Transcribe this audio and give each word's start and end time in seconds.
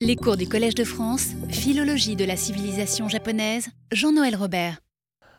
Les 0.00 0.14
cours 0.14 0.36
du 0.36 0.48
Collège 0.48 0.76
de 0.76 0.84
France, 0.84 1.30
Philologie 1.48 2.14
de 2.14 2.24
la 2.24 2.36
civilisation 2.36 3.08
japonaise, 3.08 3.66
Jean-Noël 3.90 4.36
Robert. 4.36 4.78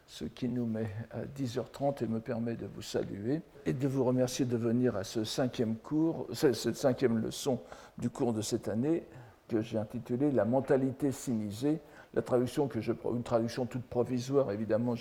Ce 0.05 0.25
qui 0.25 0.49
nous 0.49 0.65
met 0.65 0.89
à 1.11 1.21
10h30 1.23 2.03
et 2.03 2.07
me 2.07 2.19
permet 2.19 2.55
de 2.55 2.65
vous 2.65 2.81
saluer 2.81 3.39
et 3.65 3.71
de 3.71 3.87
vous 3.87 4.03
remercier 4.03 4.43
de 4.43 4.57
venir 4.57 4.97
à 4.97 5.05
ce 5.05 5.23
cinquième 5.23 5.77
cours, 5.77 6.27
cette 6.33 6.75
cinquième 6.75 7.19
leçon 7.19 7.61
du 7.97 8.09
cours 8.09 8.33
de 8.33 8.41
cette 8.41 8.67
année 8.67 9.03
que 9.47 9.61
j'ai 9.61 9.77
intitulé 9.77 10.29
La 10.29 10.43
mentalité 10.43 11.13
sinisée. 11.13 11.79
La 12.13 12.21
traduction 12.21 12.67
que 12.67 12.81
je 12.81 12.91
une 13.13 13.23
traduction 13.23 13.65
toute 13.65 13.85
provisoire, 13.85 14.51
évidemment, 14.51 14.95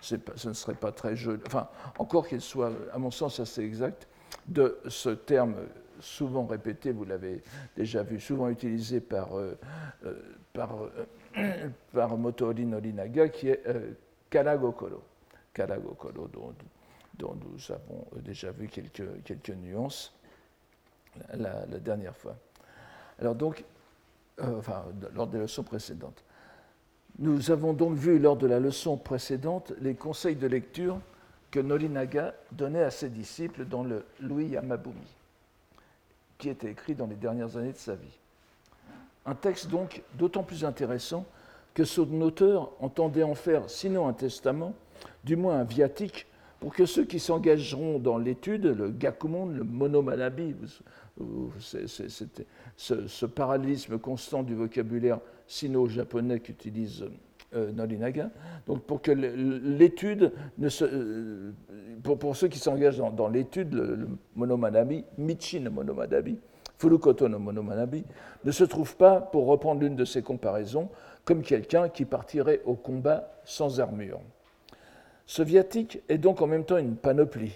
ce 0.00 0.16
ne 0.48 0.54
serait 0.54 0.74
pas 0.74 0.90
très 0.90 1.16
joli, 1.16 1.42
enfin, 1.46 1.68
encore 1.98 2.26
qu'elle 2.26 2.40
soit, 2.40 2.72
à 2.94 2.98
mon 2.98 3.10
sens, 3.10 3.40
assez 3.40 3.62
exacte, 3.62 4.08
de 4.48 4.78
ce 4.88 5.10
terme 5.10 5.56
souvent 6.02 6.46
répété, 6.46 6.92
vous 6.92 7.04
l'avez 7.04 7.42
déjà 7.76 8.02
vu, 8.02 8.20
souvent 8.20 8.48
utilisé 8.48 9.00
par, 9.00 9.36
euh, 9.38 9.58
euh, 10.04 10.20
par, 10.52 10.76
euh, 11.36 11.68
par 11.92 12.16
Motori 12.18 12.66
Norinaga, 12.66 13.28
qui 13.28 13.48
est 13.48 13.62
Karagokoro. 14.28 15.02
Karagokoro, 15.54 16.28
dont, 16.28 16.54
dont, 17.14 17.34
nous 17.34 17.74
avons 17.74 18.06
déjà 18.22 18.50
vu 18.50 18.68
quelques, 18.68 19.22
quelques 19.24 19.50
nuances 19.50 20.14
la, 21.34 21.66
dernière 21.66 22.16
fois. 22.16 22.36
Alors 23.18 23.34
donc, 23.34 23.64
enfin, 24.40 24.84
lors 25.14 25.26
des 25.26 25.38
leçons 25.38 25.62
précédentes. 25.62 26.24
Nous 27.18 27.50
avons 27.50 27.74
donc 27.74 27.94
vu 27.94 28.18
lors 28.18 28.36
de 28.36 28.46
la 28.46 28.58
leçon 28.58 28.96
précédente 28.96 29.74
les 29.80 29.94
conseils 29.94 30.36
de 30.36 30.46
lecture 30.46 30.98
que 31.50 31.60
Norinaga 31.60 32.34
donnait 32.50 32.82
à 32.82 32.90
ses 32.90 33.10
disciples 33.10 33.66
dans 33.66 33.84
le 33.84 34.06
Louis 34.20 34.46
Yamabumi 34.46 35.21
qui 36.42 36.48
était 36.48 36.72
écrit 36.72 36.96
dans 36.96 37.06
les 37.06 37.14
dernières 37.14 37.56
années 37.56 37.70
de 37.70 37.78
sa 37.78 37.94
vie. 37.94 38.18
Un 39.26 39.36
texte 39.36 39.68
donc 39.68 40.02
d'autant 40.18 40.42
plus 40.42 40.64
intéressant 40.64 41.24
que 41.72 41.84
son 41.84 42.20
auteur 42.20 42.72
entendait 42.80 43.22
en 43.22 43.36
faire, 43.36 43.70
sinon 43.70 44.08
un 44.08 44.12
testament, 44.12 44.74
du 45.22 45.36
moins 45.36 45.60
un 45.60 45.64
viatique, 45.64 46.26
pour 46.58 46.74
que 46.74 46.84
ceux 46.84 47.04
qui 47.04 47.20
s'engageront 47.20 48.00
dans 48.00 48.18
l'étude, 48.18 48.66
le 48.66 48.90
gakumon, 48.90 49.46
le 49.46 49.62
monomanabi, 49.62 50.56
ce, 51.60 51.86
ce, 53.06 53.26
parallélisme 53.26 54.00
constant 54.00 54.42
du 54.42 54.56
vocabulaire 54.56 55.20
sino-japonais 55.46 56.40
qu'utilise 56.40 57.04
euh, 57.54 57.72
Norinaga. 57.72 58.30
Donc 58.66 58.82
pour 58.82 59.02
que 59.02 59.10
l'étude, 59.10 60.32
euh, 60.82 61.52
pour, 62.02 62.18
pour, 62.18 62.36
ceux 62.36 62.48
qui 62.48 62.58
s'engagent 62.58 63.02
dans, 63.14 63.28
l'étude, 63.28 63.74
le, 63.74 64.08
monomanabi, 64.34 65.04
Michi 65.18 65.60
no 65.60 65.70
monomanabi, 65.70 66.38
Furukoto 66.78 67.28
no 67.28 67.38
monomanabi, 67.38 68.04
ne 68.44 68.50
se 68.50 68.64
trouve 68.64 68.96
pas, 68.96 69.20
pour 69.20 69.46
reprendre 69.46 69.80
l'une 69.80 69.96
de 69.96 70.04
ces 70.04 70.22
comparaisons, 70.22 70.88
comme 71.24 71.42
quelqu'un 71.42 71.88
qui 71.88 72.04
partirait 72.04 72.62
au 72.64 72.74
combat 72.74 73.32
sans 73.44 73.80
armure. 73.80 74.20
Ce 75.26 75.42
viatique 75.42 76.02
est 76.08 76.18
donc 76.18 76.42
en 76.42 76.46
même 76.46 76.64
temps 76.64 76.78
une 76.78 76.96
panoplie, 76.96 77.54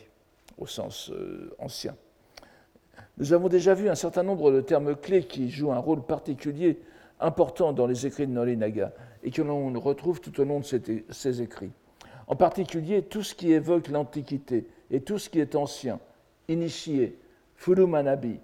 au 0.59 0.67
sens 0.67 1.11
euh, 1.11 1.55
ancien. 1.59 1.95
Nous 3.19 3.33
avons 3.33 3.49
déjà 3.49 3.75
vu 3.75 3.89
un 3.89 3.95
certain 3.95 4.23
nombre 4.23 4.53
de 4.53 4.61
termes 4.61 4.95
clés 4.95 5.25
qui 5.25 5.51
jouent 5.51 5.73
un 5.73 5.79
rôle 5.79 6.03
particulier 6.03 6.79
important 7.20 7.72
dans 7.72 7.86
les 7.86 8.06
écrits 8.06 8.27
de 8.27 8.33
Norinaga 8.33 8.92
et 9.22 9.31
que 9.31 9.42
l'on 9.42 9.78
retrouve 9.81 10.20
tout 10.20 10.39
au 10.41 10.45
long 10.45 10.61
de 10.61 10.64
ses 11.11 11.42
écrits. 11.42 11.72
En 12.27 12.36
particulier, 12.36 13.03
tout 13.03 13.22
ce 13.22 13.34
qui 13.34 13.53
évoque 13.53 13.89
l'Antiquité 13.89 14.67
et 14.91 15.00
tout 15.00 15.19
ce 15.19 15.31
qui 15.31 15.41
est 15.41 15.55
ancien, 15.55 16.00
initié, 16.48 17.19
Furumanabi, 17.56 18.39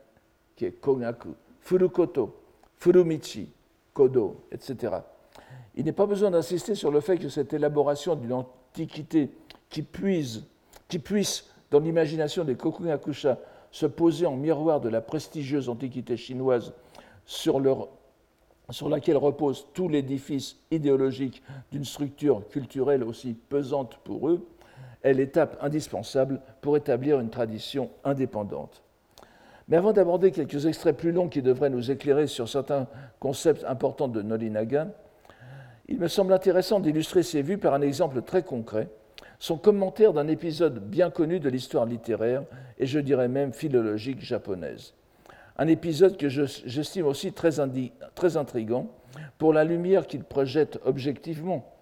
qui 0.57 0.65
est 0.65 0.73
Kogaku, 0.73 1.35
Furukoto, 1.61 2.35
Furumichi, 2.77 3.51
Kodo, 3.93 4.45
etc. 4.51 4.97
Il 5.75 5.85
n'est 5.85 5.93
pas 5.93 6.07
besoin 6.07 6.31
d'insister 6.31 6.75
sur 6.75 6.91
le 6.91 7.01
fait 7.01 7.19
que 7.19 7.29
cette 7.29 7.53
élaboration 7.53 8.15
d'une 8.15 8.33
antiquité 8.33 9.31
qui 9.69 9.83
puise, 9.83 10.45
qui 10.89 10.99
puisse, 10.99 11.51
dans 11.71 11.81
l'imagination 11.81 12.45
des 12.45 12.57
Kokugakusha, 12.57 13.39
se 13.71 13.87
poser 13.87 14.27
en 14.27 14.37
miroir 14.37 14.81
de 14.81 14.89
la 14.89 15.01
prestigieuse 15.01 15.69
antiquité 15.69 16.17
chinoise 16.17 16.75
sur 17.25 17.59
leur 17.59 17.89
sur 18.73 18.89
laquelle 18.89 19.17
repose 19.17 19.67
tout 19.75 19.89
l'édifice 19.89 20.57
idéologique 20.71 21.43
d'une 21.71 21.85
structure 21.85 22.49
culturelle 22.49 23.05
aussi 23.05 23.35
pesante 23.35 23.99
pour 24.05 24.29
eux, 24.29 24.47
est 25.03 25.15
l'étape 25.15 25.59
indispensable 25.61 26.41
pour 26.61 26.77
établir 26.77 27.21
une 27.21 27.31
tradition 27.31 27.91
indépendante. 28.05 28.83
Mais 29.69 29.77
avant 29.77 29.93
d'aborder 29.93 30.33
quelques 30.33 30.67
extraits 30.67 30.97
plus 30.97 31.13
longs 31.13 31.29
qui 31.29 31.43
devraient 31.43 31.71
nous 31.71 31.91
éclairer 31.91 32.27
sur 32.27 32.49
certains 32.49 32.87
concepts 33.21 33.65
importants 33.65 34.09
de 34.09 34.23
Nolinaga, 34.23 34.89
il 35.89 35.99
me 35.99 36.09
semble 36.09 36.33
intéressant 36.33 36.81
d'illustrer 36.81 37.23
ces 37.23 37.43
vues 37.43 37.59
par 37.59 37.75
un 37.75 37.83
exemple 37.83 38.23
très 38.23 38.43
concret, 38.43 38.89
son 39.39 39.57
commentaire 39.57 40.13
d'un 40.13 40.29
épisode 40.29 40.79
bien 40.79 41.11
connu 41.11 41.41
de 41.41 41.49
l'histoire 41.49 41.87
littéraire 41.87 42.45
et 42.79 42.87
je 42.87 42.99
dirais 42.99 43.29
même 43.29 43.53
philologique 43.53 44.21
japonaise. 44.21 44.95
Un 45.57 45.67
épisode 45.67 46.17
que 46.17 46.29
j'estime 46.29 47.07
aussi 47.07 47.33
très, 47.33 47.61
intrigant 47.61 48.89
pour 49.39 49.53
la 49.53 49.65
lumière 49.65 50.07
qu'il 50.07 50.25
projette 50.25 50.81
objectivement, 50.85 51.77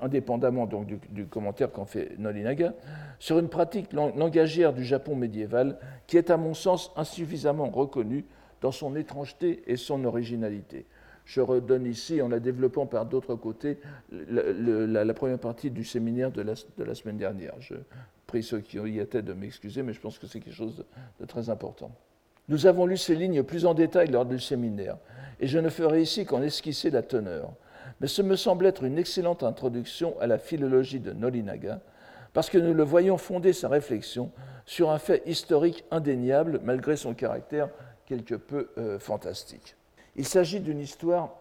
indépendamment 0.00 0.66
du, 0.66 1.26
commentaire 1.26 1.72
qu'en 1.72 1.86
fait 1.86 2.18
Nolinaga, 2.18 2.74
sur 3.18 3.38
une 3.38 3.48
pratique 3.48 3.92
langagière 3.92 4.72
du 4.72 4.84
Japon 4.84 5.16
médiéval 5.16 5.78
qui 6.06 6.18
est 6.18 6.30
à 6.30 6.36
mon 6.36 6.54
sens 6.54 6.92
insuffisamment 6.96 7.70
reconnue 7.70 8.24
dans 8.60 8.72
son 8.72 8.94
étrangeté 8.96 9.62
et 9.66 9.76
son 9.76 10.04
originalité. 10.04 10.86
Je 11.24 11.40
redonne 11.40 11.86
ici, 11.86 12.20
en 12.20 12.28
la 12.28 12.38
développant 12.38 12.84
par 12.84 13.06
d'autres 13.06 13.34
côtés, 13.34 13.78
la, 14.10 15.14
première 15.14 15.38
partie 15.38 15.70
du 15.70 15.82
séminaire 15.82 16.30
de 16.30 16.42
la, 16.42 16.52
de 16.76 16.84
la, 16.84 16.94
semaine 16.94 17.16
dernière. 17.16 17.54
Je 17.60 17.74
prie 18.26 18.42
ceux 18.42 18.60
qui 18.60 18.76
y 18.78 18.98
étaient 18.98 19.22
de 19.22 19.32
m'excuser, 19.32 19.82
mais 19.82 19.94
je 19.94 20.00
pense 20.00 20.18
que 20.18 20.26
c'est 20.26 20.40
quelque 20.40 20.54
chose 20.54 20.84
de 21.18 21.24
très 21.24 21.48
important. 21.48 21.90
Nous 22.48 22.66
avons 22.66 22.86
lu 22.86 22.96
ces 22.96 23.14
lignes 23.14 23.42
plus 23.42 23.66
en 23.66 23.74
détail 23.74 24.08
lors 24.08 24.26
du 24.26 24.38
séminaire, 24.38 24.96
et 25.40 25.46
je 25.46 25.58
ne 25.58 25.68
ferai 25.68 26.02
ici 26.02 26.26
qu'en 26.26 26.42
esquisser 26.42 26.90
la 26.90 27.02
teneur. 27.02 27.50
Mais 28.00 28.06
ce 28.06 28.22
me 28.22 28.36
semble 28.36 28.66
être 28.66 28.84
une 28.84 28.98
excellente 28.98 29.42
introduction 29.42 30.14
à 30.20 30.26
la 30.26 30.38
philologie 30.38 31.00
de 31.00 31.12
Nolinaga, 31.12 31.80
parce 32.32 32.50
que 32.50 32.58
nous 32.58 32.74
le 32.74 32.82
voyons 32.82 33.16
fonder 33.16 33.52
sa 33.52 33.68
réflexion 33.68 34.30
sur 34.66 34.90
un 34.90 34.98
fait 34.98 35.22
historique 35.26 35.84
indéniable, 35.90 36.60
malgré 36.64 36.96
son 36.96 37.14
caractère 37.14 37.68
quelque 38.06 38.34
peu 38.34 38.70
euh, 38.76 38.98
fantastique. 38.98 39.76
Il 40.16 40.26
s'agit 40.26 40.60
d'une 40.60 40.80
histoire 40.80 41.36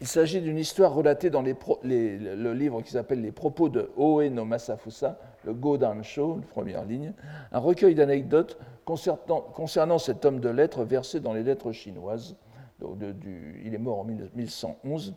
il 0.00 0.06
s'agit 0.06 0.40
d'une 0.40 0.58
histoire 0.58 0.94
relatée 0.94 1.28
dans 1.28 1.42
le 1.42 2.52
livre 2.52 2.82
qui 2.82 2.92
s'appelle 2.92 3.20
Les 3.20 3.32
propos 3.32 3.68
de 3.68 3.90
Oe 3.96 4.30
no 4.30 4.44
Masafusa, 4.44 5.18
le 5.44 5.52
Godan 5.52 6.04
Sho, 6.04 6.40
première 6.50 6.84
ligne, 6.84 7.12
un 7.50 7.58
recueil 7.58 7.96
d'anecdotes 7.96 8.56
concernant, 8.88 9.98
cet 9.98 10.24
homme 10.24 10.40
de 10.40 10.48
lettres 10.48 10.84
versé 10.84 11.20
dans 11.20 11.34
les 11.34 11.42
lettres 11.42 11.72
chinoises. 11.72 12.36
il 12.80 13.74
est 13.74 13.78
mort 13.78 14.00
en 14.00 14.04
1111 14.04 15.14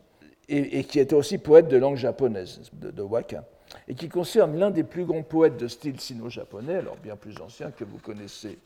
et, 0.50 0.84
qui 0.84 1.00
était 1.00 1.16
aussi 1.16 1.38
poète 1.38 1.70
de 1.70 1.78
langue 1.78 1.96
japonaise, 1.96 2.60
de, 2.74 3.02
Waka, 3.02 3.46
et 3.88 3.96
qui 3.96 4.10
concerne 4.10 4.58
l'un 4.58 4.70
des 4.72 4.84
plus 4.84 5.06
grands 5.06 5.24
poètes 5.24 5.58
de 5.58 5.68
style 5.68 6.00
sino-japonais, 6.00 6.76
alors 6.76 6.98
bien 6.98 7.16
plus 7.16 7.40
ancien 7.40 7.72
que 7.72 7.86
vous 7.86 8.00
connaissez 8.00 8.60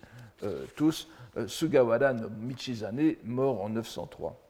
euh, 0.44 0.65
tous, 0.75 1.07
euh, 1.38 1.47
Sugawara 1.47 2.13
Michizane, 2.41 3.13
mort 3.23 3.61
en 3.61 3.69
903. 3.69 4.41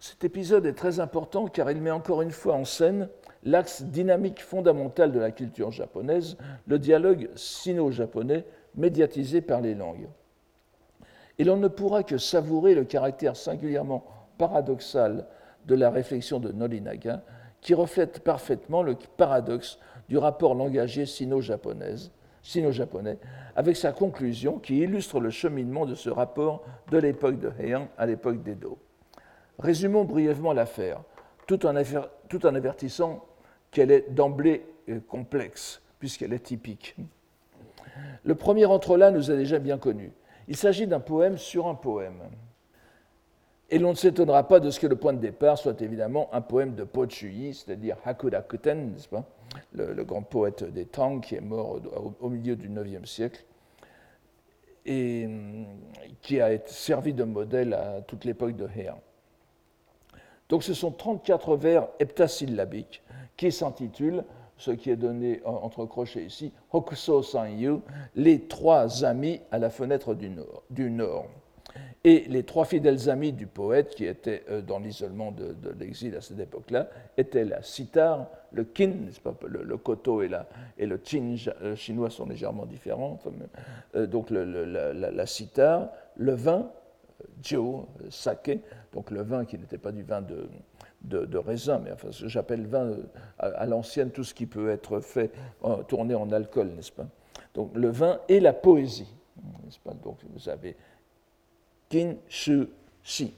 Cet 0.00 0.24
épisode 0.24 0.66
est 0.66 0.72
très 0.72 0.98
important 0.98 1.46
car 1.46 1.70
il 1.70 1.80
met 1.80 1.90
encore 1.90 2.22
une 2.22 2.30
fois 2.30 2.54
en 2.54 2.64
scène 2.64 3.08
l'axe 3.44 3.82
dynamique 3.82 4.42
fondamental 4.42 5.12
de 5.12 5.20
la 5.20 5.30
culture 5.30 5.70
japonaise, 5.70 6.36
le 6.66 6.78
dialogue 6.78 7.28
sino-japonais 7.36 8.44
médiatisé 8.76 9.40
par 9.40 9.60
les 9.60 9.74
langues. 9.74 10.08
Et 11.38 11.44
l'on 11.44 11.56
ne 11.56 11.68
pourra 11.68 12.02
que 12.02 12.18
savourer 12.18 12.74
le 12.74 12.84
caractère 12.84 13.36
singulièrement 13.36 14.04
paradoxal 14.38 15.26
de 15.66 15.74
la 15.74 15.90
réflexion 15.90 16.38
de 16.38 16.52
Nolinaga, 16.52 17.22
qui 17.60 17.74
reflète 17.74 18.20
parfaitement 18.20 18.82
le 18.82 18.96
paradoxe 19.16 19.78
du 20.08 20.18
rapport 20.18 20.54
langagier 20.54 21.06
sino-japonais, 21.06 21.98
avec 23.54 23.76
sa 23.76 23.92
conclusion 23.92 24.58
qui 24.58 24.78
illustre 24.78 25.20
le 25.20 25.30
cheminement 25.30 25.86
de 25.86 25.94
ce 25.94 26.10
rapport 26.10 26.64
de 26.90 26.98
l'époque 26.98 27.38
de 27.38 27.52
Heian 27.58 27.88
à 27.98 28.06
l'époque 28.06 28.42
d'Edo. 28.42 28.78
Résumons 29.58 30.04
brièvement 30.04 30.52
l'affaire, 30.52 31.02
tout 31.46 31.66
en, 31.66 31.76
avertissant 31.76 33.24
qu'elle 33.70 33.90
est 33.90 34.10
d'emblée 34.10 34.64
euh, 34.88 35.00
complexe, 35.06 35.82
puisqu'elle 35.98 36.32
est 36.32 36.44
typique. 36.44 36.96
Le 38.24 38.34
premier 38.34 38.66
entre-là 38.66 39.10
nous 39.10 39.30
est 39.30 39.36
déjà 39.36 39.58
bien 39.58 39.78
connu. 39.78 40.12
Il 40.48 40.56
s'agit 40.56 40.86
d'un 40.86 41.00
poème 41.00 41.38
sur 41.38 41.66
un 41.68 41.74
poème. 41.74 42.20
Et 43.70 43.78
l'on 43.78 43.90
ne 43.90 43.96
s'étonnera 43.96 44.48
pas 44.48 44.58
de 44.58 44.70
ce 44.70 44.80
que 44.80 44.88
le 44.88 44.96
point 44.96 45.12
de 45.12 45.20
départ 45.20 45.56
soit 45.56 45.80
évidemment 45.80 46.28
un 46.32 46.40
poème 46.40 46.74
de 46.74 46.82
Po 46.82 47.08
Chuyi, 47.08 47.54
c'est-à-dire 47.54 47.96
Hakurakuten, 48.04 48.92
n'est-ce 48.92 49.08
pas? 49.08 49.24
Le, 49.72 50.04
grand 50.04 50.22
poète 50.22 50.64
des 50.64 50.86
Tang 50.86 51.20
qui 51.20 51.36
est 51.36 51.40
mort 51.40 51.80
au, 52.20 52.28
milieu 52.28 52.56
du 52.56 52.68
IXe 52.68 53.08
siècle 53.08 53.44
et 54.86 55.26
hum, 55.26 55.66
qui 56.20 56.40
a 56.40 56.52
été 56.52 56.68
servi 56.68 57.14
de 57.14 57.24
modèle 57.24 57.74
à 57.74 58.00
toute 58.00 58.24
l'époque 58.24 58.56
de 58.56 58.66
Heian. 58.66 59.00
Donc 60.48 60.64
ce 60.64 60.74
sont 60.74 60.90
34 60.90 61.56
vers 61.56 61.88
heptasyllabiques 62.00 63.02
qui 63.36 63.52
s'intitulent, 63.52 64.24
ce 64.60 64.70
qui 64.70 64.90
est 64.90 64.96
donné 64.96 65.40
entre 65.44 65.86
crochets 65.86 66.24
ici, 66.24 66.52
Hokuso 66.72 67.22
Sanyu, 67.22 67.78
les 68.14 68.40
trois 68.42 69.04
amis 69.04 69.40
à 69.50 69.58
la 69.58 69.70
fenêtre 69.70 70.14
du 70.14 70.90
nord. 70.90 71.26
Et 72.02 72.24
les 72.28 72.44
trois 72.44 72.64
fidèles 72.64 73.10
amis 73.10 73.32
du 73.32 73.46
poète, 73.46 73.94
qui 73.94 74.06
étaient 74.06 74.42
euh, 74.48 74.62
dans 74.62 74.78
l'isolement 74.78 75.32
de, 75.32 75.54
l'exil 75.78 76.14
à 76.16 76.22
cette 76.22 76.38
époque-là, 76.40 76.88
étaient 77.16 77.44
la 77.44 77.62
sitar, 77.62 78.26
le 78.52 78.64
kin, 78.64 78.92
pas, 79.22 79.34
le, 79.46 79.76
koto 79.76 80.22
et, 80.22 80.28
la, 80.28 80.46
et 80.78 80.86
le 80.86 80.98
chin 81.04 81.36
euh, 81.62 81.76
chinois 81.76 82.08
sont 82.08 82.26
légèrement 82.26 82.64
différents, 82.64 83.18
euh, 83.96 84.06
donc 84.06 84.30
la, 84.30 84.44
la, 84.44 85.26
sitar, 85.26 85.90
le 86.16 86.32
vin, 86.32 86.70
jiu, 87.42 87.58
sake, 88.08 88.58
donc 88.94 89.10
le 89.10 89.22
vin 89.22 89.44
qui 89.44 89.58
n'était 89.58 89.78
pas 89.78 89.92
du 89.92 90.02
vin 90.02 90.22
de, 90.22 90.48
de, 91.02 91.38
raisin, 91.38 91.80
mais 91.82 91.92
enfin, 91.92 92.08
j'appelle 92.10 92.66
vin 92.66 92.92
à, 93.38 93.66
l'ancienne 93.66 94.10
tout 94.10 94.24
ce 94.24 94.34
qui 94.34 94.46
peut 94.46 94.70
être 94.70 95.00
fait, 95.00 95.32
tourné 95.88 96.14
en 96.14 96.30
alcool, 96.30 96.68
n'est-ce 96.76 96.92
pas? 96.92 97.06
Donc 97.54 97.70
le 97.74 97.88
vin 97.88 98.20
et 98.28 98.38
la 98.38 98.52
poésie, 98.52 99.12
n'est-ce 99.64 99.78
pas? 99.78 99.94
Donc 100.04 100.18
vous 100.34 100.48
avez 100.48 100.76
Kin 101.88 102.14
Shu 102.28 102.68
Shi. 103.02 103.34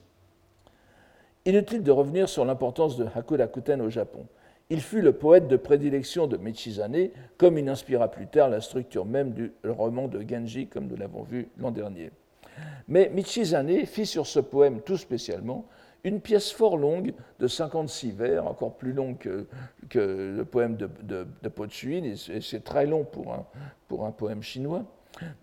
Inutile 1.45 1.83
de 1.83 1.91
revenir 1.91 2.29
sur 2.29 2.45
l'importance 2.45 2.97
de 2.97 3.07
Hakurakuten 3.15 3.81
au 3.81 3.91
Japon. 3.91 4.27
Il 4.71 4.81
fut 4.81 5.03
le 5.03 5.13
poète 5.13 5.49
de 5.49 5.57
prédilection 5.57 6.27
de 6.27 6.37
Michizane, 6.37 7.09
comme 7.37 7.59
il 7.59 7.69
inspira 7.69 8.09
plus 8.09 8.27
tard 8.27 8.49
la 8.49 8.61
structure 8.61 9.05
même 9.05 9.33
du 9.33 9.53
roman 9.65 10.09
de 10.09 10.25
Genji, 10.27 10.67
comme 10.67 10.87
nous 10.87 10.97
l'avons 10.97 11.23
vu 11.23 11.49
l'an 11.59 11.71
dernier. 11.71 12.11
Mais 12.89 13.11
Michizane 13.13 13.87
fit 13.87 14.07
sur 14.07 14.27
ce 14.27 14.41
poème 14.41 14.81
tout 14.81 14.97
spécialement 14.97 15.67
une 16.05 16.21
pièce 16.21 16.51
fort 16.51 16.77
longue 16.77 17.15
de 17.39 17.47
56 17.47 18.13
vers, 18.13 18.47
encore 18.47 18.75
plus 18.75 18.93
longue 18.93 19.17
que, 19.19 19.47
le 19.95 20.45
poème 20.45 20.77
de, 20.77 20.89
de, 21.03 21.27
et 22.05 22.41
c'est 22.41 22.65
très 22.65 22.87
long 22.87 23.05
pour 23.05 24.05
un, 24.05 24.11
poème 24.11 24.43
chinois 24.43 24.85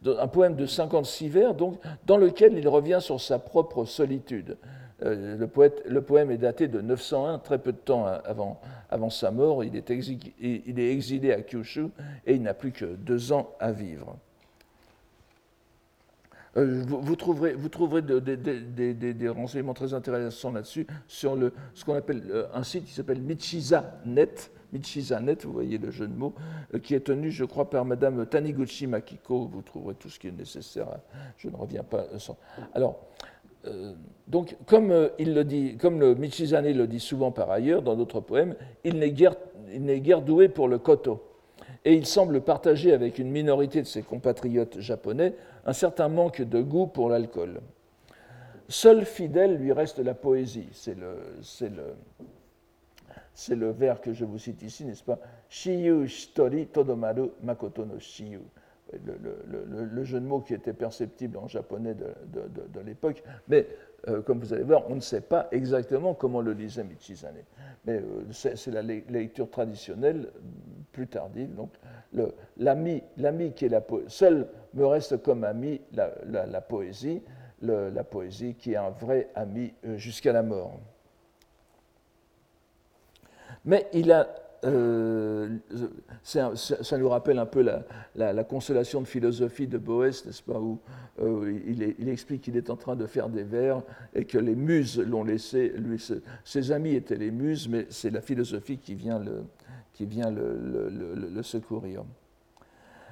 un 0.05 0.27
poème 0.27 0.55
de 0.55 0.65
56 0.65 1.29
vers, 1.29 1.53
donc, 1.53 1.79
dans 2.07 2.17
lequel 2.17 2.57
il 2.57 2.67
revient 2.67 2.97
sur 2.99 3.21
sa 3.21 3.37
propre 3.37 3.85
solitude. 3.85 4.57
Euh, 5.03 5.37
le, 5.37 6.01
poème 6.01 6.31
est 6.31 6.37
daté 6.37 6.67
de 6.67 6.81
901, 6.81 7.39
très 7.39 7.59
peu 7.59 7.71
de 7.71 7.77
temps 7.77 8.05
avant, 8.05 8.59
sa 9.09 9.31
mort. 9.31 9.63
Il 9.63 9.75
est 9.75 9.91
exilé 9.91 11.33
à 11.33 11.41
Kyushu 11.41 11.89
et 12.25 12.33
il 12.33 12.41
n'a 12.41 12.53
plus 12.53 12.71
que 12.71 12.85
deux 12.85 13.31
ans 13.31 13.51
à 13.59 13.71
vivre. 13.71 14.17
Euh, 16.59 16.83
vous, 16.85 17.15
trouverez, 17.15 18.01
des 18.01 19.29
renseignements 19.29 19.73
très 19.73 19.93
intéressants 19.93 20.51
là-dessus 20.51 20.85
sur 21.07 21.37
ce 21.73 21.85
qu'on 21.85 21.95
appelle 21.95 22.23
euh, 22.29 22.47
un 22.53 22.63
site 22.63 22.85
qui 22.85 22.93
s'appelle 22.93 23.21
Michiza.net, 23.21 24.51
Michizanet, 24.73 25.37
vous 25.43 25.53
voyez 25.53 25.77
le 25.77 25.89
jeu 25.89 26.07
de 26.07 26.13
mots, 26.13 26.33
euh, 26.73 26.79
qui 26.79 26.95
est 26.95 26.99
tenu, 26.99 27.31
je 27.31 27.45
crois, 27.45 27.69
par 27.69 27.85
Madame 27.85 28.25
Taniguchi 28.25 28.87
Makiko. 28.87 29.49
Vous 29.51 29.61
trouverez 29.61 29.95
tout 29.95 30.09
ce 30.09 30.19
qui 30.19 30.27
est 30.27 30.37
nécessaire. 30.37 30.87
Je 31.37 31.49
ne 31.49 31.55
reviens 31.55 31.83
pas 31.83 32.05
sans. 32.17 32.37
Alors, 32.73 32.99
donc, 34.27 34.55
comme 34.67 34.91
euh, 34.91 35.09
il 35.17 35.33
le 35.33 35.43
dit, 35.43 35.75
comme 35.77 35.99
le 35.99 36.15
Michizane 36.15 36.71
le 36.71 36.87
dit 36.87 36.99
souvent 36.99 37.31
par 37.31 37.49
ailleurs 37.49 37.81
dans 37.81 37.95
d'autres 37.95 38.19
poèmes, 38.19 38.55
il 38.83 38.99
n'est 38.99 39.11
guère, 39.11 39.35
guère, 39.75 40.21
doué 40.21 40.49
pour 40.49 40.67
le 40.67 40.77
koto. 40.77 41.23
Et 41.83 41.93
il 41.93 42.05
semble 42.05 42.41
partager 42.41 42.93
avec 42.93 43.19
une 43.19 43.31
minorité 43.31 43.81
de 43.81 43.87
ses 43.87 44.01
compatriotes 44.01 44.79
japonais 44.79 45.33
un 45.65 45.73
certain 45.73 46.09
manque 46.09 46.41
de 46.41 46.61
goût 46.61 46.87
pour 46.87 47.09
l'alcool. 47.09 47.61
Seul 48.67 49.05
fidèle 49.05 49.57
lui 49.57 49.71
reste 49.73 49.99
la 49.99 50.13
poésie. 50.13 50.69
C'est 50.71 50.95
le, 50.95 51.17
le, 51.61 53.55
le 53.55 53.71
vers 53.71 53.99
que 54.01 54.13
je 54.13 54.25
vous 54.25 54.37
cite 54.37 54.61
ici, 54.61 54.85
n'est-ce 54.85 55.03
pas? 55.03 55.19
Shiyu 55.49 56.07
shitori 56.07 56.67
todomaru 56.67 57.29
makoto 57.41 57.85
no 57.85 57.99
shiyu. 57.99 58.41
Le, 59.05 60.03
jeu 60.03 60.19
de 60.19 60.25
mots 60.25 60.39
qui 60.39 60.53
était 60.53 60.73
perceptible 60.73 61.37
en 61.37 61.47
japonais 61.47 61.93
de, 61.93 62.79
l'époque, 62.79 63.21
mais 63.47 63.67
euh, 64.07 64.21
comme 64.21 64.39
vous 64.39 64.53
allez 64.53 64.63
voir, 64.63 64.89
on 64.89 64.95
ne 64.95 64.99
sait 64.99 65.21
pas 65.21 65.47
exactement 65.51 66.15
comment 66.15 66.41
le 66.41 66.53
lisait 66.53 66.83
Michizane. 66.83 67.35
Mais 67.85 68.01
euh, 68.01 68.23
c'est 68.31 68.71
la 68.71 68.81
lecture 68.81 69.49
traditionnelle 69.49 70.31
plus 70.91 71.07
tardive. 71.07 71.53
Donc, 71.53 71.69
l'ami, 72.57 73.03
qui 73.55 73.65
est 73.65 73.69
la 73.69 73.81
poésie, 73.81 74.09
seul 74.09 74.47
me 74.73 74.85
reste 74.85 75.21
comme 75.21 75.43
ami 75.43 75.81
la, 75.93 76.61
poésie, 76.61 77.21
la 77.61 78.03
poésie 78.03 78.55
qui 78.55 78.73
est 78.73 78.77
un 78.77 78.89
vrai 78.89 79.29
ami 79.35 79.73
euh, 79.85 79.97
jusqu'à 79.97 80.33
la 80.33 80.43
mort. 80.43 80.79
Mais 83.65 83.87
il 83.93 84.11
a, 84.11 84.27
euh, 84.65 85.57
ça, 86.23 86.97
nous 86.97 87.09
rappelle 87.09 87.39
un 87.39 87.45
peu 87.45 87.65
la, 88.15 88.43
consolation 88.43 89.01
de 89.01 89.07
philosophie 89.07 89.67
de 89.67 89.77
Boès, 89.77 90.25
n'est-ce 90.25 90.43
pas, 90.43 90.59
où 90.59 90.79
euh, 91.21 91.59
il, 91.65 92.09
explique 92.09 92.41
qu'il 92.41 92.57
est 92.57 92.69
en 92.69 92.75
train 92.75 92.95
de 92.95 93.05
faire 93.05 93.29
des 93.29 93.43
vers 93.43 93.81
et 94.13 94.25
que 94.25 94.37
les 94.37 94.55
muses 94.55 94.99
l'ont 94.99 95.23
laissé. 95.23 95.73
Ses 96.43 96.71
amis 96.71 96.95
étaient 96.95 97.15
les 97.15 97.31
muses, 97.31 97.69
mais 97.69 97.85
c'est 97.89 98.09
la 98.09 98.21
philosophie 98.21 98.77
qui 98.77 98.95
vient 98.95 99.19
le, 99.19 99.43
secourir. 101.43 102.03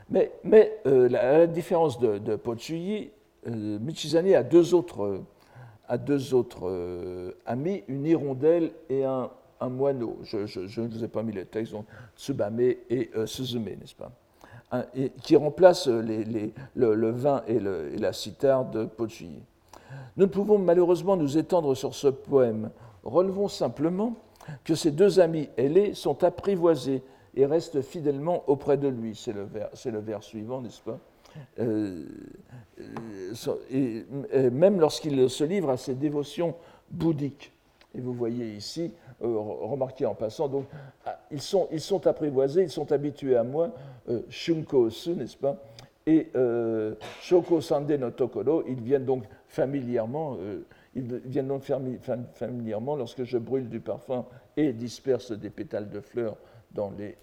Mais, 0.09 0.31
mais 0.43 0.79
euh, 0.85 1.09
la, 1.09 1.47
différence 1.47 1.99
de, 1.99 2.17
de 2.17 2.35
Pochuyi, 2.35 3.11
deux 3.45 4.73
autres, 4.73 5.21
a 5.87 5.97
deux 5.97 6.33
autres 6.33 7.33
amis, 7.45 7.83
une 7.87 8.05
hirondelle 8.05 8.71
et 8.89 9.03
un 9.03 9.29
moineau. 9.69 10.17
Je, 10.23 10.37
ne 10.81 10.87
vous 10.87 11.03
ai 11.03 11.07
pas 11.07 11.23
mis 11.23 11.33
les 11.33 11.45
textes, 11.45 11.73
donc 11.73 11.85
Tsubame 12.15 12.59
et 12.59 13.09
euh, 13.15 13.25
Suzume, 13.25 13.65
n'est-ce 13.65 13.95
pas? 13.95 14.11
Qui 15.23 15.35
remplacent 15.37 15.87
le, 15.87 17.09
vin 17.11 17.43
et, 17.47 17.59
la 17.59 18.13
cithare 18.13 18.65
de 18.65 18.85
Pochi. 18.85 19.41
Nous 20.17 20.25
ne 20.25 20.29
pouvons 20.29 20.57
malheureusement 20.57 21.15
nous 21.15 21.37
étendre 21.37 21.73
sur 21.73 21.95
ce 21.95 22.07
poème. 22.09 22.71
Relevons 23.03 23.47
simplement 23.47 24.15
que 24.65 24.75
ces 24.75 24.91
deux 24.91 25.21
amis 25.21 25.49
ailés 25.57 25.93
sont 25.93 26.23
apprivoisés 26.23 27.01
et 27.37 27.45
restent 27.45 27.81
fidèlement 27.81 28.43
auprès 28.47 28.77
de 28.77 28.87
lui. 28.87 29.15
C'est 29.15 29.31
le 29.31 29.43
vers, 29.43 29.69
le 29.85 29.99
vers 29.99 30.23
suivant, 30.23 30.59
n'est-ce 30.59 30.81
pas? 30.81 30.99
Euh, 31.59 32.03
euh, 33.71 34.51
même 34.51 34.79
lorsqu'il 34.79 35.29
se 35.29 35.43
livre 35.43 35.69
à 35.69 35.77
ses 35.77 35.93
dévotions 35.93 36.55
bouddhiques. 36.89 37.53
Et 37.95 38.01
vous 38.01 38.13
voyez 38.13 38.53
ici 38.55 38.91
euh, 39.21 39.37
remarquez 39.37 40.05
en 40.07 40.15
passant, 40.15 40.47
donc, 40.47 40.65
ah, 41.05 41.19
ils, 41.31 41.41
sont, 41.41 41.67
ils 41.71 41.79
sont 41.81 42.05
apprivoisés, 42.07 42.63
ils 42.63 42.69
sont 42.71 42.91
habitués 42.91 43.35
à 43.35 43.43
moi, 43.43 43.71
euh, 44.09 44.21
Shunko 44.29 44.89
Su, 44.89 45.11
n'est-ce 45.11 45.37
pas? 45.37 45.57
Et 46.07 46.31
Shoko 47.21 47.59
Sande 47.59 47.91
no 47.91 48.11
Tokoro, 48.11 48.63
ils 48.65 48.79
viennent 48.79 49.03
donc 49.03 49.25
familièrement, 49.49 50.37
ils 50.95 51.03
viennent 51.25 51.49
donc 51.49 51.63
familièrement 52.33 52.95
lorsque 52.95 53.25
je 53.25 53.37
brûle 53.37 53.67
du 53.67 53.81
parfum 53.81 54.25
et 54.55 54.71
disperse 54.71 55.33
des 55.33 55.49
pétales 55.49 55.89
de 55.89 55.99
fleurs 55.99 56.37
dans 56.77 56.93
les 56.97 57.17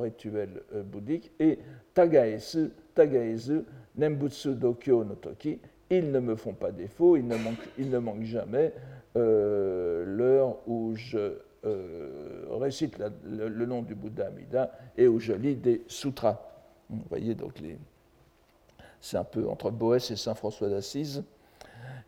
rituels 0.00 0.62
bouddhiques. 0.84 1.32
Et 1.40 1.58
Tagaesu, 1.92 2.70
Tagaesu, 2.94 3.62
Nembutsu 3.96 4.54
Dokyo 4.54 5.04
no 5.04 5.16
Toki, 5.16 5.58
ils 5.90 6.10
ne 6.10 6.20
me 6.20 6.36
font 6.36 6.54
pas 6.54 6.72
défaut, 6.72 7.16
ils 7.16 7.26
ne 7.26 7.36
manquent, 7.36 7.68
ils 7.78 7.90
ne 7.90 7.98
manquent 7.98 8.22
jamais. 8.22 8.72
Euh, 9.16 10.04
l'heure 10.04 10.56
où 10.68 10.94
je 10.94 11.38
euh, 11.64 12.44
récite 12.50 12.98
le, 13.24 13.66
nom 13.66 13.82
du 13.82 13.94
Bouddha 13.94 14.26
Amida 14.26 14.72
et 14.96 15.08
où 15.08 15.18
je 15.18 15.32
lis 15.32 15.56
des 15.56 15.82
sutras. 15.86 16.38
Vous 16.90 17.02
voyez, 17.08 17.34
donc 17.34 17.54
c'est 19.00 19.16
un 19.16 19.24
peu 19.24 19.48
entre 19.48 19.70
Boès 19.70 20.10
et 20.10 20.16
Saint 20.16 20.34
François 20.34 20.68
d'Assise. 20.68 21.24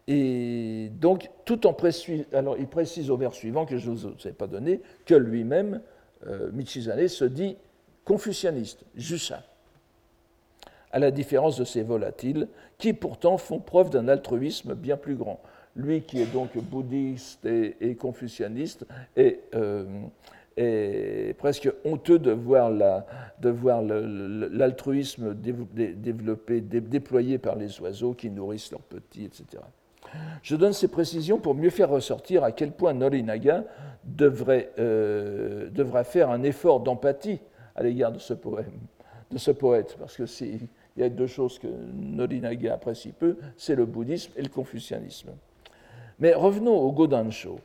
Et 0.07 0.91
donc, 1.01 1.31
tout 1.45 1.67
en 1.67 1.73
précisant, 1.73 2.25
alors 2.33 2.57
il 2.59 2.67
précise 2.67 3.11
au 3.11 3.17
vers 3.17 3.35
suivant 3.35 3.67
que 3.67 3.77
je 3.77 3.91
ne 3.91 3.97
vous 3.97 4.29
ai 4.29 4.33
pas 4.33 4.47
donné, 4.47 4.81
que 5.05 5.15
lui-même, 5.15 5.83
euh, 6.27 6.51
Michizane, 6.53 7.07
se 7.09 7.25
dit 7.25 7.57
confucianiste, 8.05 8.85
Jusha, 8.97 9.43
à 10.91 10.99
la 10.99 11.11
différence 11.11 11.59
de 11.59 11.65
ces 11.65 11.83
volatiles, 11.83 12.49
qui 12.79 12.93
pourtant 12.93 13.39
font 13.39 13.61
preuve 13.61 13.91
d'un 13.91 14.09
altruisme 14.09 14.75
bien 14.75 14.97
plus 14.97 15.17
grand 15.17 15.41
lui 15.79 16.03
qui 16.03 16.21
est 16.21 16.33
donc 16.33 16.57
bouddhiste 16.59 17.47
et, 17.47 17.95
confucianiste, 17.95 18.85
euh, 19.17 19.85
est, 20.57 21.39
presque 21.39 21.71
honteux 21.85 22.19
de 22.19 22.33
voir, 22.33 22.71
l'altruisme 23.81 25.35
développé, 25.35 26.61
déployé 26.61 27.39
par 27.39 27.57
les 27.57 27.81
oiseaux 27.81 28.13
qui 28.13 28.29
nourrissent 28.29 28.73
leurs 28.73 28.83
petits, 28.83 29.25
etc. 29.25 29.63
Je 30.43 30.57
donne 30.57 30.73
ces 30.73 30.89
précisions 30.89 31.39
pour 31.39 31.55
mieux 31.55 31.71
faire 31.71 31.91
ressortir 31.91 32.45
à 32.45 32.53
quel 32.53 32.73
point 32.73 32.95
Norinaga 32.95 33.65
devrait, 34.05 34.71
euh, 34.79 35.69
devra 35.71 36.05
faire 36.05 36.31
un 36.31 36.43
effort 36.43 36.81
d'empathie 36.81 37.41
à 37.75 37.83
l'égard 37.83 38.13
de 38.13 38.19
ce 38.19 38.35
poème, 38.35 38.79
de 39.31 39.39
ce 39.39 39.51
poète, 39.51 39.97
parce 39.99 40.17
que 40.17 40.25
il 40.45 40.69
y 41.03 41.03
a 41.05 41.09
deux 41.09 41.27
choses 41.27 41.59
que 41.59 41.69
Norinaga 41.95 42.75
apprécie 42.75 43.13
peu, 43.13 43.37
c'est 43.57 43.77
le 43.77 43.87
bouddhisme 43.87 44.33
et 44.37 44.43
le 44.43 44.49
confucianisme. 44.49 45.31
Mais 46.19 46.35
revenons 46.35 46.77
au 46.77 46.91
Godansho. 46.93 47.61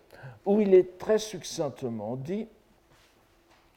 où 0.46 0.62
il 0.62 0.74
est 0.74 0.98
très 0.98 1.18
succinctement 1.18 2.16
dit 2.16 2.48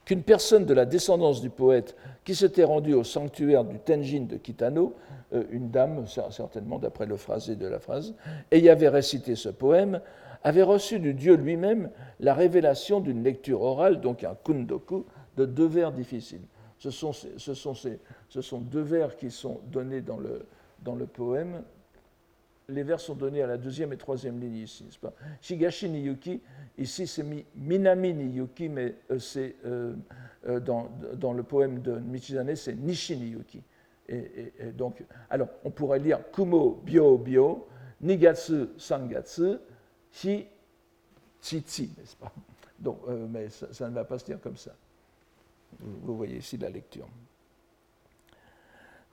qu'une 0.06 0.22
personne 0.22 0.64
de 0.64 0.72
la 0.72 0.86
descendance 0.86 1.42
du 1.42 1.50
poète 1.50 1.96
qui 2.24 2.34
s'était 2.34 2.64
rendue 2.64 2.94
au 2.94 3.04
sanctuaire 3.04 3.64
du 3.64 3.78
Tenjin 3.78 4.22
de 4.22 4.36
Kitano, 4.36 4.94
euh, 5.34 5.42
une 5.50 5.70
dame 5.70 6.06
certainement 6.30 6.78
d'après 6.78 7.06
le 7.06 7.16
phrasé 7.16 7.56
de 7.56 7.66
la 7.66 7.80
phrase, 7.80 8.14
et 8.50 8.60
y 8.60 8.70
avait 8.70 8.88
récité 8.88 9.34
ce 9.34 9.48
poème, 9.48 10.00
avait 10.44 10.62
reçu 10.62 11.00
du 11.00 11.12
Dieu 11.12 11.34
lui-même 11.34 11.90
la 12.20 12.34
révélation 12.34 13.00
d'une 13.00 13.24
lecture 13.24 13.62
orale, 13.62 14.00
donc 14.00 14.22
un 14.22 14.36
kundoku, 14.36 15.04
de 15.36 15.44
deux 15.44 15.66
vers 15.66 15.92
difficiles. 15.92 16.46
Ce 16.78 16.90
sont, 16.90 17.12
deux 18.60 18.80
vers 18.80 19.16
qui 19.16 19.30
sont 19.30 19.60
donnés 19.66 20.02
dans 20.02 20.94
le 20.94 21.06
poème. 21.06 21.62
Les 22.68 22.82
vers 22.82 22.98
sont 22.98 23.14
donnés 23.14 23.42
à 23.42 23.46
la 23.46 23.58
deuxième 23.58 23.92
et 23.92 23.96
troisième 23.96 24.40
ligne 24.40 24.56
ici, 24.56 24.82
n'est-ce 24.82 24.98
pas? 24.98 25.14
Shigashi 25.40 25.88
ni 25.88 26.02
Yuki, 26.02 26.40
ici 26.76 27.06
c'est 27.06 27.24
Minami 27.54 28.12
ni 28.12 28.34
Yuki, 28.34 28.68
mais 28.68 28.96
euh, 29.12 29.20
c'est 29.20 29.54
euh, 29.64 29.94
euh, 30.48 30.58
dans, 30.58 31.32
le 31.32 31.42
poème 31.44 31.80
de 31.80 31.92
Michizane, 31.92 32.56
c'est 32.56 32.74
Nishi 32.74 33.16
ni 33.16 33.28
Yuki. 33.28 33.62
Et, 34.08 34.52
donc, 34.76 35.04
alors, 35.30 35.48
on 35.64 35.70
pourrait 35.70 35.98
lire 36.00 36.20
Kumo 36.32 36.80
Bio 36.84 37.18
Bio, 37.18 37.68
Nigatsu 38.00 38.68
Sangatsu, 38.76 39.58
Hi 40.24 40.46
Tsi 41.40 41.92
n'est-ce 41.96 42.16
pas? 42.16 42.32
Donc, 42.78 43.00
Mais 43.30 43.48
ça, 43.48 43.72
ça, 43.72 43.88
ne 43.88 43.94
va 43.94 44.04
pas 44.04 44.18
se 44.18 44.24
dire 44.24 44.40
comme 44.40 44.56
ça. 44.56 44.72
Vous 45.80 46.16
voyez 46.16 46.38
ici 46.38 46.56
la 46.56 46.70
lecture. 46.70 47.08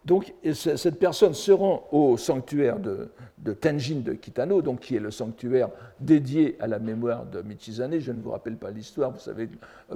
Donc, 0.05 0.33
cette 0.53 0.99
personne 0.99 1.33
se 1.33 1.51
rend 1.51 1.87
au 1.93 2.17
sanctuaire 2.17 2.77
de, 2.77 3.09
Tenjin 3.53 4.01
de 4.01 4.13
Kitano, 4.13 4.61
donc, 4.61 4.81
qui 4.81 4.97
est 4.97 4.99
le 4.99 5.11
sanctuaire 5.11 5.69
dédié 6.01 6.57
à 6.59 6.67
la 6.67 6.79
mémoire 6.79 7.25
de 7.25 7.41
Michizane. 7.41 7.97
Je 7.99 8.11
ne 8.11 8.21
vous 8.21 8.31
rappelle 8.31 8.57
pas 8.57 8.69
l'histoire, 8.69 9.11
vous 9.11 9.19
savez, 9.19 9.47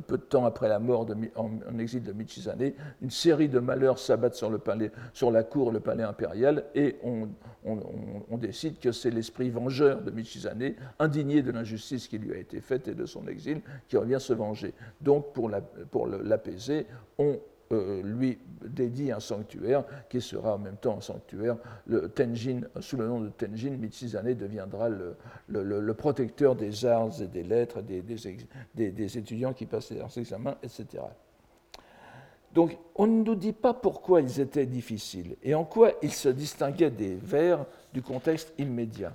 peu 0.07 0.17
de 0.17 0.23
temps 0.23 0.45
après 0.45 0.69
la 0.69 0.79
mort 0.79 1.07
en, 1.35 1.79
exil 1.79 2.03
de 2.03 2.13
Michizane, 2.13 2.71
une 3.01 3.11
série 3.11 3.49
de 3.49 3.59
malheurs 3.59 3.99
s'abattent 3.99 4.35
sur, 4.35 4.49
sur 5.13 5.31
la 5.31 5.43
cour, 5.43 5.71
le 5.71 5.81
palais 5.81 6.03
impérial, 6.03 6.63
et 6.73 6.95
on, 7.03 7.27
décide 8.37 8.79
que 8.79 8.93
c'est 8.93 9.09
l'esprit 9.09 9.49
vengeur 9.49 10.01
de 10.01 10.11
Michizane, 10.11 10.73
indigné 10.99 11.41
de 11.41 11.51
l'injustice 11.51 12.07
qui 12.07 12.17
lui 12.17 12.33
a 12.33 12.37
été 12.37 12.61
faite 12.61 12.87
et 12.87 12.93
de 12.93 13.05
son 13.05 13.27
exil, 13.27 13.61
qui 13.89 13.97
revient 13.97 14.19
se 14.21 14.31
venger. 14.31 14.73
Donc, 15.01 15.33
pour 15.33 15.49
l'apaiser, 16.07 16.85
on 17.17 17.39
euh, 17.71 18.01
lui 18.01 18.37
dédie 18.65 19.11
un 19.11 19.19
sanctuaire 19.19 19.83
qui 20.09 20.21
sera 20.21 20.55
en 20.55 20.57
même 20.57 20.77
temps 20.77 20.97
un 20.97 21.01
sanctuaire. 21.01 21.57
Le 21.85 22.07
Tenjin, 22.09 22.61
sous 22.79 22.97
le 22.97 23.07
nom 23.07 23.19
de 23.21 23.29
Tenjin, 23.29 23.71
Michizane 23.71 24.33
deviendra 24.33 24.89
le, 24.89 25.93
protecteur 25.93 26.55
des 26.55 26.85
arts 26.85 27.21
et 27.21 27.27
des 27.27 27.43
lettres, 27.43 27.81
des, 27.81 28.01
des, 28.73 29.17
étudiants 29.17 29.53
qui 29.53 29.65
passent 29.65 29.91
leurs 29.91 30.17
examens, 30.17 30.55
etc. 30.63 31.03
Donc, 32.53 32.77
on 32.95 33.05
ne 33.05 33.23
nous 33.23 33.35
dit 33.35 33.53
pas 33.53 33.73
pourquoi 33.73 34.21
ils 34.21 34.39
étaient 34.39 34.65
difficiles 34.65 35.35
et 35.43 35.53
en 35.53 35.65
quoi 35.65 35.91
ils 36.01 36.13
se 36.13 36.29
distinguaient 36.29 36.89
des 36.89 37.15
vers 37.15 37.65
du 37.93 38.01
contexte 38.01 38.53
immédiat. 38.57 39.13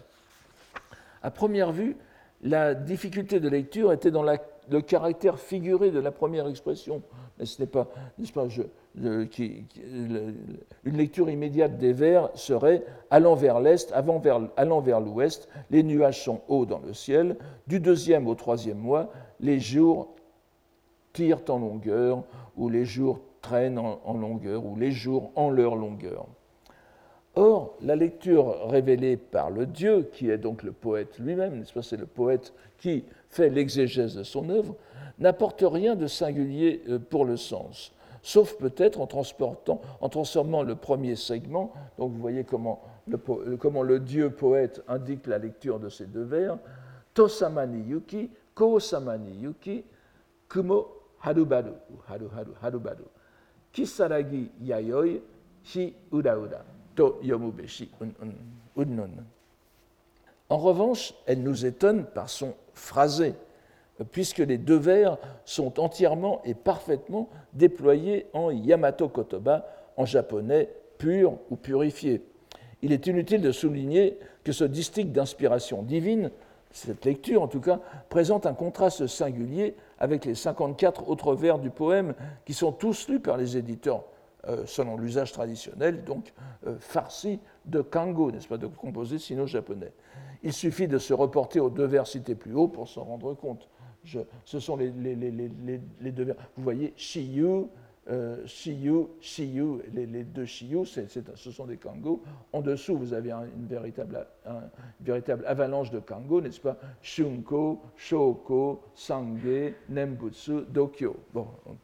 À 1.22 1.30
première 1.30 1.72
vue, 1.72 1.96
la 2.42 2.74
difficulté 2.74 3.40
de 3.40 3.48
lecture 3.48 3.92
était 3.92 4.10
dans 4.10 4.24
le 4.72 4.80
caractère 4.80 5.38
figuré 5.38 5.90
de 5.90 6.00
la 6.00 6.10
première 6.10 6.48
expression 6.48 7.02
ce 7.44 7.62
n'est 7.62 7.68
pas, 7.68 7.88
pas 8.34 8.46
une 9.34 9.66
lecture 10.84 11.30
immédiate 11.30 11.78
des 11.78 11.92
vers 11.92 12.30
serait 12.34 12.84
allant 13.10 13.34
vers 13.34 13.60
l'est, 13.60 13.92
allant 13.92 14.80
vers 14.80 15.00
l'ouest, 15.00 15.48
les 15.70 15.82
nuages 15.82 16.24
sont 16.24 16.40
hauts 16.48 16.66
dans 16.66 16.80
le 16.80 16.92
ciel, 16.92 17.36
du 17.66 17.80
deuxième 17.80 18.26
au 18.26 18.34
troisième 18.34 18.78
mois, 18.78 19.10
les 19.40 19.60
jours 19.60 20.14
tirent 21.12 21.42
en 21.48 21.58
longueur, 21.58 22.24
ou 22.56 22.68
les 22.68 22.84
jours 22.84 23.20
traînent 23.40 23.78
en, 23.78 24.14
longueur, 24.14 24.64
ou 24.64 24.76
les 24.76 24.92
jours 24.92 25.32
en 25.34 25.50
leur 25.50 25.74
longueur. 25.74 26.26
Or, 27.34 27.76
la 27.80 27.96
lecture 27.96 28.68
révélée 28.68 29.16
par 29.16 29.50
le 29.50 29.66
Dieu, 29.66 30.10
qui 30.12 30.30
est 30.30 30.38
donc 30.38 30.62
le 30.62 30.72
poète 30.72 31.18
lui-même, 31.18 31.58
n'est-ce 31.58 31.72
pas, 31.72 31.82
c'est 31.82 31.96
le 31.96 32.06
poète 32.06 32.52
qui 32.78 33.04
fait 33.32 33.48
l'exégèse 33.48 34.14
de 34.14 34.22
son 34.22 34.48
œuvre, 34.50 34.76
n'apporte 35.18 35.64
rien 35.66 35.96
de 35.96 36.06
singulier 36.06 36.82
euh, 36.88 36.98
pour 36.98 37.24
le 37.24 37.36
sens, 37.36 37.92
sauf 38.22 38.56
peut-être 38.58 39.00
en 39.00 39.06
transportant, 39.06 39.80
en 40.00 40.08
transformant 40.08 40.62
le 40.62 40.76
premier 40.76 41.16
segment. 41.16 41.72
Donc 41.98 42.12
vous 42.12 42.18
voyez 42.18 42.44
comment 42.44 42.82
le, 43.08 43.18
comment 43.56 43.82
le 43.82 43.98
dieu 43.98 44.30
poète 44.30 44.82
indique 44.86 45.26
la 45.26 45.38
lecture 45.38 45.80
de 45.80 45.88
ces 45.88 46.06
deux 46.06 46.22
vers. 46.22 46.58
Tosamani 47.14 47.82
yuki, 47.88 48.30
ko 48.54 48.78
samani 48.78 49.32
yuki, 49.42 49.84
kumo 50.48 50.86
harubadu, 51.20 51.72
haru 52.08 52.28
haru 52.36 52.52
harubadu. 52.62 53.04
Kisaragi 53.72 54.50
yayoi, 54.60 55.22
shi 55.64 55.94
uda, 56.12 56.36
to 56.94 57.18
yomubeshi 57.22 57.90
un, 57.98 59.06
En 60.50 60.58
revanche, 60.58 61.14
elle 61.26 61.42
nous 61.42 61.64
étonne 61.64 62.04
par 62.04 62.28
son 62.28 62.54
phrasé 62.74 63.34
puisque 64.10 64.38
les 64.38 64.58
deux 64.58 64.78
vers 64.78 65.18
sont 65.44 65.78
entièrement 65.80 66.40
et 66.44 66.54
parfaitement 66.54 67.28
déployés 67.52 68.26
en 68.32 68.50
Yamato 68.50 69.08
Kotoba, 69.08 69.66
en 69.96 70.04
japonais 70.04 70.70
pur 70.98 71.38
ou 71.50 71.56
purifié. 71.56 72.22
Il 72.82 72.92
est 72.92 73.06
inutile 73.06 73.42
de 73.42 73.52
souligner 73.52 74.18
que 74.44 74.52
ce 74.52 74.64
distique 74.64 75.12
d'inspiration 75.12 75.82
divine, 75.82 76.30
cette 76.70 77.04
lecture 77.04 77.42
en 77.42 77.48
tout 77.48 77.60
cas, 77.60 77.80
présente 78.08 78.46
un 78.46 78.54
contraste 78.54 79.06
singulier 79.06 79.76
avec 79.98 80.24
les 80.24 80.34
54 80.34 81.08
autres 81.08 81.34
vers 81.34 81.58
du 81.58 81.70
poème 81.70 82.14
qui 82.44 82.54
sont 82.54 82.72
tous 82.72 83.08
lus 83.08 83.20
par 83.20 83.36
les 83.36 83.56
éditeurs 83.56 84.04
euh, 84.48 84.64
selon 84.66 84.96
l'usage 84.96 85.30
traditionnel, 85.30 86.02
donc 86.02 86.32
euh, 86.66 86.76
de 87.66 87.80
kango, 87.80 88.32
n'est-ce 88.32 88.48
pas, 88.48 88.56
de 88.56 88.66
composés 88.66 89.18
sino-japonais. 89.18 89.92
Il 90.42 90.52
suffit 90.52 90.88
de 90.88 90.98
se 90.98 91.14
reporter 91.14 91.60
aux 91.60 91.70
deux 91.70 91.86
vers 91.86 92.06
cités 92.06 92.34
plus 92.34 92.54
haut 92.54 92.68
pour 92.68 92.88
s'en 92.88 93.04
rendre 93.04 93.34
compte 93.34 93.68
ce 94.44 94.60
sont 94.60 94.76
les, 94.76 94.90
deux 94.90 96.24
verbes. 96.24 96.38
Vous 96.56 96.62
voyez, 96.62 96.92
shiyu, 96.96 97.66
euh, 98.10 98.44
shiyu, 98.46 99.06
shiyu, 99.20 99.78
les, 99.94 100.24
deux 100.24 100.44
shiyu, 100.44 100.84
ce 100.84 101.50
sont 101.50 101.66
des 101.66 101.76
kango. 101.76 102.22
En 102.52 102.60
dessous, 102.60 102.96
vous 102.96 103.12
avez 103.12 103.30
une, 103.30 103.66
véritable, 103.66 104.26
avalanche 105.46 105.90
de 105.90 106.00
kango, 106.00 106.40
n'est-ce 106.40 106.60
pas? 106.60 106.76
Shunko, 107.00 107.80
Shoko, 107.96 108.82
Sange, 108.94 109.74
Nembutsu, 109.88 110.62
Dokyo. 110.68 111.16
Bon, 111.32 111.46
on 111.66 111.76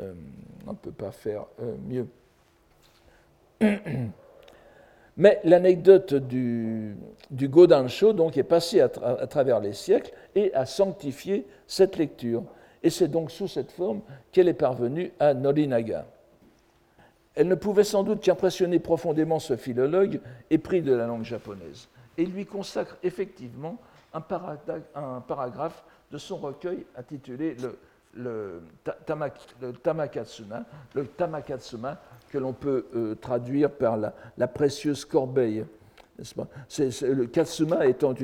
euh, 0.00 0.14
ne 0.66 0.72
peut 0.72 0.92
pas 0.92 1.12
faire 1.12 1.46
euh, 1.60 1.76
mieux. 1.86 2.08
Mais 5.18 5.40
l'anecdote 5.42 6.14
du, 6.14 6.96
du 7.30 7.48
Godansho 7.48 8.12
donc, 8.12 8.36
est 8.36 8.44
passée 8.44 8.80
à, 8.80 8.88
travers 8.88 9.58
les 9.58 9.72
siècles 9.72 10.12
et 10.36 10.54
a 10.54 10.64
sanctifié 10.64 11.44
cette 11.66 11.96
lecture. 11.96 12.44
Et 12.84 12.90
c'est 12.90 13.08
donc 13.08 13.32
sous 13.32 13.48
cette 13.48 13.72
forme 13.72 14.00
qu'elle 14.30 14.46
est 14.46 14.54
parvenue 14.54 15.12
à 15.18 15.34
Norinaga. 15.34 16.06
Elle 17.34 17.48
ne 17.48 17.56
pouvait 17.56 17.82
sans 17.82 18.04
doute 18.04 18.20
qu'impressionner 18.20 18.78
profondément 18.78 19.40
ce 19.40 19.56
philologue 19.56 20.20
épris 20.50 20.82
de 20.82 20.92
la 20.92 21.06
langue 21.06 21.24
japonaise. 21.24 21.88
Et 22.16 22.24
lui 22.24 22.46
consacre 22.46 22.96
effectivement 23.02 23.76
un, 24.14 24.20
paragraphe 24.20 25.84
de 26.12 26.18
son 26.18 26.36
recueil 26.36 26.86
intitulé 26.96 27.56
le, 27.56 27.76
le, 28.14 28.62
que 32.30 32.38
l'on 32.38 32.52
peut 32.52 32.86
euh, 32.94 33.14
traduire 33.14 33.70
par 33.70 33.96
la, 33.96 34.46
précieuse 34.48 35.04
corbeille. 35.04 35.64
Le 36.18 37.24
katsuma 37.26 37.86
étant, 37.86 38.14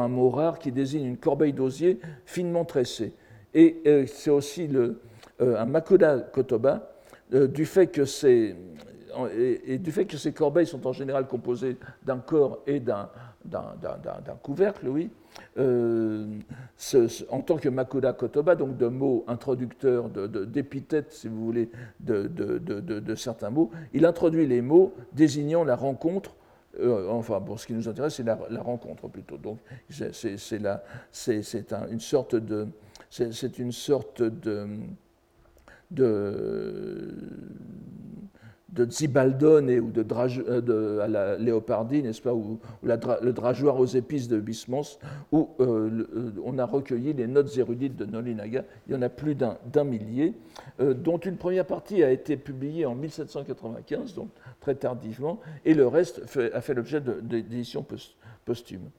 un 0.00 0.08
mot 0.08 0.30
rare 0.30 0.58
qui 0.58 0.72
désigne 0.72 1.06
une 1.06 1.16
corbeille 1.16 1.52
d'osier 1.52 2.00
finement 2.24 2.64
tressée. 2.64 3.14
Et 3.54 3.80
euh, 3.86 4.06
c'est 4.06 4.30
aussi 4.30 4.68
euh, 4.74 4.94
un 5.40 5.66
makoda 5.66 6.18
kotoba, 6.18 6.92
du 7.32 7.64
fait 7.64 7.86
que 7.86 8.04
ces, 8.04 8.56
du 9.78 9.92
fait 9.92 10.04
que 10.04 10.16
ces 10.16 10.32
corbeilles 10.32 10.66
sont 10.66 10.84
en 10.84 10.92
général 10.92 11.28
composées 11.28 11.76
d'un 12.02 12.18
corps 12.18 12.58
et 12.66 12.80
d'un 12.80 13.08
couvercle, 14.42 14.88
oui, 14.88 15.10
euh, 15.58 16.26
en 17.28 17.40
tant 17.40 17.56
que 17.56 17.68
Makoda 17.68 18.12
Kotoba, 18.12 18.54
donc 18.54 18.76
de 18.76 18.86
mots 18.86 19.24
introducteurs, 19.26 20.08
d'épithètes, 20.08 21.12
si 21.12 21.28
vous 21.28 21.44
voulez, 21.44 21.70
de, 22.00 23.14
certains 23.14 23.50
mots, 23.50 23.70
il 23.92 24.04
introduit 24.04 24.46
les 24.46 24.62
mots 24.62 24.94
désignant 25.12 25.64
la 25.64 25.76
rencontre. 25.76 26.36
Euh, 26.78 27.08
enfin, 27.08 27.42
ce 27.56 27.66
qui 27.66 27.72
nous 27.72 27.88
intéresse, 27.88 28.14
c'est 28.14 28.22
la, 28.22 28.36
rencontre 28.60 29.08
plutôt. 29.08 29.36
Donc, 29.38 29.58
c'est 29.88 30.20
une 31.90 32.00
sorte 32.00 32.36
de, 32.36 32.68
c'est 33.10 33.58
une 33.58 33.72
sorte 33.72 34.22
de, 34.22 34.68
de 35.90 37.14
de 38.72 38.88
Zibaldone 38.90 39.70
ou 39.80 39.90
de, 39.90 40.04
euh, 40.10 40.60
de, 40.60 40.98
à 41.00 41.08
la 41.08 41.36
Léopardie, 41.36 42.02
n'est-ce 42.02 42.22
pas, 42.22 42.32
ou, 42.32 42.58
le 42.82 43.32
drageoir 43.32 43.78
aux 43.78 43.86
épices 43.86 44.28
de 44.28 44.38
Bismos, 44.38 44.98
où 45.32 45.50
euh, 45.60 46.06
euh, 46.14 46.32
on 46.44 46.58
a 46.58 46.64
recueilli 46.64 47.12
les 47.12 47.26
notes 47.26 47.56
érudites 47.56 47.96
de 47.96 48.04
Nolinaga. 48.06 48.64
Il 48.86 48.94
y 48.94 48.96
en 48.96 49.02
a 49.02 49.08
plus 49.08 49.34
d'un 49.34 49.84
millier, 49.84 50.34
dont 50.78 51.18
une 51.18 51.36
première 51.36 51.66
partie 51.66 52.02
a 52.02 52.10
été 52.10 52.36
publiée 52.36 52.86
en 52.86 52.94
1795, 52.94 54.14
donc 54.14 54.28
très 54.60 54.74
tardivement, 54.74 55.40
et 55.64 55.74
le 55.74 55.86
reste 55.86 56.22
a 56.52 56.60
fait 56.60 56.74
l'objet 56.74 57.00
d'éditions 57.00 57.84
posthumes. 58.44 58.90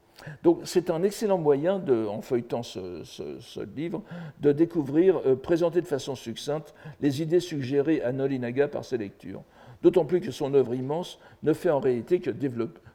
Donc 0.44 0.62
c'est 0.66 0.90
un 0.90 1.02
excellent 1.04 1.38
moyen, 1.38 1.84
en 2.08 2.22
feuilletant 2.22 2.64
ce, 2.64 3.64
livre, 3.76 4.04
de 4.40 4.52
découvrir, 4.52 5.22
présenter 5.42 5.82
de 5.82 5.88
façon 5.88 6.16
succincte 6.16 6.74
les 7.02 7.22
idées 7.22 7.40
suggérées 7.40 8.02
à 8.02 8.12
Nolinaga 8.12 8.68
par 8.68 8.86
ses 8.86 8.98
lectures 8.98 9.44
d'autant 9.82 10.06
plus 10.06 10.22
que 10.22 10.32
son 10.32 10.54
œuvre 10.54 10.74
immense 10.76 11.20
ne 11.44 11.54
fait 11.54 11.70
en 11.70 11.80
réalité 11.80 12.20
que 12.20 12.32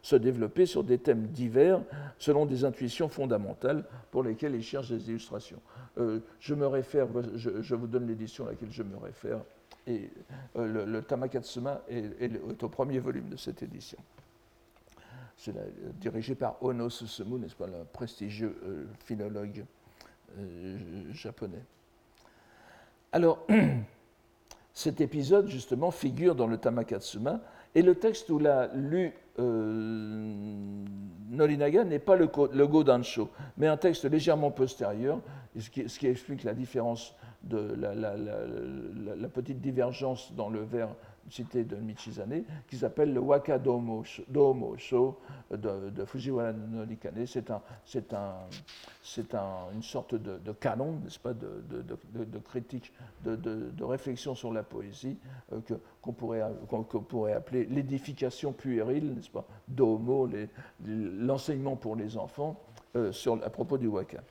se 0.03 0.17
développer 0.17 0.67
sur 0.67 0.85
des 0.85 0.99
thèmes 0.99 1.27
divers 1.29 1.81
selon 2.19 2.47
des 2.47 2.65
intuitions 2.65 3.09
fondamentales 3.09 3.85
pour 4.11 4.23
lesquelles 4.23 4.55
il 4.55 4.63
cherche 4.63 4.91
des 4.91 5.11
illustrations. 5.11 5.61
Euh, 5.99 6.21
je 6.41 6.55
me 6.55 6.67
réfère, 6.67 7.09
je, 7.35 7.75
vous 7.75 7.87
donne 7.87 8.07
l'édition 8.07 8.47
à 8.47 8.51
laquelle 8.51 8.71
je 8.71 8.83
me 8.83 8.97
réfère, 8.97 9.41
et 9.87 10.11
euh, 10.57 10.87
le, 10.87 11.03
Tamakatsuma 11.03 11.83
est, 11.89 12.41
au 12.63 12.69
premier 12.69 12.99
volume 12.99 13.29
de 13.29 13.37
cette 13.37 13.63
édition. 13.63 13.99
C'est 15.37 15.55
dirigé 16.01 16.35
par 16.35 16.57
Ono 16.63 16.89
Susumu, 16.89 17.39
n'est-ce 17.39 17.57
pas, 17.57 17.67
le 17.67 17.85
prestigieux 17.93 18.57
euh, 18.65 18.85
philologue 19.05 19.65
japonais. 21.13 21.63
Alors, 23.13 23.47
cet 24.77 25.01
épisode, 25.01 25.49
justement, 25.49 25.91
figure 25.91 26.35
dans 26.35 26.47
le 26.47 26.59
Tamakatsuma, 26.59 27.41
et 27.75 27.81
le 27.81 27.95
texte 27.95 28.29
où 28.29 28.39
l'a 28.39 28.69
lu 28.75 29.15
euh, 29.39 30.35
Norinaga 31.31 31.83
n'est 31.85 31.99
pas 31.99 32.15
le, 32.15 32.29
le 32.53 32.67
Godansho, 32.67 33.31
mais 33.57 33.69
un 33.69 33.79
texte 33.79 34.05
légèrement 34.05 34.51
postérieur, 34.51 35.21
ce 35.59 35.71
qui, 35.71 36.07
explique 36.07 36.45
la 36.45 36.53
différence 36.53 37.15
de 37.43 37.75
la, 37.75 37.95
la, 37.95 39.29
petite 39.29 39.63
divergence 39.63 40.35
dans 40.35 40.51
le 40.51 40.61
vers 40.61 40.91
cité 41.31 41.65
de 41.65 41.77
Michizane, 41.77 42.45
qui 42.69 42.77
s'appelle 42.77 43.13
le 43.13 43.21
Waka 43.21 43.59
Domo, 43.59 44.05
Sho 44.05 45.19
de, 45.51 45.91
de, 45.91 46.05
Fujiwara 46.05 46.53
no 46.53 46.85
Nikane. 46.85 47.27
C'est 47.27 47.51
un, 47.51 47.61
c'est 47.85 49.35
un, 49.35 49.71
une 49.75 49.83
sorte 49.83 50.15
de, 50.15 50.53
canon, 50.53 50.99
n'est-ce 51.03 51.19
pas, 51.19 51.33
de, 51.33 52.39
critique, 52.39 52.93
de, 53.25 53.85
réflexion 53.85 54.35
sur 54.35 54.53
la 54.53 54.63
poésie 54.63 55.19
euh, 55.53 55.61
que, 55.61 55.75
qu'on, 56.01 56.13
pourrait, 56.13 57.33
appeler 57.33 57.67
l'édification 57.67 58.53
puérile, 58.53 59.15
n'est-ce 59.15 59.31
pas, 59.31 59.47
Domo, 59.69 60.29
l'enseignement 60.85 61.77
pour 61.77 61.97
les 61.97 62.17
enfants 62.17 62.61
euh, 62.97 63.13
à 63.45 63.51
propos 63.51 63.79
du 63.79 63.87
Waka. 63.87 64.23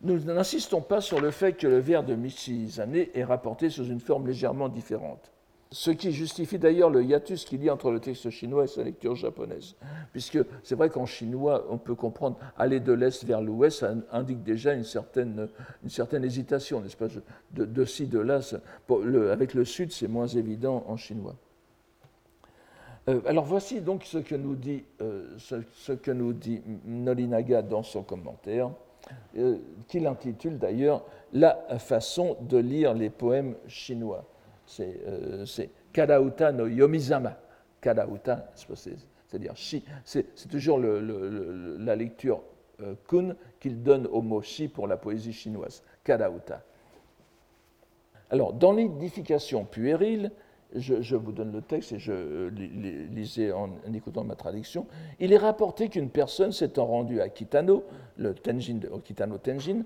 Nous 0.00 0.20
n'insistons 0.20 0.80
pas 0.80 1.00
sur 1.00 1.20
le 1.20 1.32
fait 1.32 1.54
que 1.54 1.66
le 1.66 1.78
vers 1.78 2.04
de 2.04 2.14
Michizane 2.14 2.94
est 2.94 3.24
rapporté 3.24 3.68
sous 3.68 3.86
une 3.86 3.98
forme 3.98 4.28
légèrement 4.28 4.68
différente. 4.68 5.32
Ce 5.70 5.90
qui 5.90 6.12
justifie 6.12 6.58
d'ailleurs 6.58 6.88
le 6.88 7.04
hiatus 7.04 7.44
qu'il 7.44 7.62
y 7.62 7.68
a 7.68 7.74
entre 7.74 7.90
le 7.90 8.00
texte 8.00 8.30
chinois 8.30 8.64
et 8.64 8.68
sa 8.68 8.82
lecture 8.82 9.14
japonaise. 9.14 9.76
Puisque 10.12 10.38
c'est 10.62 10.74
vrai 10.74 10.88
qu'en 10.88 11.04
chinois, 11.04 11.66
on 11.68 11.76
peut 11.76 11.94
comprendre 11.94 12.38
aller 12.56 12.80
de 12.80 12.92
l'est 12.92 13.22
vers 13.24 13.42
l'ouest, 13.42 13.80
ça 13.80 13.92
indique 14.10 14.42
déjà 14.42 14.72
une 14.72 14.84
certaine, 14.84 15.48
une 15.82 15.90
certaine 15.90 16.24
hésitation, 16.24 16.80
n'est-ce 16.80 16.96
pas? 16.96 17.08
De, 17.52 17.84
ci, 17.84 18.06
de 18.06 18.18
là. 18.18 18.40
avec 19.30 19.52
le 19.52 19.64
sud, 19.66 19.92
c'est 19.92 20.08
moins 20.08 20.26
évident 20.26 20.84
en 20.88 20.96
chinois. 20.96 21.36
Euh, 23.08 23.20
alors 23.26 23.44
voici 23.44 23.82
donc 23.82 24.04
ce 24.04 24.18
que 24.18 24.34
nous 24.34 24.54
dit, 24.54 24.84
euh, 25.02 25.36
ce, 25.38 25.92
que 25.92 26.10
nous 26.10 26.32
dit 26.32 26.62
Nolinaga 26.86 27.60
dans 27.60 27.82
son 27.82 28.02
commentaire, 28.02 28.70
euh, 29.36 29.58
qu'il 29.86 30.06
intitule 30.06 30.58
d'ailleurs 30.58 31.04
La 31.34 31.54
façon 31.78 32.36
de 32.40 32.56
lire 32.56 32.94
les 32.94 33.10
poèmes 33.10 33.54
chinois 33.66 34.24
c'est 34.68 35.00
euh, 35.06 35.44
Kadauta 35.92 36.52
no 36.52 36.66
Yomizama. 36.66 37.38
Kadauta, 37.80 38.50
c'est-à-dire 38.54 39.54
c'est 40.04 40.24
toujours 40.50 40.78
la 40.78 41.96
lecture 41.96 42.42
euh, 42.82 42.94
kun 43.08 43.34
qu'il 43.60 43.82
donne 43.82 44.06
au 44.06 44.20
mot 44.20 44.42
shi 44.42 44.68
pour 44.68 44.86
la 44.86 44.96
poésie 44.96 45.32
chinoise, 45.32 45.82
Kadauta. 46.04 46.62
Alors, 48.30 48.52
dans 48.52 48.72
l'édification 48.72 49.64
puérile, 49.64 50.30
je, 50.74 51.16
vous 51.16 51.32
donne 51.32 51.52
le 51.52 51.62
texte 51.62 51.92
et 51.92 51.98
je 51.98 52.12
euh, 52.12 52.50
lisais 52.50 53.52
en, 53.52 53.70
écoutant 53.94 54.24
ma 54.24 54.34
traduction, 54.34 54.86
il 55.18 55.32
est 55.32 55.38
rapporté 55.38 55.88
qu'une 55.88 56.10
personne 56.10 56.52
s'étant 56.52 56.86
rendue 56.86 57.20
à 57.20 57.28
Kitano, 57.28 57.84
le 58.16 58.34
Tenjin, 58.34 58.80
au 58.92 58.98
Kitano 58.98 59.38
Tenjin, 59.38 59.82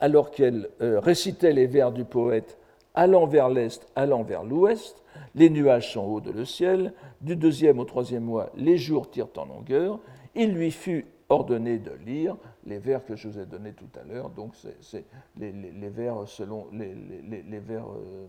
alors 0.00 0.32
qu'elle 0.32 0.68
euh, 0.80 0.98
récitait 0.98 1.52
les 1.52 1.66
vers 1.66 1.92
du 1.92 2.04
poète 2.04 2.58
allant 2.94 3.26
vers 3.26 3.48
l'est, 3.48 3.86
allant 3.94 4.22
vers 4.22 4.44
l'ouest, 4.44 5.02
les 5.34 5.50
nuages 5.50 5.92
sont 5.92 6.04
hauts 6.04 6.20
de 6.20 6.30
le 6.30 6.44
ciel, 6.44 6.92
du 7.20 7.36
deuxième 7.36 7.78
au 7.78 7.84
troisième 7.84 8.24
mois, 8.24 8.50
les 8.56 8.76
jours 8.76 9.10
tirent 9.10 9.28
en 9.36 9.46
longueur, 9.46 9.98
il 10.34 10.52
lui 10.52 10.70
fut 10.70 11.06
ordonné 11.28 11.78
de 11.78 11.92
lire 12.04 12.36
les 12.66 12.78
vers 12.78 13.04
que 13.04 13.16
je 13.16 13.28
vous 13.28 13.38
ai 13.38 13.46
donnés 13.46 13.72
tout 13.72 13.88
à 13.98 14.04
l'heure, 14.04 14.30
donc 14.30 14.52
c'est 14.80 15.04
les, 15.38 15.52
vers 15.88 16.28
selon 16.28 16.66
les, 16.72 17.58
vers 17.60 17.86
euh, 17.86 18.26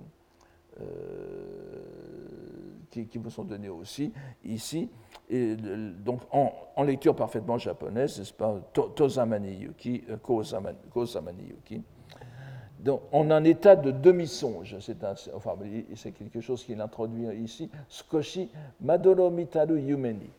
euh, 0.82 0.86
qui, 2.90 3.06
qui, 3.08 3.20
me 3.20 3.30
sont 3.30 3.44
donnés 3.44 3.70
aussi 3.70 4.14
ici, 4.46 4.90
et 5.30 5.56
donc 5.56 6.22
en, 6.32 6.84
lecture 6.84 7.16
parfaitement 7.16 7.58
japonaise, 7.58 8.18
n'est-ce 8.18 8.34
pas, 8.34 8.56
euh, 8.56 9.40
Yuki, 9.40 10.04
donc, 12.84 13.02
en 13.14 13.32
un 13.32 13.44
état 13.46 13.78
de 13.78 13.92
demi-songe. 13.92 14.76
C'est 14.80 16.12
quelque 16.12 16.42
chose 16.42 16.64
qu'il 16.66 16.82
introduit 16.82 17.28
ici. 17.42 17.70
Skoshi 17.88 18.50
Madoro 18.82 19.30
Mitaru 19.30 19.80
Yumeni. 19.80 20.30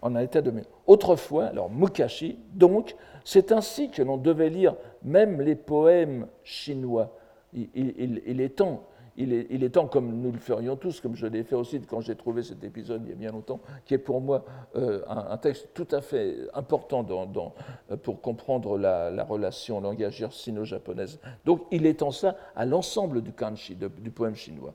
En 0.00 0.14
un 0.14 0.20
état 0.20 0.40
de 0.40 0.52
Autrefois, 0.86 1.46
alors 1.46 1.68
Mukashi, 1.68 2.38
donc, 2.54 2.94
c'est 3.24 3.50
ainsi 3.50 3.90
que 3.90 4.02
l'on 4.02 4.16
devait 4.16 4.50
lire 4.50 4.76
même 5.02 5.40
les 5.40 5.56
poèmes 5.56 6.28
chinois. 6.44 7.10
il 7.52 8.40
est 8.40 8.56
temps 8.56 8.84
il 9.20 9.64
est, 9.64 9.68
temps, 9.70 9.86
comme 9.86 10.20
nous 10.20 10.30
le 10.30 10.38
ferions 10.38 10.76
tous, 10.76 11.00
comme 11.00 11.16
je 11.16 11.26
l'ai 11.26 11.42
fait 11.42 11.56
aussi 11.56 11.80
quand 11.80 12.00
j'ai 12.00 12.14
trouvé 12.14 12.42
cet 12.44 12.62
épisode 12.62 13.02
il 13.04 13.10
y 13.10 13.12
a 13.12 13.16
bien 13.16 13.32
longtemps, 13.32 13.60
qui 13.84 13.94
est 13.94 13.98
pour 13.98 14.20
moi 14.20 14.44
euh, 14.76 15.02
un, 15.08 15.36
texte 15.36 15.68
tout 15.74 15.88
à 15.90 16.00
fait 16.00 16.36
important 16.54 17.04
euh, 17.10 17.96
pour 17.96 18.20
comprendre 18.20 18.78
la, 18.78 19.24
relation 19.24 19.80
langagière 19.80 20.32
sino-japonaise. 20.32 21.18
Donc 21.44 21.62
il 21.72 21.84
étend 21.86 22.12
ça 22.12 22.36
à 22.54 22.64
l'ensemble 22.64 23.22
du 23.22 23.32
kanji, 23.32 23.76
du 23.76 24.10
poème 24.10 24.36
chinois. 24.36 24.74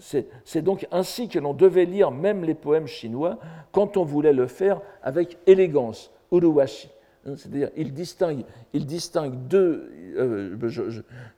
C'est 0.00 0.62
donc 0.62 0.86
ainsi 0.90 1.28
que 1.28 1.38
l'on 1.38 1.54
devait 1.54 1.84
lire 1.84 2.10
même 2.10 2.44
les 2.44 2.54
poèmes 2.54 2.88
chinois 2.88 3.38
quand 3.70 3.96
on 3.96 4.04
voulait 4.04 4.32
le 4.32 4.48
faire 4.48 4.80
avec 5.02 5.38
élégance, 5.46 6.10
uruwashi. 6.32 6.88
C'est-à-dire, 7.34 7.70
il 7.76 7.92
distingue, 7.92 8.44
il 8.72 8.86
distingue 8.86 9.48
deux. 9.48 9.90
Euh, 10.16 10.56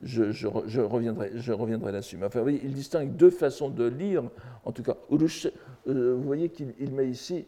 je, 0.02 0.46
reviendrai, 0.80 1.30
je 1.34 1.52
reviendrai 1.52 1.92
là-dessus. 1.92 2.18
Il 2.62 2.74
distingue 2.74 3.16
deux 3.16 3.30
façons 3.30 3.70
de 3.70 3.86
lire, 3.86 4.24
en 4.64 4.72
tout 4.72 4.82
cas. 4.82 4.96
Euh, 5.10 6.14
vous 6.14 6.22
voyez 6.22 6.50
qu'il 6.50 6.92
met 6.92 7.08
ici. 7.08 7.46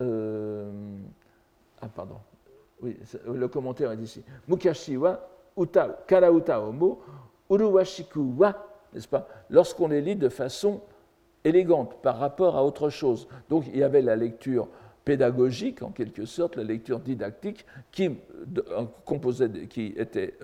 Euh, 0.00 0.70
ah, 1.80 1.88
pardon. 1.88 2.16
Oui, 2.80 2.96
le 3.32 3.48
commentaire 3.48 3.90
est 3.92 3.98
ici. 3.98 4.22
Mukashi 4.48 4.96
wa 4.96 5.28
uta, 5.56 6.04
karauta 6.06 6.60
omo, 6.60 7.00
uruwashiku 7.50 8.34
wa, 8.38 8.66
n'est-ce 8.92 9.08
pas 9.08 9.28
Lorsqu'on 9.50 9.88
les 9.88 10.00
lit 10.00 10.16
de 10.16 10.28
façon 10.28 10.80
élégante 11.44 12.00
par 12.02 12.18
rapport 12.18 12.56
à 12.56 12.64
autre 12.64 12.88
chose. 12.90 13.28
Donc, 13.50 13.64
il 13.68 13.78
y 13.78 13.82
avait 13.82 14.02
la 14.02 14.16
lecture 14.16 14.68
pédagogique, 15.04 15.82
en 15.82 15.90
quelque 15.90 16.24
sorte, 16.24 16.56
la 16.56 16.64
lecture 16.64 17.00
didactique, 17.00 17.66
qui, 17.90 18.10
était 19.96 20.34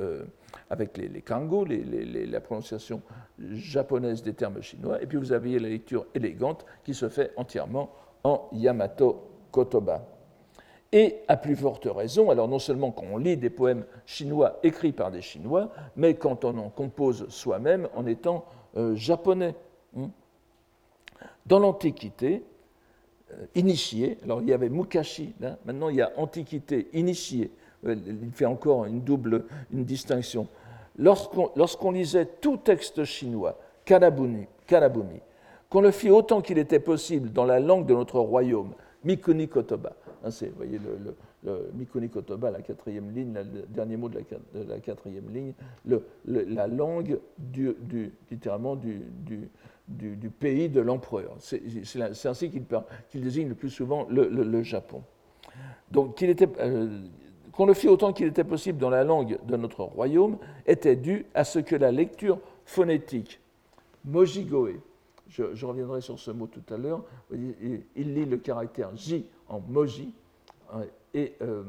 avec 0.70 0.96
les, 0.96 1.08
les 1.08 2.26
la 2.26 2.40
prononciation 2.40 3.02
japonaise 3.52 4.22
des 4.22 4.34
termes 4.34 4.60
chinois, 4.62 5.00
et 5.02 5.06
puis 5.06 5.18
vous 5.18 5.32
aviez 5.32 5.58
la 5.58 5.68
lecture 5.68 6.06
élégante 6.14 6.64
qui 6.84 6.94
se 6.94 7.08
fait 7.08 7.32
entièrement 7.36 7.92
en 8.24 8.48
Yamato 8.52 9.28
Kotoba. 9.52 10.04
Et 10.90 11.16
à 11.28 11.36
plus 11.36 11.56
forte 11.56 11.86
raison, 11.86 12.30
alors 12.30 12.48
non 12.48 12.58
seulement 12.58 12.90
quand 12.90 13.04
on 13.12 13.18
lit 13.18 13.36
des 13.36 13.50
poèmes 13.50 13.84
chinois 14.06 14.58
écrits 14.62 14.92
par 14.92 15.10
des 15.10 15.20
Chinois, 15.20 15.70
mais 15.96 16.14
quand 16.14 16.44
on 16.46 16.56
en 16.56 16.70
compose 16.70 17.28
soi-même 17.28 17.88
en 17.94 18.06
étant 18.06 18.46
euh, 18.76 18.94
japonais. 18.94 19.54
Hein. 19.96 20.10
Dans 21.44 21.58
l'Antiquité, 21.58 22.42
initié. 23.54 24.18
Alors 24.24 24.40
il 24.42 24.48
y 24.48 24.52
avait 24.52 24.68
Mukashi, 24.68 25.34
là. 25.40 25.58
maintenant 25.64 25.88
il 25.88 25.96
y 25.96 26.02
a 26.02 26.12
Antiquité, 26.16 26.88
initié. 26.92 27.50
Euh, 27.86 27.94
il 28.06 28.32
fait 28.32 28.46
encore 28.46 28.84
une 28.86 29.00
double 29.00 29.44
une 29.72 29.84
distinction. 29.84 30.48
Lorsqu'on 30.96 31.90
lisait 31.92 32.26
tout 32.40 32.56
texte 32.56 33.04
chinois, 33.04 33.58
Kanabuni, 33.84 34.46
Kanabumi. 34.66 35.20
Qu'on 35.70 35.80
le 35.80 35.90
fit 35.90 36.10
autant 36.10 36.40
qu'il 36.40 36.58
était 36.58 36.80
possible 36.80 37.30
dans 37.30 37.44
la 37.44 37.60
langue 37.60 37.86
de 37.86 37.94
notre 37.94 38.18
royaume, 38.18 38.72
Mikuni 39.04 39.48
Kotoba. 39.48 39.94
Hein, 40.24 40.30
vous 40.30 40.46
voyez 40.56 40.78
le, 40.78 41.14
le, 41.44 41.70
Mikuni 41.74 42.08
Kotoba, 42.08 42.50
la 42.50 42.62
quatrième 42.62 43.10
ligne, 43.14 43.32
le 43.34 43.66
dernier 43.68 43.96
mot 43.96 44.08
de 44.08 44.18
la, 44.68 44.80
quatrième 44.80 45.30
ligne, 45.30 45.52
la 46.24 46.66
langue 46.66 47.20
du, 47.38 47.76
littéralement 48.30 48.74
du, 48.74 49.02
pays 50.38 50.68
de 50.68 50.80
l'empereur. 50.80 51.36
C'est 51.38 52.26
ainsi 52.26 52.50
qu'il 52.50 53.20
désigne 53.20 53.48
le 53.48 53.54
plus 53.54 53.70
souvent 53.70 54.06
le, 54.10 54.62
Japon. 54.62 55.02
Donc, 55.90 56.22
euh, 56.22 57.00
qu'on 57.52 57.66
le 57.66 57.74
fit 57.74 57.88
autant 57.88 58.12
qu'il 58.12 58.26
était 58.26 58.44
possible 58.44 58.78
dans 58.78 58.90
la 58.90 59.04
langue 59.04 59.38
de 59.46 59.56
notre 59.56 59.82
royaume 59.84 60.38
était 60.66 60.96
dû 60.96 61.26
à 61.34 61.44
ce 61.44 61.58
que 61.58 61.74
la 61.74 61.90
lecture 61.90 62.38
phonétique, 62.64 63.40
mojigoe, 64.04 64.80
je, 65.28 65.54
je 65.54 65.66
reviendrai 65.66 66.00
sur 66.00 66.18
ce 66.18 66.30
mot 66.30 66.46
tout 66.46 66.62
à 66.72 66.76
l'heure, 66.76 67.02
il, 67.32 68.14
lit 68.14 68.26
le 68.26 68.36
caractère 68.36 68.94
J 68.96 69.26
en 69.48 69.60
moji, 69.60 70.12
et 71.14 71.34
euh, 71.42 71.62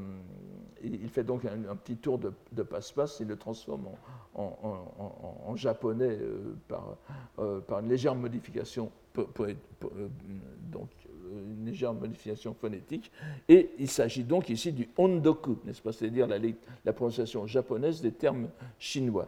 il 0.83 1.09
fait 1.09 1.23
donc 1.23 1.45
un, 1.45 1.75
petit 1.75 1.97
tour 1.97 2.19
de, 2.19 2.63
passe-passe, 2.63 3.19
il 3.19 3.27
le 3.27 3.37
transforme 3.37 3.87
en, 4.35 5.55
japonais 5.55 6.17
euh, 6.21 6.55
par, 6.67 6.97
euh, 7.39 7.59
par, 7.59 7.79
une 7.79 7.89
légère 7.89 8.15
modification, 8.15 8.91
donc 9.15 10.89
une 11.31 11.65
légère 11.65 11.93
modification 11.93 12.53
phonétique. 12.53 13.11
Et 13.47 13.71
il 13.79 13.89
s'agit 13.89 14.23
donc 14.23 14.49
ici 14.49 14.71
du 14.71 14.89
ondoku, 14.97 15.57
n'est-ce 15.65 15.81
pas, 15.81 15.91
c'est-à-dire 15.91 16.27
la, 16.27 16.93
prononciation 16.93 17.47
japonaise 17.47 18.01
des 18.01 18.11
termes 18.11 18.49
chinois. 18.77 19.27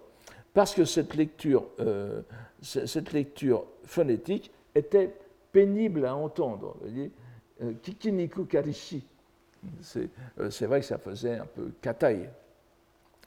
Parce 0.53 0.73
que 0.73 0.83
cette 0.83 1.15
lecture, 1.15 1.65
cette 2.61 3.13
lecture 3.13 3.65
phonétique 3.83 4.51
était 4.75 5.13
pénible 5.51 6.05
à 6.05 6.15
entendre. 6.15 6.77
Kikiniku 7.81 8.45
Karishi, 8.45 9.03
c'est 9.81 10.65
vrai 10.65 10.79
que 10.79 10.85
ça 10.85 10.97
faisait 10.97 11.37
un 11.37 11.45
peu 11.45 11.71
cataille, 11.81 12.29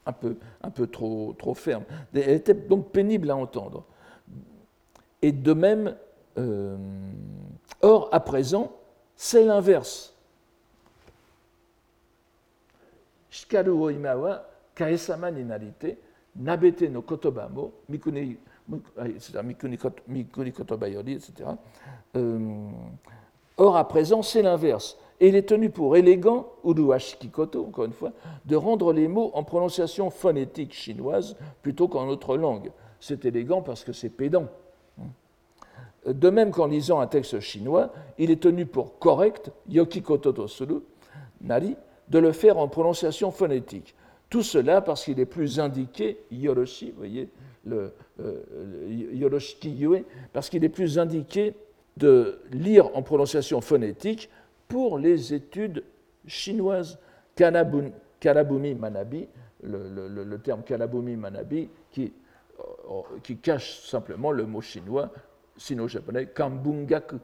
un 0.05 0.11
peu, 0.13 0.35
un 0.61 0.69
peu 0.69 0.87
trop, 0.87 1.33
trop 1.37 1.53
ferme. 1.53 1.83
Elle 2.13 2.29
était 2.29 2.53
donc 2.53 2.91
pénible 2.91 3.31
à 3.31 3.35
entendre. 3.35 3.85
Et 5.21 5.31
de 5.31 5.53
même, 5.53 5.95
euh, 6.37 6.77
or, 7.81 8.09
à 8.11 8.19
présent, 8.19 8.71
c'est 9.15 9.45
l'inverse. 9.45 10.13
Shikaru 13.29 13.71
o 13.71 13.89
imawa 13.89 14.45
kaesama 14.75 15.31
ni 15.31 15.43
narite, 15.43 15.97
nabete 16.35 16.89
no 16.89 17.01
kotoba 17.01 17.49
mo, 17.49 17.73
yori, 20.87 21.13
etc. 21.13 21.49
Euh, 22.15 22.69
or, 23.57 23.77
à 23.77 23.87
présent, 23.87 24.21
c'est 24.21 24.41
l'inverse 24.41 24.97
et 25.19 25.29
il 25.29 25.35
est 25.35 25.47
tenu 25.47 25.69
pour 25.69 25.95
élégant, 25.95 26.47
Uruashikikoto, 26.65 27.65
encore 27.65 27.85
une 27.85 27.93
fois, 27.93 28.11
de 28.45 28.55
rendre 28.55 28.91
les 28.91 29.07
mots 29.07 29.31
en 29.33 29.43
prononciation 29.43 30.09
phonétique 30.09 30.73
chinoise 30.73 31.37
plutôt 31.61 31.87
qu'en 31.87 32.07
autre 32.07 32.35
langue. 32.37 32.71
C'est 32.99 33.23
élégant 33.25 33.61
parce 33.61 33.83
que 33.83 33.93
c'est 33.93 34.09
pédant. 34.09 34.47
De 36.05 36.29
même 36.29 36.51
qu'en 36.51 36.67
lisant 36.67 36.99
un 36.99 37.07
texte 37.07 37.39
chinois, 37.39 37.91
il 38.17 38.29
est 38.29 38.41
tenu 38.41 38.65
pour 38.65 38.99
correct, 38.99 39.51
Yokikoto 39.69 40.33
Tosuru, 40.33 40.81
Nari, 41.41 41.75
de 42.09 42.19
le 42.19 42.31
faire 42.31 42.57
en 42.57 42.67
prononciation 42.67 43.31
phonétique. 43.31 43.95
Tout 44.29 44.43
cela 44.43 44.81
parce 44.81 45.05
qu'il 45.05 45.19
est 45.19 45.25
plus 45.25 45.59
indiqué, 45.59 46.17
Yoroshi, 46.29 46.91
vous 46.91 46.97
voyez, 46.97 47.29
le, 47.65 47.93
euh, 48.19 48.43
Yue, 48.87 50.05
parce 50.33 50.49
qu'il 50.49 50.63
est 50.63 50.69
plus 50.69 50.99
indiqué 50.99 51.53
de 51.97 52.39
lire 52.51 52.95
en 52.95 53.01
prononciation 53.01 53.61
phonétique 53.61 54.29
pour 54.67 54.97
les 54.97 55.33
études 55.33 55.83
chinoises. 56.27 56.97
Kanabumi 57.35 58.73
Manabi, 58.75 59.27
le, 59.63 60.37
terme 60.37 60.63
Kanabumi 60.63 61.15
Manabi, 61.15 61.69
qui, 61.91 62.13
euh, 62.59 63.01
qui, 63.21 63.37
cache 63.37 63.81
simplement 63.81 64.31
le 64.31 64.45
mot 64.45 64.61
chinois, 64.61 65.11
sino-japonais, 65.57 66.27
Kambungaku. 66.27 67.17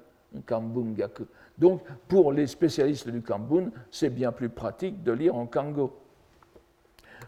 Kambungaku. 0.45 1.25
Donc, 1.57 1.83
pour 2.07 2.31
les 2.33 2.47
spécialistes 2.47 3.09
du 3.09 3.21
Kambun, 3.21 3.69
c'est 3.89 4.09
bien 4.09 4.31
plus 4.31 4.49
pratique 4.49 5.03
de 5.03 5.11
lire 5.11 5.35
en 5.35 5.45
Kango. 5.45 6.00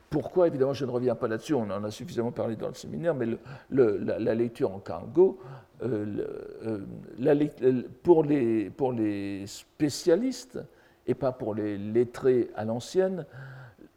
Pourquoi 0.10 0.48
Évidemment, 0.48 0.74
je 0.74 0.86
ne 0.86 0.92
reviens 0.92 1.16
pas 1.16 1.28
là-dessus, 1.28 1.54
on 1.54 1.70
en 1.70 1.84
a 1.84 1.92
suffisamment 1.92 2.32
parlé 2.32 2.56
dans 2.56 2.68
le 2.68 2.74
séminaire, 2.74 3.16
mais 3.16 3.28
la, 3.72 4.36
lecture 4.36 4.74
en 4.74 4.80
Kango, 4.80 5.40
euh, 5.82 6.28
euh, 6.66 7.82
pour, 8.04 8.24
les, 8.24 8.70
pour, 8.70 8.94
les, 8.94 9.46
spécialistes 9.48 10.60
et 11.08 11.16
pas 11.16 11.32
pour 11.32 11.56
les 11.56 11.78
lettrés 11.78 12.50
à 12.56 12.64
l'ancienne, 12.64 13.26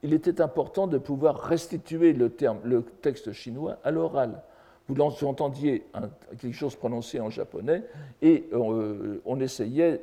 il 0.03 0.13
était 0.13 0.41
important 0.41 0.87
de 0.87 0.99
pouvoir 0.99 1.39
restituer 1.41 2.13
le, 2.13 2.31
texte 3.03 3.33
chinois 3.33 3.79
à 3.85 3.91
l'oral. 3.91 4.43
Vous 4.89 5.01
entendiez 5.01 5.85
quelque 6.41 6.55
chose 6.55 6.77
prononcé 6.77 7.19
en 7.19 7.29
japonais 7.29 7.83
et 8.23 8.49
euh, 8.53 9.21
on 9.25 9.41
essayait, 9.41 10.01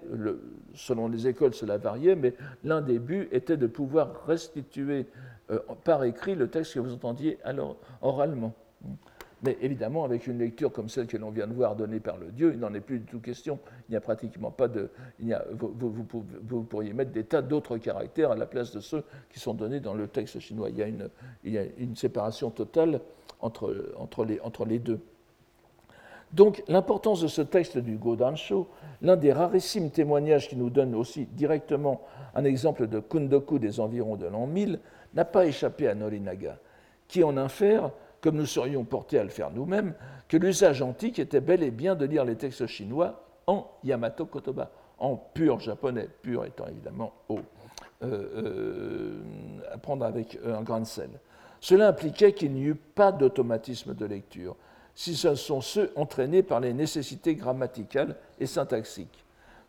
selon 0.75 1.07
les 1.07 1.27
écoles 1.27 1.53
cela 1.53 1.77
variait, 1.77 2.15
mais 2.15 2.33
l'un 2.65 2.81
des 2.81 2.99
buts 2.99 3.29
était 3.31 3.55
de 3.55 3.67
pouvoir 3.67 4.25
restituer 4.27 5.05
euh, 5.51 5.59
par 5.83 6.03
écrit 6.03 6.35
le 6.35 6.49
texte 6.49 6.73
que 6.73 6.79
vous 6.79 6.93
entendiez 6.93 7.37
alors 7.43 7.77
oralement. 8.01 8.53
Mais 9.43 9.57
évidemment, 9.61 10.05
avec 10.05 10.25
une 10.27 10.39
lecture 10.39 10.71
comme 10.71 10.87
celle 10.87 11.05
que 11.05 11.17
l'on 11.17 11.29
vient 11.29 11.47
de 11.47 11.53
voir 11.53 11.75
donnée 11.75 11.99
par 11.99 12.17
le 12.17 12.27
Dieu, 12.27 12.53
il 12.53 12.59
n'en 12.59 12.73
est 12.73 12.79
plus 12.79 12.99
du 12.99 13.05
tout 13.05 13.19
question. 13.19 13.59
Il 13.89 13.91
n'y 13.91 13.97
a 13.97 14.01
pratiquement 14.01 14.51
pas 14.51 14.69
de. 14.69 14.89
Il 15.19 15.33
a, 15.33 15.43
vous, 15.51 16.63
pourriez 16.63 16.93
mettre 16.93 17.11
des 17.11 17.25
tas 17.25 17.41
d'autres 17.41 17.77
caractères 17.77 18.31
à 18.31 18.37
la 18.37 18.45
place 18.45 18.71
de 18.71 18.79
ceux 18.79 19.03
qui 19.29 19.41
sont 19.41 19.53
donnés 19.53 19.81
dans 19.81 19.93
le 19.93 20.07
texte 20.07 20.39
chinois. 20.39 20.69
Il 20.69 20.77
y 20.77 20.83
a 20.83 20.87
une, 20.87 21.09
il 21.43 21.51
y 21.51 21.57
a 21.57 21.65
une 21.77 21.97
séparation 21.97 22.51
totale 22.51 23.01
entre, 23.41 23.93
entre, 23.97 24.23
les, 24.23 24.39
entre 24.39 24.63
les 24.63 24.79
deux. 24.79 25.01
Donc, 26.31 26.63
l'importance 26.67 27.21
de 27.21 27.27
ce 27.27 27.41
texte 27.41 27.77
du 27.77 27.97
Godansho, 27.97 28.67
l'un 29.01 29.17
des 29.17 29.33
rarissimes 29.33 29.91
témoignages 29.91 30.47
qui 30.47 30.55
nous 30.55 30.71
donne 30.71 30.95
aussi 30.95 31.25
directement 31.25 32.01
un 32.33 32.43
exemple 32.43 32.87
de 32.87 32.99
kundoku 32.99 33.59
des 33.59 33.79
environs 33.79 34.15
de 34.15 34.25
l'an 34.25 34.47
1000, 34.47 34.79
n'a 35.13 35.25
pas 35.25 35.45
échappé 35.45 35.87
à 35.87 35.95
Norinaga, 35.95 36.57
qui 37.07 37.23
en 37.23 37.37
infère, 37.37 37.91
comme 38.21 38.37
nous 38.37 38.45
serions 38.45 38.83
portés 38.83 39.19
à 39.19 39.23
le 39.23 39.29
faire 39.29 39.51
nous-mêmes, 39.51 39.93
que 40.27 40.37
l'usage 40.37 40.81
antique 40.81 41.19
était 41.19 41.41
bel 41.41 41.63
et 41.63 41.71
bien 41.71 41.95
de 41.95 42.05
lire 42.05 42.25
les 42.25 42.35
textes 42.35 42.65
chinois 42.67 43.23
en 43.47 43.69
Yamato 43.83 44.25
Kotoba, 44.25 44.71
en 44.97 45.15
pur 45.15 45.59
japonais, 45.59 46.07
pur 46.21 46.45
étant 46.45 46.67
évidemment 46.67 47.13
haut, 47.29 47.39
euh, 48.03 48.07
euh, 48.35 49.21
à 49.71 49.77
prendre 49.77 50.05
avec 50.05 50.39
un 50.45 50.61
grain 50.61 50.79
de 50.79 50.85
sel. 50.85 51.09
Cela 51.59 51.87
impliquait 51.89 52.33
qu'il 52.33 52.53
n'y 52.53 52.63
eut 52.63 52.75
pas 52.75 53.11
d'automatisme 53.11 53.93
de 53.93 54.05
lecture, 54.05 54.55
si 54.95 55.15
ce 55.15 55.35
sont 55.35 55.61
ceux 55.61 55.91
entraînés 55.95 56.43
par 56.43 56.59
les 56.59 56.73
nécessités 56.73 57.35
grammaticales 57.35 58.15
et 58.39 58.45
syntaxiques. 58.45 59.22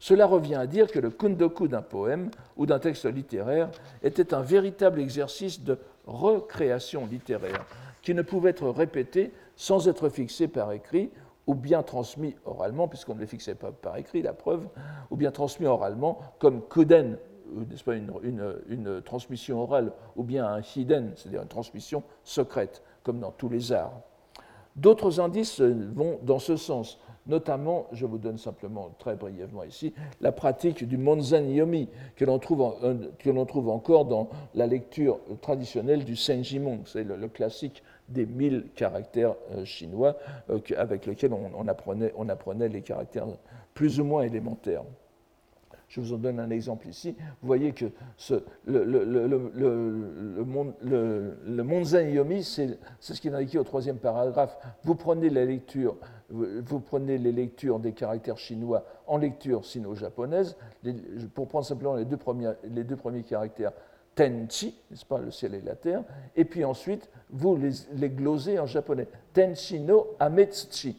Cela 0.05 0.27
revient 0.27 0.57
à 0.57 0.67
dire 0.67 0.93
que 0.93 0.99
le 0.99 1.09
kundoku 1.09 1.67
d'un 1.67 1.81
poème 1.81 2.31
ou 2.59 2.67
d'un 2.67 2.79
texte 2.79 3.07
littéraire 3.07 3.71
était 4.03 4.35
un 4.35 4.43
véritable 4.43 5.01
exercice 5.01 5.65
de 5.65 5.79
recréation 6.05 7.07
littéraire 7.07 7.65
qui 8.03 8.13
ne 8.13 8.21
pouvait 8.21 8.51
être 8.51 8.69
répété 8.69 9.33
sans 9.57 9.89
être 9.89 10.11
fixé 10.11 10.47
par 10.47 10.73
écrit 10.73 11.11
ou 11.47 11.55
bien 11.55 11.83
transmis 11.83 12.37
oralement, 12.45 12.87
puisqu'on 12.87 13.15
ne 13.15 13.21
le 13.21 13.25
fixait 13.25 13.55
pas 13.55 13.73
par 13.73 13.97
écrit, 13.97 14.21
la 14.21 14.35
preuve, 14.35 14.69
ou 15.11 15.17
bien 15.17 15.31
transmis 15.31 15.65
oralement 15.65 16.19
comme 16.39 16.61
kuden, 16.69 17.17
n'est-ce 17.55 17.83
pas, 17.83 17.95
une, 17.95 19.01
transmission 19.07 19.63
orale, 19.63 19.91
ou 20.17 20.23
bien 20.23 20.47
un 20.47 20.61
hiden, 20.61 21.13
c'est-à-dire 21.17 21.41
une 21.41 21.49
transmission 21.49 22.03
secrète, 22.25 22.83
comme 23.05 23.21
dans 23.21 23.33
tous 23.33 23.49
les 23.49 23.73
arts. 23.73 24.03
D'autres 24.77 25.19
indices 25.19 25.63
vont 25.63 26.19
dans 26.23 26.41
ce 26.41 26.57
sens. 26.57 26.99
Notamment, 27.27 27.87
je 27.93 28.05
vous 28.05 28.19
donne 28.19 28.37
simplement 28.37 28.91
très 28.99 29.17
brièvement 29.17 29.65
ici, 29.65 29.95
la 30.21 30.31
pratique 30.31 30.87
du 30.87 30.99
Monzen 30.99 31.51
Yomi, 31.51 31.89
que 32.17 32.25
l'on 32.27 32.39
trouve, 32.39 33.69
encore 33.71 34.05
dans 34.05 34.29
la 34.55 34.67
lecture 34.67 35.19
traditionnelle 35.41 36.05
du 36.05 36.17
Senjimon, 36.17 36.81
c'est 36.85 37.05
le, 37.05 37.29
classique 37.29 37.83
des 38.11 38.27
mille 38.27 38.67
caractères 38.77 39.35
euh, 39.53 39.65
chinois 39.65 40.17
euh, 40.51 40.59
avec 40.77 41.07
apprenait, 41.67 42.13
on 42.17 42.29
apprenait 42.29 42.69
les 42.69 42.83
caractères 42.83 43.27
plus 43.73 43.99
ou 44.01 44.05
moins 44.05 44.23
élémentaires. 44.23 44.85
Je 45.95 46.01
vous 46.01 46.13
en 46.13 46.19
donne 46.19 46.41
un 46.41 46.51
exemple 46.51 46.89
ici. 46.89 47.15
Vous 47.41 47.47
voyez 47.47 47.71
que 47.71 47.85
le, 48.67 48.85
le, 48.85 49.23
Yomi, 52.11 52.43
c'est 52.43 52.79
ce 52.99 53.21
qui 53.21 53.29
est 53.29 53.33
indiqué 53.33 53.61
au 53.61 53.63
troisième 53.63 53.99
paragraphe. 53.99 54.59
Vous 54.83 54.97
prenez 54.97 55.31
la 55.31 55.45
lecture 55.45 55.95
vous 56.31 56.81
prenez 56.81 57.17
les 57.19 57.31
lectures 57.31 57.79
des 57.79 57.93
caractères 57.93 58.39
chinois 58.39 58.85
en 59.07 59.19
lecture 59.19 59.65
sino-japonaise, 59.65 60.57
pour 61.35 61.47
prendre 61.47 61.67
simplement 61.67 61.95
les 61.95 62.07
deux, 62.07 62.17
premiers, 62.17 62.55
les 62.65 62.83
deux 62.83 62.97
premiers 62.97 63.23
caractères 63.23 63.73
tenchi, 64.17 64.75
n'est-ce 64.91 65.05
pas, 65.05 65.19
le 65.19 65.31
ciel 65.31 65.55
et 65.55 65.61
la 65.61 65.77
terre, 65.77 66.03
et 66.35 66.45
puis 66.45 66.65
ensuite 66.65 67.09
vous 67.31 67.57
les, 67.57 68.11
glosez 68.11 68.59
en 68.59 68.67
japonais. 68.67 69.07
Tenchi 69.33 69.79
no 69.79 70.17
ametsuchi, 70.19 70.97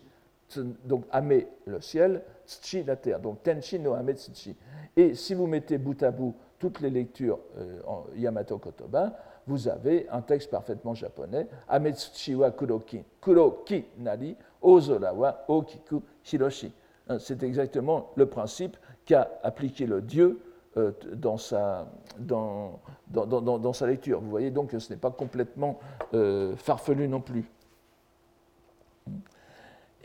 Donc 0.86 1.04
ame 1.12 1.42
le 1.66 1.82
ciel, 1.82 2.22
tsuchi 2.46 2.84
la 2.84 2.96
terre. 2.96 3.20
Donc 3.20 3.44
tenchi 3.44 3.80
no 3.80 3.94
ame 3.94 4.14
tsuchi. 4.14 4.56
Et 4.96 5.16
si 5.16 5.34
vous 5.34 5.48
mettez 5.48 5.78
bout 5.78 6.02
à 6.04 6.12
bout 6.12 6.36
toutes 6.60 6.80
les 6.80 6.90
lectures 6.90 7.40
euh, 7.58 7.80
en 7.86 8.06
Yamato 8.16 8.58
Kotoba, 8.58 9.14
vous 9.48 9.68
avez 9.68 10.08
un 10.10 10.22
texte 10.22 10.50
parfaitement 10.50 10.94
japonais. 10.94 11.48
Ametsuchi 11.68 12.36
wa 12.36 12.52
kuroki, 12.52 13.04
kuroki 13.22 13.86
nari, 14.00 14.36
ozora 14.62 15.14
wa 15.14 15.44
okiku 15.48 16.02
hiroshi. 16.24 16.72
Hein, 17.08 17.20
c'est 17.20 17.44
exactement 17.44 18.10
le 18.16 18.26
principe 18.26 18.78
qu'a 19.06 19.30
appliqué 19.44 19.86
le 19.86 20.02
dieu 20.02 20.40
euh, 20.78 20.92
dans, 21.14 21.38
sa, 21.38 21.88
dans, 22.18 22.80
dans, 23.08 23.28
dans, 23.28 23.74
sa 23.74 23.86
lecture. 23.86 24.20
Vous 24.20 24.30
voyez 24.30 24.50
donc 24.50 24.72
que 24.72 24.80
ce 24.80 24.92
n'est 24.92 25.00
pas 25.00 25.12
complètement 25.12 25.80
euh, 26.14 26.56
farfelu 26.56 27.08
non 27.08 27.22
plus. 27.22 27.50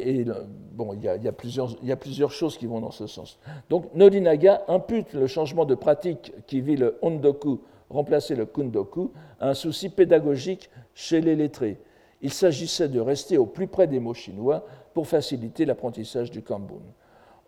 Et 0.00 0.24
bon, 0.72 0.92
il 0.94 1.02
y, 1.02 1.08
a, 1.08 1.16
il, 1.16 1.22
y 1.22 1.28
a 1.28 1.32
plusieurs, 1.32 1.70
il 1.82 1.88
y, 1.88 1.92
a, 1.92 1.96
plusieurs, 1.96 2.30
choses 2.30 2.56
qui 2.56 2.66
vont 2.66 2.80
dans 2.80 2.90
ce 2.90 3.06
sens. 3.06 3.38
Donc, 3.68 3.94
Norinaga 3.94 4.64
impute 4.68 5.12
le 5.12 5.26
changement 5.26 5.64
de 5.64 5.74
pratique 5.74 6.32
qui 6.46 6.60
vit 6.60 6.76
le 6.76 6.98
Hondoku 7.02 7.60
remplacer 7.90 8.36
le 8.36 8.46
kundoku 8.46 9.12
à 9.40 9.50
un 9.50 9.54
souci 9.54 9.88
pédagogique 9.88 10.70
chez 10.94 11.20
les 11.20 11.36
lettrés. 11.36 11.78
Il 12.22 12.32
s'agissait 12.32 12.88
de 12.88 13.00
rester 13.00 13.36
au 13.36 13.46
plus 13.46 13.66
près 13.66 13.86
des 13.86 13.98
mots 13.98 14.14
chinois 14.14 14.64
pour 14.94 15.06
faciliter 15.06 15.64
l'apprentissage 15.64 16.30
du 16.30 16.42
kambun. 16.42 16.80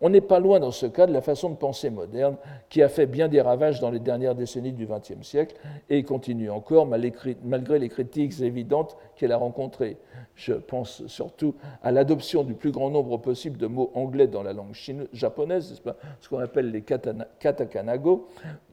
On 0.05 0.09
n'est 0.09 0.19
pas 0.19 0.41
loin 0.41 0.59
dans 0.59 0.71
ce 0.71 0.85
cas 0.85 1.07
de 1.07 1.13
la 1.13 1.21
façon 1.21 1.49
de 1.49 1.55
penser 1.55 1.89
moderne 1.89 2.35
qui 2.67 2.83
a 2.83 2.89
fait 2.89 3.05
bien 3.05 3.29
des 3.29 3.39
ravages 3.39 3.79
dans 3.79 3.89
les 3.89 4.01
dernières 4.01 4.35
décennies 4.35 4.73
du 4.73 4.85
XXe 4.85 5.25
siècle 5.25 5.55
et 5.89 6.03
continue 6.03 6.49
encore 6.49 6.85
malgré 6.85 7.79
les 7.79 7.87
critiques 7.87 8.41
évidentes 8.41 8.97
qu'elle 9.15 9.31
a 9.31 9.37
rencontrées. 9.37 9.95
Je 10.35 10.55
pense 10.55 11.07
surtout 11.07 11.55
à 11.81 11.93
l'adoption 11.93 12.43
du 12.43 12.53
plus 12.53 12.71
grand 12.71 12.89
nombre 12.89 13.17
possible 13.17 13.57
de 13.57 13.65
mots 13.65 13.91
anglais 13.93 14.27
dans 14.27 14.43
la 14.43 14.51
langue 14.51 14.75
japonaise, 15.13 15.81
ce 16.19 16.27
qu'on 16.27 16.39
appelle 16.39 16.71
les 16.71 16.81
katakanago, 16.81 18.27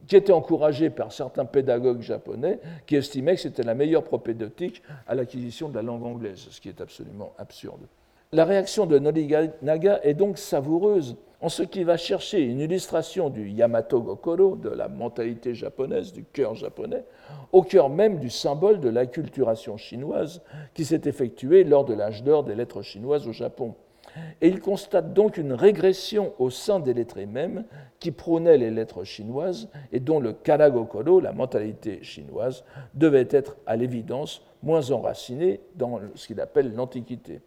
qui 0.07 0.17
était 0.17 0.33
encouragé 0.33 0.89
par 0.89 1.13
certains 1.13 1.45
pédagogues 1.45 2.01
japonais 2.01 2.59
qui 2.85 2.97
estimaient 2.97 3.35
que 3.35 3.41
c'était 3.41 3.63
la 3.63 3.73
meilleure 3.73 4.03
propédeutique 4.03 4.83
à 5.07 5.15
l'acquisition 5.15 5.69
de 5.69 5.75
la 5.75 5.81
langue 5.81 6.03
anglaise, 6.03 6.47
ce 6.49 6.59
qui 6.59 6.67
est 6.67 6.81
absolument 6.81 7.31
absurde. 7.37 7.87
La 8.33 8.45
réaction 8.45 8.85
de 8.85 8.97
Norinaga 8.97 9.99
est 10.03 10.13
donc 10.13 10.37
savoureuse 10.37 11.17
en 11.41 11.49
ce 11.49 11.63
qu'il 11.63 11.83
va 11.83 11.97
chercher 11.97 12.39
une 12.39 12.61
illustration 12.61 13.29
du 13.29 13.49
Yamato 13.49 14.01
Gokoro, 14.01 14.55
de 14.55 14.69
la 14.69 14.87
mentalité 14.87 15.53
japonaise, 15.53 16.13
du 16.13 16.23
cœur 16.23 16.55
japonais, 16.55 17.03
au 17.51 17.61
cœur 17.61 17.89
même 17.89 18.19
du 18.19 18.29
symbole 18.29 18.79
de 18.79 18.87
l'acculturation 18.87 19.75
chinoise 19.75 20.41
qui 20.73 20.85
s'est 20.85 21.01
effectuée 21.03 21.65
lors 21.65 21.83
de 21.83 21.93
l'âge 21.93 22.23
d'or 22.23 22.45
des 22.45 22.55
lettres 22.55 22.83
chinoises 22.83 23.27
au 23.27 23.33
Japon. 23.33 23.75
Et 24.39 24.47
il 24.47 24.61
constate 24.61 25.11
donc 25.11 25.35
une 25.35 25.51
régression 25.51 26.31
au 26.39 26.49
sein 26.49 26.79
des 26.79 26.93
lettrés 26.93 27.25
mêmes 27.25 27.65
qui 27.99 28.11
prônaient 28.11 28.57
les 28.57 28.71
lettres 28.71 29.03
chinoises 29.03 29.67
et 29.91 29.99
dont 29.99 30.21
le 30.21 30.31
Karagokoro, 30.31 31.19
la 31.19 31.33
mentalité 31.33 32.01
chinoise, 32.01 32.63
devait 32.93 33.27
être 33.29 33.57
à 33.65 33.75
l'évidence 33.75 34.41
moins 34.63 34.91
enracinée 34.91 35.59
dans 35.75 35.99
ce 36.15 36.27
qu'il 36.27 36.39
appelle 36.39 36.73
l'Antiquité 36.73 37.41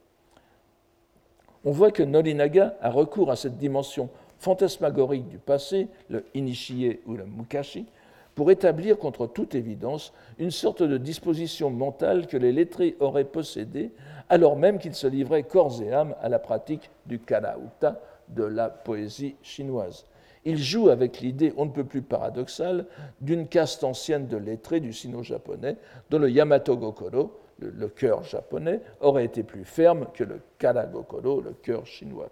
on 1.64 1.70
voit 1.70 1.90
que 1.90 2.02
Norinaga 2.02 2.76
a 2.80 2.90
recours 2.90 3.30
à 3.30 3.36
cette 3.36 3.56
dimension 3.56 4.10
fantasmagorique 4.38 5.28
du 5.28 5.38
passé, 5.38 5.88
le 6.10 6.24
initié 6.34 7.00
ou 7.06 7.14
le 7.14 7.24
mukashi, 7.24 7.86
pour 8.34 8.50
établir 8.50 8.98
contre 8.98 9.26
toute 9.26 9.54
évidence 9.54 10.12
une 10.38 10.50
sorte 10.50 10.82
de 10.82 10.98
disposition 10.98 11.70
mentale 11.70 12.26
que 12.26 12.36
les 12.36 12.52
lettrés 12.52 12.96
auraient 13.00 13.24
possédée, 13.24 13.92
alors 14.28 14.56
même 14.56 14.78
qu'ils 14.78 14.94
se 14.94 15.06
livraient 15.06 15.44
corps 15.44 15.80
et 15.80 15.92
âme 15.92 16.14
à 16.20 16.28
la 16.28 16.38
pratique 16.38 16.90
du 17.06 17.18
karauta, 17.18 18.00
de 18.28 18.44
la 18.44 18.68
poésie 18.68 19.36
chinoise. 19.42 20.06
Il 20.46 20.58
joue 20.58 20.88
avec 20.88 21.20
l'idée 21.20 21.54
on 21.56 21.66
ne 21.66 21.70
peut 21.70 21.84
plus 21.84 22.02
paradoxale 22.02 22.86
d'une 23.20 23.46
caste 23.46 23.84
ancienne 23.84 24.26
de 24.26 24.36
lettrés 24.36 24.80
du 24.80 24.92
sino-japonais, 24.92 25.76
dont 26.10 26.18
le 26.18 26.30
Yamato 26.30 26.76
Gokoro, 26.76 27.32
le, 27.76 27.88
cœur 27.88 28.22
japonais, 28.24 28.80
aurait 29.00 29.24
été 29.24 29.42
plus 29.42 29.64
ferme 29.64 30.06
que 30.12 30.24
le 30.24 30.40
Karagokoro, 30.58 31.40
le 31.40 31.52
cœur 31.52 31.86
chinois. 31.86 32.30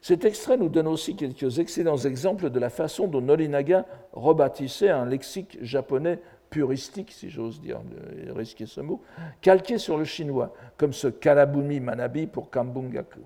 Cet 0.00 0.24
extrait 0.24 0.56
nous 0.56 0.68
donne 0.68 0.88
aussi 0.88 1.14
quelques 1.14 1.58
excellents 1.58 1.98
exemples 1.98 2.50
de 2.50 2.58
la 2.58 2.70
façon 2.70 3.06
dont 3.06 3.20
Norinaga 3.20 3.84
rebâtissait 4.12 4.88
un 4.88 5.04
lexique 5.04 5.58
japonais 5.62 6.18
puristique, 6.48 7.12
si 7.12 7.30
j'ose 7.30 7.60
dire, 7.60 7.80
risquer 8.34 8.66
ce 8.66 8.80
mot, 8.80 9.02
calqué 9.40 9.78
sur 9.78 9.98
le 9.98 10.04
chinois, 10.04 10.52
comme 10.76 10.92
ce 10.92 11.08
Karabumi 11.08 11.80
Manabi 11.80 12.26
pour 12.26 12.50
Kambungaku. 12.50 13.20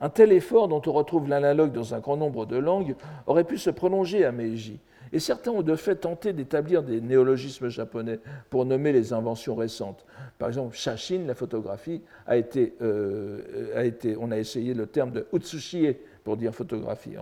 Un 0.00 0.10
tel 0.10 0.32
effort, 0.32 0.68
dont 0.68 0.82
on 0.86 0.92
retrouve 0.92 1.28
l'analogue 1.28 1.72
dans 1.72 1.94
un 1.94 2.00
grand 2.00 2.16
nombre 2.16 2.46
de 2.46 2.56
langues, 2.56 2.94
aurait 3.26 3.44
pu 3.44 3.58
se 3.58 3.70
prolonger 3.70 4.24
à 4.24 4.32
Meiji, 4.32 4.78
et 5.12 5.20
certains 5.20 5.50
ont 5.50 5.62
de 5.62 5.76
fait 5.76 5.96
tenté 5.96 6.32
d'établir 6.32 6.82
des 6.82 7.00
néologismes 7.00 7.68
japonais 7.68 8.18
pour 8.50 8.64
nommer 8.64 8.92
les 8.92 9.12
inventions 9.12 9.54
récentes. 9.54 10.04
Par 10.38 10.48
exemple, 10.48 10.74
shashin, 10.74 11.24
la 11.26 11.34
photographie, 11.34 12.02
a 12.26 12.36
été, 12.36 12.74
euh, 12.80 13.76
a 13.76 13.84
été, 13.84 14.16
on 14.18 14.30
a 14.30 14.38
essayé 14.38 14.74
le 14.74 14.86
terme 14.86 15.12
de 15.12 15.26
utsushie 15.32 15.96
pour 16.24 16.36
dire 16.36 16.54
photographie 16.54 17.16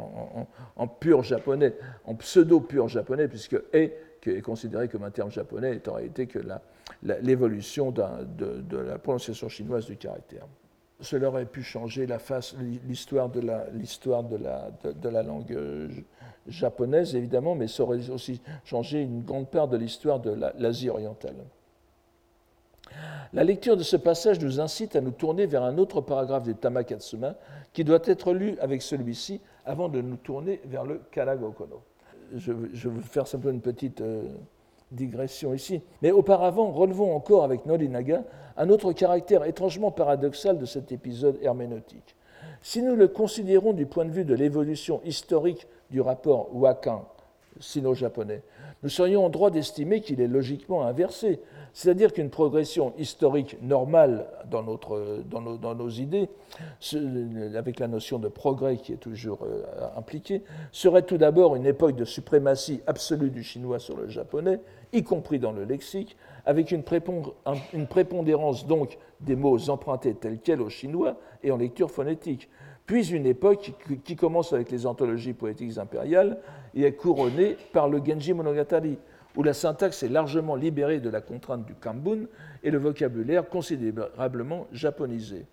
en, 0.77 0.87
pur 0.87 1.23
japonais, 1.23 1.75
en 2.05 2.15
pseudo-pur 2.15 2.89
japonais, 2.89 3.29
puisque 3.29 3.55
e 3.55 3.91
est 4.27 4.43
considéré 4.43 4.89
comme 4.89 5.05
un 5.05 5.11
terme 5.11 5.31
japonais 5.31 5.77
est 5.77 5.89
en 5.89 5.95
réalité 5.95 6.27
que 6.27 6.39
l'évolution 7.03 7.91
de, 7.91 8.61
de 8.61 8.77
la 8.77 8.99
prononciation 8.99 9.49
chinoise 9.49 9.87
du 9.87 9.97
caractère 9.97 10.47
cela 11.01 11.29
aurait 11.29 11.47
pu 11.47 11.63
changer 11.63 12.07
l'histoire 12.87 13.29
de 13.29 13.41
la, 13.41 13.67
de 13.71 14.37
la, 14.37 14.71
de, 14.93 15.09
la 15.09 15.23
langue 15.23 15.53
euh, 15.53 15.89
japonaise, 16.47 17.15
évidemment, 17.15 17.55
mais 17.55 17.69
ça 17.69 17.83
aurait 17.83 18.11
aussi 18.11 18.41
changé 18.65 19.03
une 19.03 19.23
grande 19.23 19.49
part 19.49 19.69
de 19.69 19.77
l'histoire 19.77 20.21
de 20.21 20.37
l'Asie 20.59 20.91
orientale. 20.91 21.37
La 23.33 23.45
lecture 23.45 23.77
de 23.77 23.83
ce 23.83 23.97
passage 23.97 24.41
nous 24.41 24.61
incite 24.61 24.97
à 24.97 25.01
nous 25.01 25.13
tourner 25.13 25.47
vers 25.47 25.63
un 25.63 25.79
autre 25.79 26.01
paragraphe 26.01 26.43
du 26.43 26.55
Tamakatsuma 26.55 27.37
qui 27.73 27.85
doit 27.85 28.01
être 28.05 28.33
lu 28.33 28.59
avec 28.61 28.83
celui-ci 28.83 29.41
avant 29.65 29.89
de 29.89 30.01
nous 30.01 30.17
tourner 30.17 30.61
vers 30.65 30.85
le 30.85 31.01
Karagokono. 31.13 31.83
Je, 32.35 32.53
je 32.73 32.89
veux 32.89 33.01
faire 33.03 33.27
simplement 33.27 33.55
une 33.55 33.61
petite 33.61 34.01
euh, 34.01 34.25
digression 34.91 35.55
ici. 35.55 35.83
Mais 36.03 36.11
auparavant, 36.11 36.71
relevons 36.71 37.15
encore 37.15 37.45
avec 37.45 37.67
Norinaga 37.67 38.25
un 38.57 38.69
autre 38.69 38.93
caractère 38.93 39.45
étrangement 39.45 39.91
paradoxal 39.91 40.59
de 40.59 40.67
cet 40.67 40.93
épisode 40.93 41.39
herméneutique. 41.43 42.17
Si 42.63 42.83
nous 42.83 42.95
le 42.95 43.09
considérons 43.09 43.73
du 43.73 43.87
point 43.87 44.05
de 44.05 44.11
vue 44.11 44.25
de 44.25 44.35
l'évolution 44.35 45.01
historique 45.05 45.67
du 45.91 46.01
rapport 46.01 46.55
Wakan 46.55 47.07
sino-japonais, 47.59 48.43
nous 48.83 48.89
serions 48.89 49.27
en 49.27 49.31
droit 49.31 49.51
d'estimer 49.51 50.01
qu'il 50.01 50.21
est 50.21 50.27
logiquement 50.27 50.87
inversé, 50.87 51.41
c'est-à-dire 51.73 52.13
qu'une 52.13 52.31
progression 52.31 52.93
historique 52.99 53.57
normale 53.63 54.27
dans, 54.51 54.63
notre, 54.63 55.23
dans, 55.31 55.41
nos, 55.41 55.57
dans, 55.57 55.75
nos, 55.75 55.89
idées, 55.89 56.29
avec 57.57 57.79
la 57.79 57.89
notion 57.89 58.19
de 58.19 58.29
progrès 58.29 58.77
qui 58.79 58.93
est 58.93 58.97
toujours 58.97 59.41
euh, 59.45 59.63
impliquée, 59.97 60.43
serait 60.73 61.03
tout 61.03 61.19
d'abord 61.19 61.57
une 61.57 61.67
époque 61.67 61.97
de 61.97 62.05
suprématie 62.05 62.81
absolue 62.87 63.31
du 63.31 63.43
chinois 63.43 63.79
sur 63.79 63.97
le 63.97 64.09
japonais, 64.09 64.61
y 64.93 65.03
compris 65.03 65.39
dans 65.39 65.53
le 65.53 65.65
lexique, 65.65 66.17
avec 66.47 66.71
une, 66.73 66.83
prépondérance 66.83 68.67
donc 68.67 68.99
des 69.21 69.37
mots 69.37 69.71
empruntés 69.71 70.15
tels 70.15 70.39
quels 70.39 70.61
au 70.61 70.69
chinois 70.69 71.17
et 71.43 71.51
en 71.51 71.57
lecture 71.57 71.91
phonétique, 71.91 72.49
puis 72.87 73.09
une 73.13 73.27
époque 73.27 73.73
qui 74.05 74.17
commence 74.17 74.53
avec 74.53 74.71
les 74.71 74.87
anthologies 74.87 75.33
poétiques 75.33 75.79
impériales 75.79 76.39
et 76.75 76.83
est 76.83 76.95
couronnée 76.95 77.57
par 77.73 77.89
le 77.89 78.01
Genji 78.05 78.33
Monogatari, 78.33 78.99
où 79.37 79.43
la 79.45 79.55
syntaxe 79.55 80.03
est 80.03 80.09
largement 80.09 80.57
libérée 80.57 80.99
de 80.99 81.09
la 81.09 81.21
contrainte 81.21 81.65
du 81.65 81.75
kambun 81.75 82.27
et 82.65 82.71
le 82.71 82.79
vocabulaire 82.79 83.49
considérablement 83.49 84.67
japonisé. 84.73 85.47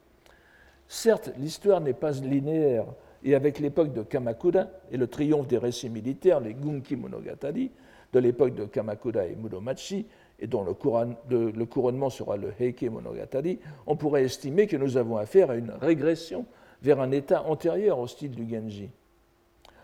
Certes, 0.88 1.32
l'histoire 1.38 1.82
n'est 1.82 1.94
pas 1.94 2.12
linéaire, 2.12 2.86
et 3.24 3.36
avec 3.36 3.60
l'époque 3.60 3.94
de 3.94 4.04
Kamakura 4.04 4.68
et 4.92 4.98
le 4.98 5.08
triomphe 5.08 5.48
des 5.48 5.58
récits 5.58 5.90
militaires, 5.90 6.40
les 6.40 6.54
Gunki 6.54 6.96
Monogatari, 6.96 7.72
de 8.14 8.20
l'époque 8.20 8.56
de 8.56 8.66
Kamakura 8.66 9.26
et 9.26 9.36
Muromachi, 9.36 10.06
et 10.40 10.48
dont 10.48 10.64
le, 10.64 11.66
couronnement 11.66 12.10
sera 12.10 12.38
le 12.38 12.54
Heike 12.60 12.84
Monogatari, 12.84 13.60
on 13.88 13.96
pourrait 13.96 14.24
estimer 14.24 14.68
que 14.68 14.78
nous 14.78 14.98
avons 14.98 15.18
affaire 15.18 15.50
à 15.50 15.56
une 15.56 15.72
régression 15.82 16.46
vers 16.82 17.00
un 17.00 17.12
état 17.12 17.44
antérieur 17.44 17.98
au 18.00 18.08
style 18.08 18.32
du 18.32 18.48
Genji. 18.48 18.90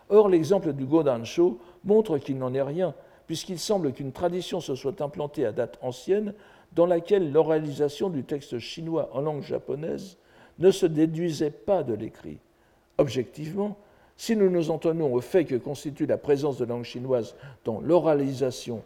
Or, 0.09 0.29
l'exemple 0.29 0.73
du 0.73 0.85
Godansho 0.85 1.59
montre 1.83 2.19
qu'il 2.19 2.37
n'en 2.37 2.53
est 2.53 2.61
rien, 2.61 2.93
puisqu'il 3.25 3.57
semble 3.57 3.93
qu'une 3.93 4.11
tradition 4.11 4.59
se 4.59 4.75
soit 4.75 5.01
implantée 5.01 5.45
à 5.45 5.51
date 5.51 5.79
ancienne 5.81 6.33
dans 6.73 6.85
laquelle 6.85 7.31
l'oralisation 7.31 8.09
du 8.09 8.23
texte 8.23 8.59
chinois 8.59 9.09
en 9.13 9.21
langue 9.21 9.43
japonaise 9.43 10.17
ne 10.59 10.71
se 10.71 10.85
déduisait 10.85 11.51
pas 11.51 11.83
de 11.83 11.93
l'écrit. 11.93 12.37
Objectivement, 12.97 13.77
si 14.15 14.35
nous 14.35 14.49
nous 14.49 14.71
en 14.71 14.79
au 14.79 15.21
fait 15.21 15.45
que 15.45 15.55
constitue 15.55 16.05
la 16.05 16.17
présence 16.17 16.57
de 16.57 16.65
langue 16.65 16.83
chinoise 16.83 17.35
dans 17.65 17.79
l'oralisation 17.81 18.83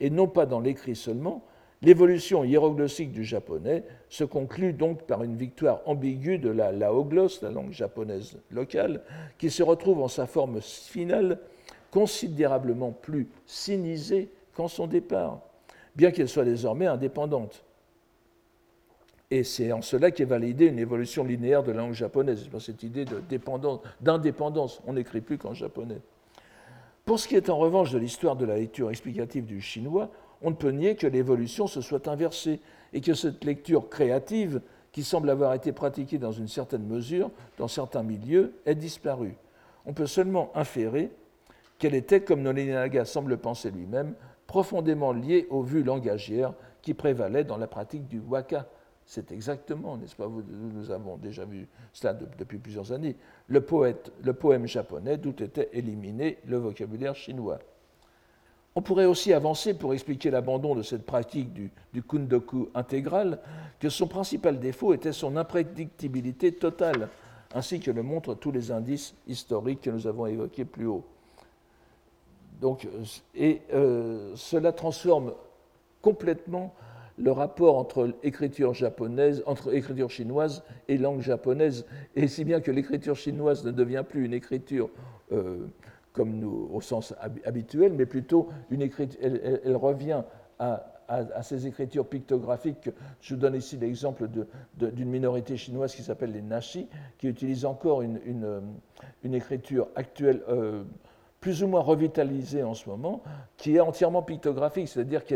et 0.00 0.10
non 0.10 0.26
pas 0.26 0.46
dans 0.46 0.60
l'écrit 0.60 0.96
seulement, 0.96 1.44
L'évolution 1.82 2.44
hiéroglossique 2.44 3.10
du 3.10 3.24
japonais 3.24 3.84
se 4.10 4.24
conclut 4.24 4.74
donc 4.74 5.04
par 5.04 5.22
une 5.22 5.36
victoire 5.36 5.80
ambiguë 5.86 6.38
de 6.38 6.50
la 6.50 6.72
laoglosse, 6.72 7.40
la 7.40 7.50
langue 7.50 7.72
japonaise 7.72 8.36
locale, 8.50 9.00
qui 9.38 9.48
se 9.48 9.62
retrouve 9.62 10.02
en 10.02 10.08
sa 10.08 10.26
forme 10.26 10.60
finale 10.60 11.38
considérablement 11.90 12.92
plus 12.92 13.28
sinisée 13.46 14.28
qu'en 14.54 14.68
son 14.68 14.86
départ, 14.86 15.40
bien 15.96 16.10
qu'elle 16.10 16.28
soit 16.28 16.44
désormais 16.44 16.86
indépendante. 16.86 17.64
Et 19.30 19.44
c'est 19.44 19.70
en 19.72 19.80
cela 19.80 20.10
qu'est 20.10 20.24
validée 20.24 20.66
une 20.66 20.78
évolution 20.78 21.22
linéaire 21.22 21.62
de 21.62 21.70
la 21.70 21.82
langue 21.82 21.92
japonaise, 21.92 22.48
cette 22.58 22.82
idée 22.82 23.04
d'indépendance. 24.00 24.82
On 24.86 24.94
n'écrit 24.94 25.20
plus 25.20 25.38
qu'en 25.38 25.54
japonais. 25.54 26.00
Pour 27.04 27.20
ce 27.20 27.28
qui 27.28 27.36
est 27.36 27.48
en 27.48 27.58
revanche 27.58 27.92
de 27.92 27.98
l'histoire 27.98 28.36
de 28.36 28.44
la 28.44 28.56
lecture 28.56 28.90
explicative 28.90 29.46
du 29.46 29.60
chinois, 29.60 30.10
on 30.42 30.50
ne 30.50 30.56
peut 30.56 30.70
nier 30.70 30.96
que 30.96 31.06
l'évolution 31.06 31.66
se 31.66 31.80
soit 31.80 32.08
inversée 32.08 32.60
et 32.92 33.00
que 33.00 33.14
cette 33.14 33.44
lecture 33.44 33.88
créative, 33.88 34.60
qui 34.92 35.04
semble 35.04 35.30
avoir 35.30 35.54
été 35.54 35.70
pratiquée 35.70 36.18
dans 36.18 36.32
une 36.32 36.48
certaine 36.48 36.84
mesure 36.84 37.30
dans 37.58 37.68
certains 37.68 38.02
milieux, 38.02 38.54
ait 38.66 38.74
disparu. 38.74 39.36
On 39.86 39.92
peut 39.92 40.06
seulement 40.06 40.50
inférer 40.56 41.10
qu'elle 41.78 41.94
était, 41.94 42.22
comme 42.22 42.42
Nolinaga 42.42 43.04
semble 43.04 43.38
penser 43.38 43.70
lui-même, 43.70 44.14
profondément 44.48 45.12
liée 45.12 45.46
aux 45.50 45.62
vues 45.62 45.84
langagières 45.84 46.54
qui 46.82 46.94
prévalaient 46.94 47.44
dans 47.44 47.56
la 47.56 47.68
pratique 47.68 48.08
du 48.08 48.18
waka. 48.18 48.66
C'est 49.10 49.32
exactement, 49.32 49.96
n'est-ce 49.96 50.14
pas 50.14 50.28
Nous 50.28 50.92
avons 50.92 51.16
déjà 51.16 51.44
vu 51.44 51.66
cela 51.92 52.14
depuis 52.14 52.58
plusieurs 52.58 52.92
années. 52.92 53.16
Le, 53.48 53.60
poème 53.60 54.68
japonais 54.68 55.16
d'où 55.16 55.30
était 55.30 55.68
éliminé 55.72 56.38
le 56.46 56.58
vocabulaire 56.58 57.16
chinois. 57.16 57.58
On 58.76 58.82
pourrait 58.82 59.06
aussi 59.06 59.32
avancer 59.32 59.74
pour 59.74 59.94
expliquer 59.94 60.30
l'abandon 60.30 60.76
de 60.76 60.82
cette 60.82 61.04
pratique 61.04 61.52
du, 61.52 62.02
kundoku 62.04 62.68
intégral 62.72 63.40
que 63.80 63.88
son 63.88 64.06
principal 64.06 64.60
défaut 64.60 64.94
était 64.94 65.12
son 65.12 65.36
imprédictibilité 65.36 66.52
totale, 66.52 67.08
ainsi 67.52 67.80
que 67.80 67.90
le 67.90 68.04
montrent 68.04 68.34
tous 68.34 68.52
les 68.52 68.70
indices 68.70 69.16
historiques 69.26 69.80
que 69.80 69.90
nous 69.90 70.06
avons 70.06 70.26
évoqués 70.26 70.64
plus 70.64 70.86
haut. 70.86 71.04
Donc, 72.60 72.86
et 73.34 73.62
euh, 73.74 74.36
cela 74.36 74.70
transforme 74.72 75.32
complètement 76.00 76.72
le 77.20 77.32
rapport 77.32 77.76
entre 77.76 78.14
écriture 78.22 78.72
japonaise, 78.72 79.42
entre 79.46 79.74
écriture 79.74 80.10
chinoise 80.10 80.62
et 80.88 80.96
langue 80.96 81.20
japonaise, 81.20 81.84
et 82.16 82.28
si 82.28 82.44
bien 82.44 82.60
que 82.60 82.70
l'écriture 82.70 83.16
chinoise 83.16 83.64
ne 83.64 83.70
devient 83.70 84.04
plus 84.08 84.24
une 84.24 84.32
écriture 84.32 84.90
euh, 85.32 85.66
comme 86.12 86.38
nous, 86.38 86.68
au 86.72 86.80
sens 86.80 87.14
habituel, 87.44 87.92
mais 87.92 88.06
plutôt 88.06 88.48
une 88.70 88.82
écriture, 88.82 89.20
elle, 89.22 89.76
revient 89.76 90.22
à, 90.58 90.82
ces 91.42 91.66
écritures 91.66 92.06
pictographiques. 92.06 92.88
Je 93.20 93.34
vous 93.34 93.40
donne 93.40 93.56
ici 93.56 93.76
l'exemple 93.76 94.28
d'une 94.74 95.08
minorité 95.10 95.56
chinoise 95.56 95.94
qui 95.94 96.02
s'appelle 96.02 96.32
les 96.32 96.42
Nashi, 96.42 96.88
qui 97.18 97.28
utilise 97.28 97.64
encore 97.64 98.02
une, 98.02 98.20
une, 99.24 99.34
écriture 99.34 99.88
actuelle. 99.94 100.42
Euh, 100.48 100.84
plus 101.40 101.62
ou 101.62 101.68
moins 101.68 101.80
revitalisée 101.80 102.62
en 102.62 102.74
ce 102.74 102.88
moment, 102.88 103.22
qui 103.56 103.76
est 103.76 103.80
entièrement 103.80 104.22
pictographique, 104.22 104.88
c'est-à-dire 104.88 105.24
que 105.24 105.34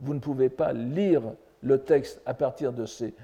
vous 0.00 0.14
ne 0.14 0.20
pouvez 0.20 0.48
pas 0.48 0.72
lire 0.72 1.22
le 1.62 1.78
texte 1.78 2.22
à 2.24 2.34
partir 2.34 2.72
de 2.72 2.86
ces, 2.86 3.14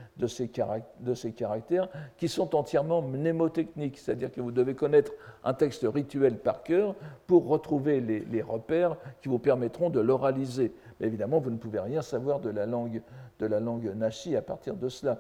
caractères 0.49 1.89
qui 2.19 2.29
sont 2.29 2.55
entièrement 2.55 3.01
mnémotechniques, 3.01 3.99
c'est-à-dire 3.99 4.31
que 4.31 4.41
vous 4.41 4.51
devez 4.51 4.75
connaître 4.75 5.13
un 5.45 5.55
texte 5.55 5.87
rituel 5.89 6.37
par 6.37 6.63
cœur 6.63 6.95
pour 7.27 7.47
retrouver 7.47 8.01
les, 8.01 8.43
repères 8.43 8.97
qui 9.23 9.29
vous 9.29 9.39
permettront 9.39 9.89
de 9.89 10.01
l'oraliser. 10.01 10.75
Évidemment, 11.01 11.41
vous 11.41 11.51
ne 11.51 11.57
pouvez 11.57 11.81
rien 11.81 12.03
savoir 12.03 12.41
de 12.41 12.51
la 12.51 12.67
langue, 12.67 13.01
de 13.39 13.93
nashi 13.95 14.37
à 14.37 14.43
partir 14.43 14.75
de 14.77 14.89
cela. 14.89 15.19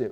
Euh, 0.00 0.08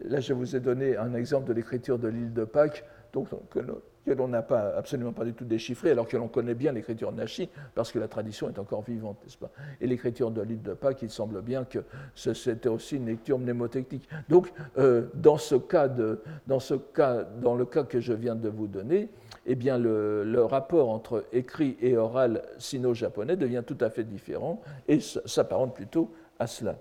là, 0.00 0.20
je 0.20 0.32
vous 0.32 0.56
ai 0.56 0.60
donné 0.60 0.96
un 0.96 1.14
exemple 1.14 1.48
de 1.48 1.52
l'écriture 1.52 1.98
de 1.98 2.08
l'île 2.08 2.32
de 2.32 2.44
Pâques, 2.44 2.84
donc, 3.16 3.28
que, 3.50 4.12
l'on 4.12 4.28
n'a 4.28 4.42
pas, 4.42 4.76
absolument 4.76 5.12
pas 5.12 5.24
du 5.24 5.32
tout 5.32 5.46
déchiffré, 5.46 5.90
alors 5.90 6.06
que 6.06 6.16
l'on 6.16 6.28
connaît 6.28 6.54
bien 6.54 6.72
l'écriture 6.72 7.10
Nashi, 7.12 7.48
parce 7.74 7.90
que 7.90 7.98
la 7.98 8.08
tradition 8.08 8.48
est 8.48 8.58
encore 8.58 8.82
vivante, 8.82 9.16
n'est-ce 9.24 9.38
pas? 9.38 9.50
Et 9.80 9.86
l'écriture 9.86 10.30
de 10.30 10.42
l'île 10.42 10.62
de 10.62 10.74
Pâques, 10.74 11.02
il 11.02 11.10
semble 11.10 11.40
bien 11.40 11.64
que 11.64 11.78
c'était 12.14 12.68
aussi 12.68 12.96
une 12.96 13.06
lecture 13.06 13.38
mnémotechnique. 13.38 14.08
Donc, 14.28 14.52
euh, 14.78 15.06
dans, 15.14 15.38
ce 15.38 15.54
cas 15.54 15.88
de, 15.88 16.20
dans, 16.46 16.60
ce 16.60 16.74
cas, 16.74 17.24
dans 17.24 17.54
le 17.54 17.64
cas 17.64 17.84
que 17.84 18.00
je 18.00 18.12
viens 18.12 18.36
de 18.36 18.48
vous 18.48 18.66
donner, 18.66 19.08
eh 19.46 19.54
bien, 19.54 19.78
le, 19.78 20.44
rapport 20.44 20.90
entre 20.90 21.24
écrit 21.32 21.76
et 21.80 21.96
oral 21.96 22.42
sino-japonais 22.58 23.36
devient 23.36 23.62
tout 23.66 23.78
à 23.80 23.90
fait 23.90 24.04
différent 24.04 24.60
et 24.86 25.00
s'apparente 25.00 25.74
plutôt 25.74 26.12
à 26.38 26.46
cela. 26.46 26.76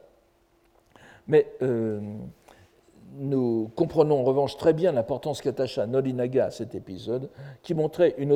Mais 1.27 1.47
euh, 1.61 1.99
nous 3.13 3.71
comprenons 3.75 4.19
en 4.19 4.23
revanche 4.23 4.57
très 4.57 4.73
bien 4.73 4.91
l'importance 4.91 5.41
qu'attacha 5.41 5.85
Nolinaga 5.87 6.45
à 6.45 6.51
cet 6.51 6.75
épisode, 6.75 7.29
qui 7.61 7.73
montrait 7.73 8.15
une, 8.17 8.33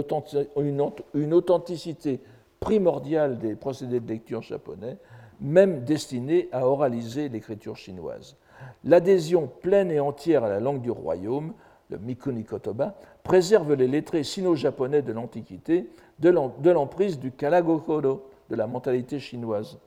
authenticité 1.34 2.21
primordiale 2.60 3.39
des 3.39 3.55
procédés 3.55 3.99
de 3.99 4.08
lecture 4.08 4.41
japonais, 4.41 4.97
même 5.41 5.84
destinés 5.84 6.49
à 6.51 6.67
oraliser 6.67 7.29
l'écriture 7.29 7.75
chinoise. 7.75 8.38
L'adhésion 8.84 9.49
pleine 9.62 9.91
et 9.91 9.99
entière 9.99 10.43
à 10.43 10.49
la 10.49 10.60
langue 10.60 10.82
du 10.82 10.91
royaume, 10.91 11.53
le 11.89 11.97
Mikuni 11.97 12.43
Kotoba, 12.43 12.95
préserve 13.23 13.73
les 13.73 13.88
lettrés 13.88 14.23
sino-japonais 14.23 15.01
de 15.01 15.12
l'Antiquité 15.12 15.89
de 16.19 16.69
l'emprise 16.69 17.19
du 17.19 17.32
Kalagokoro, 17.32 18.25
de 18.49 18.55
la 18.55 18.67
mentalité 18.67 19.19
chinoise. 19.19 19.79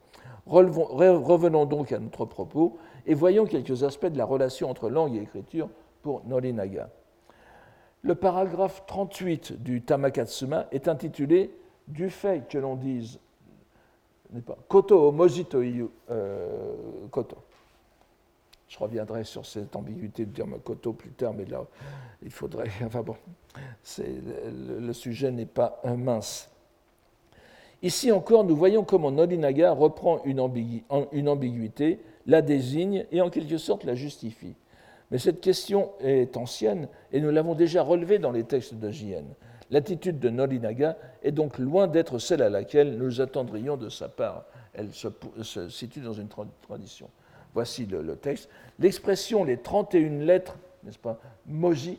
Revenons 0.46 1.66
donc 1.66 1.92
à 1.92 1.98
notre 1.98 2.24
propos 2.24 2.76
et 3.06 3.14
voyons 3.14 3.46
quelques 3.46 3.82
aspects 3.84 4.06
de 4.06 4.18
la 4.18 4.24
relation 4.24 4.70
entre 4.70 4.88
langue 4.88 5.16
et 5.16 5.22
écriture 5.22 5.68
pour 6.02 6.24
Norinaga. 6.26 6.90
Le 8.02 8.14
paragraphe 8.14 8.84
38 8.86 9.62
du 9.62 9.82
Tamakatsuma 9.82 10.66
est 10.72 10.88
intitulé 10.88 11.54
Du 11.86 12.10
fait 12.10 12.48
que 12.48 12.58
l'on 12.58 12.76
dise 12.76 13.18
Koto 14.68 15.12
o 15.12 15.26
euh, 16.10 16.74
koto. 17.10 17.36
Je 18.66 18.78
reviendrai 18.78 19.24
sur 19.24 19.44
cette 19.44 19.76
ambiguïté 19.76 20.24
de 20.24 20.30
dire 20.30 20.46
koto 20.64 20.94
plus 20.94 21.10
tard, 21.10 21.34
mais 21.34 21.44
là, 21.44 21.62
il 22.22 22.30
faudrait. 22.30 22.70
Enfin 22.86 23.02
bon, 23.02 23.16
le, 23.98 24.92
sujet 24.94 25.30
n'est 25.30 25.44
pas 25.44 25.82
mince. 25.84 26.50
Ici 27.82 28.10
encore, 28.10 28.44
nous 28.44 28.56
voyons 28.56 28.84
comment 28.84 29.10
Norinaga 29.10 29.72
reprend 29.72 30.22
une 30.24 30.40
ambiguïté 31.28 32.00
la 32.26 32.42
désigne 32.42 33.06
et 33.10 33.20
en 33.20 33.30
quelque 33.30 33.58
sorte 33.58 33.84
la 33.84 33.94
justifie. 33.94 34.54
Mais 35.10 35.18
cette 35.18 35.40
question 35.40 35.90
est 36.00 36.36
ancienne 36.36 36.88
et 37.12 37.20
nous 37.20 37.30
l'avons 37.30 37.54
déjà 37.54 37.82
relevée 37.82 38.18
dans 38.18 38.32
les 38.32 38.44
textes 38.44 38.74
de 38.74 38.90
JN. 38.90 39.24
L'attitude 39.70 40.18
de 40.18 40.28
Norinaga 40.28 40.96
est 41.22 41.32
donc 41.32 41.58
loin 41.58 41.86
d'être 41.86 42.18
celle 42.18 42.42
à 42.42 42.50
laquelle 42.50 42.96
nous 42.98 43.20
attendrions 43.20 43.76
de 43.76 43.88
sa 43.88 44.08
part. 44.08 44.44
Elle 44.74 44.92
se, 44.92 45.68
situe 45.68 46.00
dans 46.00 46.12
une 46.12 46.28
tradition. 46.28 47.08
Voici 47.54 47.86
le, 47.86 48.16
texte. 48.16 48.48
L'expression 48.78 49.44
les 49.44 49.58
31 49.58 50.24
lettres, 50.24 50.56
n'est-ce 50.84 50.98
pas, 50.98 51.20
moji, 51.46 51.98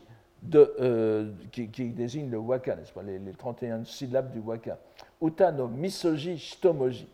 euh, 0.55 1.31
qui, 1.51 1.67
désigne 1.67 2.29
le 2.29 2.37
waka, 2.37 2.75
n'est-ce 2.75 2.91
pas, 2.91 3.03
les, 3.03 3.19
31 3.37 3.85
syllabes 3.85 4.31
du 4.31 4.39
waka. 4.39 4.79
Uta 5.21 5.51
no 5.51 5.67
misoji 5.67 6.37
shitomoji. 6.37 7.07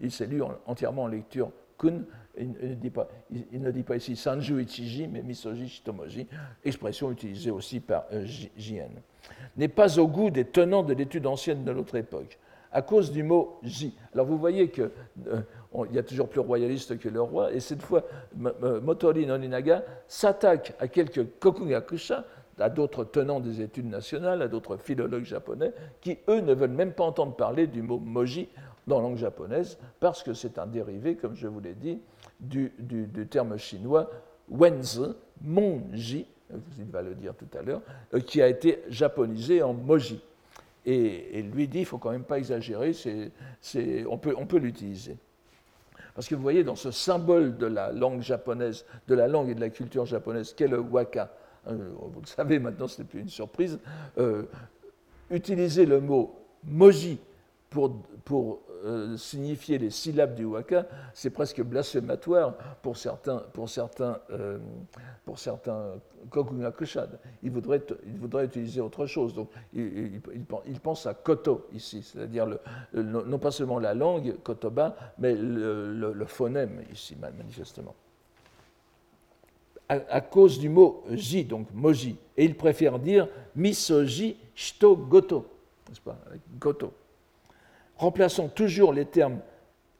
Il 0.00 0.10
s'est 0.10 0.26
lu 0.26 0.42
entièrement 0.66 1.04
en 1.04 1.08
lecture 1.08 1.50
kun, 1.78 2.02
il, 2.40 3.60
ne 3.60 3.70
dit 3.70 3.82
pas, 3.82 3.96
ici 3.96 4.16
Sanju 4.16 4.62
Ichiji, 4.62 5.06
mais 5.08 5.22
Misoji 5.22 5.68
Shitomoji, 5.68 6.26
expression 6.64 7.10
utilisée 7.10 7.50
aussi 7.50 7.80
par 7.80 8.04
euh, 8.12 8.24
JN, 8.24 8.90
n'est 9.56 9.68
pas 9.68 9.98
au 9.98 10.06
goût 10.06 10.30
des 10.30 10.44
tenants 10.44 10.82
de 10.82 10.94
l'étude 10.94 11.26
ancienne 11.26 11.64
de 11.64 11.72
notre 11.72 11.96
époque, 11.96 12.38
à 12.72 12.82
cause 12.82 13.12
du 13.12 13.22
mot 13.22 13.58
J. 13.62 13.94
Alors 14.14 14.26
vous 14.26 14.38
voyez 14.38 14.70
qu'il 14.70 14.90
euh, 15.28 15.42
y 15.92 15.98
a 15.98 16.02
toujours 16.02 16.28
plus 16.28 16.40
royaliste 16.40 16.98
que 16.98 17.08
le 17.08 17.20
roi, 17.20 17.52
et 17.52 17.60
cette 17.60 17.82
fois, 17.82 18.04
Motori 18.36 19.26
Noninaga 19.26 19.84
s'attaque 20.08 20.74
à 20.78 20.88
quelques 20.88 21.38
Kokugakusha, 21.38 22.24
à 22.58 22.68
d'autres 22.68 23.04
tenants 23.04 23.40
des 23.40 23.62
études 23.62 23.88
nationales, 23.88 24.42
à 24.42 24.48
d'autres 24.48 24.76
philologues 24.76 25.24
japonais, 25.24 25.72
qui, 26.00 26.18
eux, 26.28 26.40
ne 26.40 26.52
veulent 26.54 26.70
même 26.70 26.92
pas 26.92 27.04
entendre 27.04 27.34
parler 27.34 27.66
du 27.66 27.82
mot 27.82 27.98
moji 27.98 28.48
dans 28.86 28.96
la 28.96 29.02
langue 29.02 29.16
japonaise, 29.16 29.78
parce 29.98 30.22
que 30.22 30.34
c'est 30.34 30.58
un 30.58 30.66
dérivé, 30.66 31.14
comme 31.16 31.36
je 31.36 31.46
vous 31.46 31.60
l'ai 31.60 31.74
dit, 31.74 32.00
du, 32.40 32.72
terme 33.30 33.56
chinois 33.56 34.10
wenzi, 34.48 35.14
monji, 35.42 36.26
il 36.78 36.90
va 36.90 37.02
le 37.02 37.14
dire 37.14 37.34
tout 37.34 37.46
à 37.56 37.62
l'heure, 37.62 37.82
euh, 38.14 38.20
qui 38.20 38.42
a 38.42 38.48
été 38.48 38.82
japonisé 38.88 39.62
en 39.62 39.72
moji. 39.72 40.20
Et, 40.86 41.42
lui 41.42 41.68
dit, 41.68 41.78
il 41.78 41.82
ne 41.82 41.86
faut 41.86 41.98
quand 41.98 42.10
même 42.10 42.24
pas 42.24 42.38
exagérer, 42.38 42.92
on 44.08 44.18
peut, 44.18 44.34
on 44.36 44.46
peut 44.46 44.56
l'utiliser. 44.56 45.16
Parce 46.14 46.26
que 46.26 46.34
vous 46.34 46.42
voyez, 46.42 46.64
dans 46.64 46.74
ce 46.74 46.90
symbole 46.90 47.56
de 47.58 47.66
la 47.66 47.92
langue 47.92 48.22
japonaise, 48.22 48.84
de 49.06 49.14
la 49.14 49.28
langue 49.28 49.50
et 49.50 49.54
de 49.54 49.60
la 49.60 49.68
culture 49.68 50.06
japonaise, 50.06 50.54
qu'est 50.54 50.66
le 50.66 50.80
waka, 50.80 51.30
hein, 51.66 51.74
vous 51.74 52.20
le 52.20 52.26
savez 52.26 52.58
maintenant, 52.58 52.88
ce 52.88 53.00
n'est 53.00 53.06
plus 53.06 53.20
une 53.20 53.28
surprise, 53.28 53.78
euh, 54.18 54.44
utiliser 55.30 55.86
le 55.86 56.00
mot 56.00 56.34
moji 56.64 57.18
pour, 57.70 58.60
euh, 58.84 59.16
signifier 59.16 59.78
les 59.78 59.90
syllabes 59.90 60.34
du 60.34 60.44
waka, 60.44 60.86
c'est 61.14 61.30
presque 61.30 61.62
blasphématoire 61.62 62.54
pour 62.82 62.96
certains, 62.96 63.38
pour 63.52 63.68
certains, 63.68 64.18
euh, 64.30 64.58
pour 65.24 65.38
certains. 65.38 65.94
Ils 67.42 67.50
voudraient, 67.50 67.82
ils 68.06 68.18
voudraient 68.18 68.44
utiliser 68.46 68.80
autre 68.80 69.06
chose. 69.06 69.34
Donc, 69.34 69.50
ils, 69.72 70.20
pensent 70.82 71.06
à 71.06 71.14
koto 71.14 71.66
ici, 71.72 72.02
c'est-à-dire 72.02 72.46
non 72.94 73.38
pas 73.38 73.50
seulement 73.50 73.78
la 73.78 73.94
langue, 73.94 74.36
kotoba, 74.42 74.96
mais 75.18 75.34
le, 75.34 76.24
phonème 76.26 76.82
ici, 76.92 77.16
manifestement. 77.16 77.94
À, 79.88 79.94
à, 80.08 80.20
cause 80.20 80.58
du 80.58 80.68
mot 80.68 81.04
ji, 81.10 81.44
donc 81.44 81.68
moji. 81.72 82.16
Et 82.36 82.44
ils 82.44 82.56
préfèrent 82.56 82.98
dire 82.98 83.28
misoji 83.56 84.36
shito 84.54 84.96
goto, 84.96 85.46
n'est-ce 85.88 86.00
pas, 86.00 86.16
goto 86.58 86.92
remplaçons 88.00 88.48
toujours 88.48 88.92
les 88.92 89.04
termes 89.04 89.40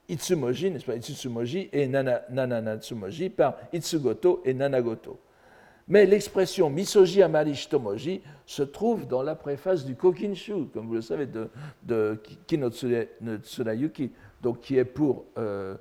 Itsumoji, 0.09 0.70
n'est-ce 0.70 1.68
et 1.72 1.86
Nananatsumoji 1.86 3.30
par 3.30 3.57
Itsugoto 3.72 4.42
et 4.44 4.55
Nanagoto. 4.55 5.20
Mais 5.86 6.07
l'expression 6.07 6.70
Misoji 6.70 7.22
Amari 7.22 7.55
Shitomoji 7.55 8.22
se 8.46 8.62
trouve 8.62 9.07
dans 9.07 9.22
la 9.22 9.34
préface 9.34 9.84
du 9.84 9.94
Kokinshu, 9.96 10.66
comme 10.72 10.86
vous 10.86 10.94
le 10.94 11.03
savez, 11.03 11.26
de, 11.26 11.48
de 11.82 12.20
donc 14.41 14.61
qui 14.61 14.78
est 14.78 14.84
pour, 14.84 15.26
euh, 15.38 15.76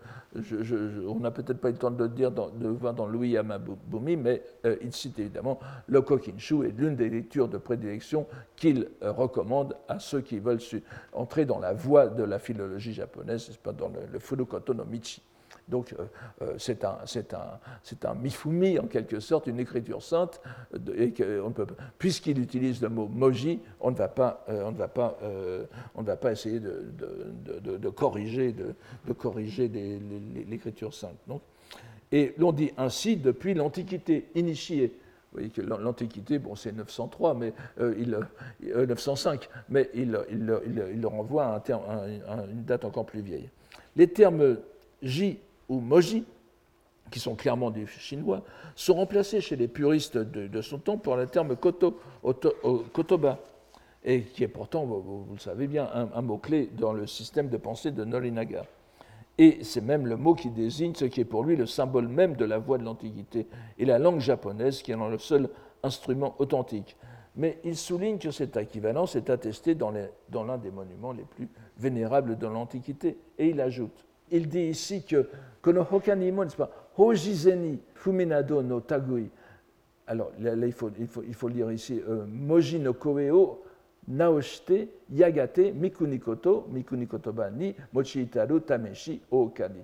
on 1.07 1.19
n'a 1.19 1.31
peut-être 1.31 1.59
pas 1.59 1.69
eu 1.69 1.73
le 1.73 1.77
temps 1.77 1.91
de 1.91 2.03
le 2.03 2.09
dire, 2.09 2.31
de 2.31 2.67
voir 2.67 2.93
dans 2.93 3.07
Louis 3.07 3.29
Yamabumi, 3.29 4.17
mais 4.17 4.43
euh, 4.65 4.75
il 4.81 4.91
cite 4.93 5.17
évidemment 5.19 5.59
le 5.87 6.01
Kokinshu 6.01 6.65
est 6.65 6.77
l'une 6.77 6.95
des 6.95 7.09
lectures 7.09 7.47
de 7.47 7.57
prédilection 7.57 8.27
qu'il 8.55 8.89
euh, 9.01 9.11
recommande 9.11 9.75
à 9.87 9.99
ceux 9.99 10.21
qui 10.21 10.39
veulent 10.39 10.59
entrer 11.13 11.45
dans 11.45 11.59
la 11.59 11.73
voie 11.73 12.07
de 12.07 12.23
la 12.23 12.39
philologie 12.39 12.93
japonaise, 12.93 13.49
pas 13.63 13.71
dans 13.71 13.89
le, 13.89 14.01
le 14.11 14.19
Furukoto 14.19 14.73
no 14.73 14.85
Michi. 14.85 15.21
Donc 15.69 15.93
euh, 15.93 16.05
euh, 16.41 16.55
c'est 16.57 16.83
un, 16.83 16.97
un, 16.97 18.09
un, 18.09 18.15
mifumi, 18.15 18.79
en 18.79 18.87
quelque 18.87 19.19
sorte, 19.19 19.47
une 19.47 19.59
écriture 19.59 20.01
sainte, 20.01 20.41
puisqu'il 21.97 22.39
utilise 22.39 22.81
le 22.81 22.89
mot 22.89 23.07
moji, 23.07 23.59
on 23.79 23.91
ne 23.91 23.95
va 23.95 24.07
pas, 24.07 24.43
euh, 24.49 24.63
on 24.65 24.71
ne 24.71 24.77
va 24.77 24.87
pas, 24.87 25.17
on 25.95 26.01
ne 26.01 26.07
va 26.07 26.15
pas 26.15 26.31
essayer 26.31 26.59
de, 26.59 26.91
de, 27.61 27.77
de 27.77 27.89
corriger, 27.89 28.53
de, 28.53 29.13
corriger 29.13 29.69
l'écriture 30.47 30.93
sainte. 30.93 31.17
Donc, 31.27 31.41
et 32.11 32.33
l'on 32.37 32.51
dit 32.51 32.71
ainsi 32.77 33.17
depuis 33.17 33.53
l'Antiquité 33.53 34.29
initiée. 34.33 34.97
Vous 35.31 35.37
voyez 35.37 35.49
que 35.51 35.61
l'Antiquité, 35.61 36.39
bon, 36.39 36.55
c'est 36.55 36.71
903, 36.71 37.35
mais 37.35 37.53
il, 37.79 38.17
905, 38.63 39.47
mais 39.69 39.91
il, 39.93 40.19
il, 40.31 40.91
il, 40.95 41.05
renvoie 41.05 41.45
un 41.45 41.59
terme, 41.59 41.83
à, 41.87 42.45
une 42.51 42.63
date 42.63 42.83
encore 42.83 43.05
plus 43.05 43.21
vieille. 43.21 43.47
Les 43.95 44.07
termes 44.07 44.57
J 45.03 45.39
ou 45.69 45.79
moji, 45.79 46.25
qui 47.11 47.19
sont 47.19 47.35
clairement 47.35 47.71
du 47.71 47.87
chinois, 47.87 48.43
sont 48.75 48.95
remplacés 48.95 49.41
chez 49.41 49.55
les 49.55 49.67
puristes 49.67 50.17
de, 50.17 50.61
son 50.61 50.79
temps 50.79 50.97
par 50.97 51.15
le 51.15 51.27
terme 51.27 51.55
koto, 51.55 51.97
kotoba, 52.93 53.39
et 54.03 54.21
qui 54.23 54.43
est 54.43 54.47
pourtant, 54.49 54.85
vous, 54.85 55.25
le 55.31 55.39
savez 55.39 55.67
bien, 55.67 55.89
un, 56.13 56.21
mot-clé 56.21 56.69
dans 56.77 56.93
le 56.93 57.07
système 57.07 57.49
de 57.49 57.57
pensée 57.57 57.91
de 57.91 58.03
Norinaga. 58.03 58.65
Et 59.37 59.63
c'est 59.63 59.81
même 59.81 60.05
le 60.05 60.17
mot 60.17 60.35
qui 60.35 60.49
désigne 60.49 60.93
ce 60.95 61.05
qui 61.05 61.21
est 61.21 61.25
pour 61.25 61.43
lui 61.43 61.55
le 61.55 61.65
symbole 61.65 62.07
même 62.09 62.35
de 62.35 62.43
la 62.43 62.57
voix 62.57 62.77
de 62.77 62.83
l'Antiquité 62.83 63.47
et 63.77 63.85
la 63.85 63.97
langue 63.97 64.19
japonaise 64.19 64.81
qui 64.81 64.91
est 64.91 64.97
le 64.97 65.17
seul 65.17 65.49
instrument 65.81 66.35
authentique. 66.39 66.97
Mais 67.37 67.57
il 67.63 67.77
souligne 67.77 68.17
que 68.17 68.31
cette 68.31 68.57
équivalence 68.57 69.15
est 69.15 69.29
attestée 69.29 69.75
dans 69.75 69.91
l'un 69.91 70.57
des 70.57 70.71
monuments 70.71 71.13
les 71.13 71.23
plus 71.23 71.47
vénérables 71.77 72.37
de 72.37 72.47
l'Antiquité. 72.47 73.17
Et 73.37 73.47
il 73.47 73.61
ajoute 73.61 74.05
il 74.31 74.47
dit 74.47 74.63
ici 74.63 75.03
que 75.03 75.29
kono 75.61 75.85
hokanimo, 75.89 76.43
n'est-ce 76.43 76.57
pas, 76.57 76.69
hojizeni 76.97 77.79
fuminado 77.95 78.61
no 78.61 78.79
tagui. 78.79 79.29
Alors 80.07 80.31
là, 80.39 80.53
il, 80.65 80.73
faut, 80.73 80.89
il, 80.99 81.07
faut, 81.07 81.23
il, 81.27 81.33
faut, 81.35 81.47
lire 81.47 81.71
ici 81.71 82.01
euh, 82.09 82.25
moji 82.25 82.79
no 82.79 82.93
koe 82.93 83.29
naoshite 84.07 84.89
yagate 85.13 85.71
mikunikoto 85.71 86.67
mikunikotoba 86.71 87.51
ni 87.51 87.75
mochiitaru 87.93 88.59
tameshi 88.61 89.21
okani. 89.31 89.83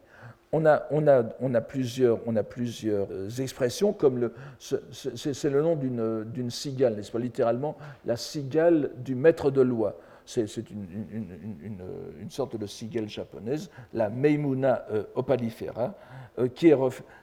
On 0.51 0.65
a, 0.65 0.83
on, 0.89 1.07
a, 1.07 1.23
on, 1.41 1.53
a 1.53 1.61
plusieurs, 1.61 2.19
on 2.25 2.35
a 2.37 2.43
plusieurs 2.43 3.07
euh, 3.11 3.29
expressions, 3.39 3.91
comme 3.91 4.19
le, 4.19 4.31
c'est 4.59 5.49
le 5.49 5.61
nom 5.61 5.75
d'une 5.75 6.49
cigale, 6.49 6.95
n'est-ce 6.95 7.11
pas? 7.11 7.19
Littéralement, 7.19 7.75
la 8.05 8.15
cigale 8.15 8.91
du 8.97 9.15
maître 9.15 9.51
de 9.51 9.61
loi 9.61 9.97
c'est 10.25 10.69
une, 10.71 12.29
sorte 12.29 12.57
de 12.57 12.65
cigale 12.65 13.07
japonaise, 13.07 13.69
la 13.93 14.09
Meimuna 14.09 14.85
euh, 14.91 15.03
opalifera, 15.15 15.93
euh, 16.39 16.47
qui 16.47 16.67
est 16.67 16.77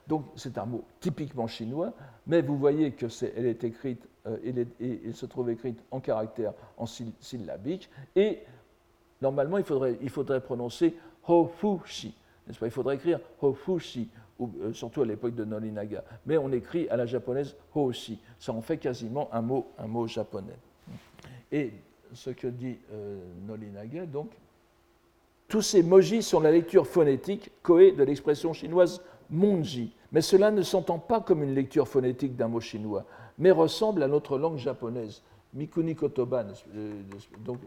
donc 0.06 0.24
c'est 0.36 0.56
un 0.58 0.66
mot 0.66 0.84
typiquement 1.00 1.46
chinois, 1.46 1.92
mais 2.26 2.40
vous 2.42 2.56
voyez 2.56 2.92
que 2.92 3.06
est, 3.06 3.32
elle 3.36 3.46
est 3.46 3.64
écrite, 3.64 4.06
euh, 4.26 4.66
elle, 4.80 5.14
se 5.14 5.26
trouve 5.26 5.50
écrite 5.50 5.78
en 5.90 6.00
caractère 6.00 6.52
en 6.76 6.86
syllabique, 6.86 7.90
et 8.14 8.40
normalement 9.20 9.58
il 9.58 9.64
faudrait, 9.64 10.40
prononcer 10.40 10.94
hofushi, 11.26 12.14
n'est-ce 12.46 12.58
pas? 12.58 12.66
Il 12.66 12.72
faudrait 12.72 12.94
écrire 12.94 13.20
hofushi, 13.40 14.08
ou, 14.38 14.50
surtout 14.72 15.02
à 15.02 15.06
l'époque 15.06 15.34
de 15.34 15.44
Norinaga, 15.44 16.04
mais 16.24 16.38
on 16.38 16.50
écrit 16.52 16.88
à 16.88 16.96
la 16.96 17.06
japonaise 17.06 17.56
hoshi, 17.74 18.18
ça 18.38 18.52
en 18.52 18.62
fait 18.62 18.78
quasiment 18.78 19.28
un 19.32 19.42
mot, 19.42 19.66
un 19.78 19.86
mot 19.86 20.06
japonais. 20.06 20.56
Et 21.50 21.72
ce 22.14 22.30
que 22.30 22.46
dit 22.46 22.78
euh, 22.92 24.06
donc. 24.06 24.30
Tous 25.48 25.62
ces 25.62 25.82
moji 25.82 26.22
sont 26.22 26.40
la 26.40 26.50
lecture 26.50 26.86
phonétique 26.86 27.50
koe 27.62 27.92
de 27.94 28.02
l'expression 28.04 28.52
chinoise 28.52 29.02
monji, 29.30 29.94
mais 30.10 30.20
cela 30.20 30.50
ne 30.50 30.62
s'entend 30.62 30.98
pas 30.98 31.20
comme 31.20 31.42
une 31.42 31.54
lecture 31.54 31.88
phonétique 31.88 32.36
d'un 32.36 32.48
mot 32.48 32.60
chinois, 32.60 33.04
mais 33.38 33.50
ressemble 33.50 34.02
à 34.02 34.08
notre 34.08 34.38
langue 34.38 34.58
japonaise, 34.58 35.22
mikuni 35.54 35.94
kotoba. 35.94 36.46
Euh, 36.74 37.02
donc, 37.44 37.58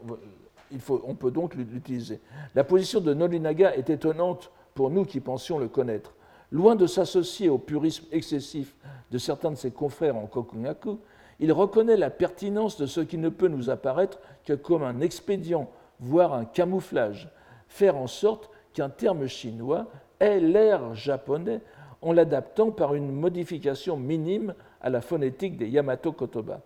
on 0.90 1.16
peut 1.16 1.32
donc 1.32 1.56
l'utiliser. 1.56 2.20
La 2.56 2.64
position 2.64 3.00
de 3.02 3.14
Nolinaga 3.14 3.76
est 3.76 3.90
étonnante 3.90 4.52
pour 4.74 4.90
nous 4.90 5.06
qui 5.06 5.20
pensions 5.20 5.60
le 5.60 5.68
connaître. 5.68 6.16
Loin 6.52 6.76
de 6.76 6.88
s'associer 6.88 7.50
au 7.50 7.58
purisme 7.58 8.06
excessif 8.12 8.76
de 9.12 9.18
certains 9.18 9.52
de 9.52 9.56
ses 9.56 9.72
confrères 9.72 10.16
en 10.16 10.26
Kokugaku, 10.26 11.00
il 11.40 11.52
reconnaît 11.52 11.98
la 11.98 12.10
pertinence 12.10 12.78
de 12.78 12.86
ce 12.86 13.02
qui 13.02 13.18
ne 13.18 13.30
peut 13.30 13.48
nous 13.48 13.70
apparaître 13.70 14.20
que 14.46 14.54
comme 14.54 14.84
un 14.84 15.02
expédient, 15.02 15.70
voire 16.00 16.34
un 16.34 16.46
camouflage, 16.46 17.30
faire 17.68 17.98
en 17.98 18.08
sorte 18.08 18.50
qu'un 18.74 18.90
terme 18.90 19.28
chinois 19.28 19.88
ait 20.20 20.40
l'air 20.40 20.96
japonais 20.96 21.62
en 22.02 22.14
l'adaptant 22.14 22.72
par 22.72 22.96
une 22.96 23.12
modification 23.12 23.98
minime 23.98 24.54
à 24.82 24.90
la 24.90 25.02
phonétique 25.02 25.58
des 25.58 25.68
Yamato 25.68 26.12
Kotoba. 26.12 26.62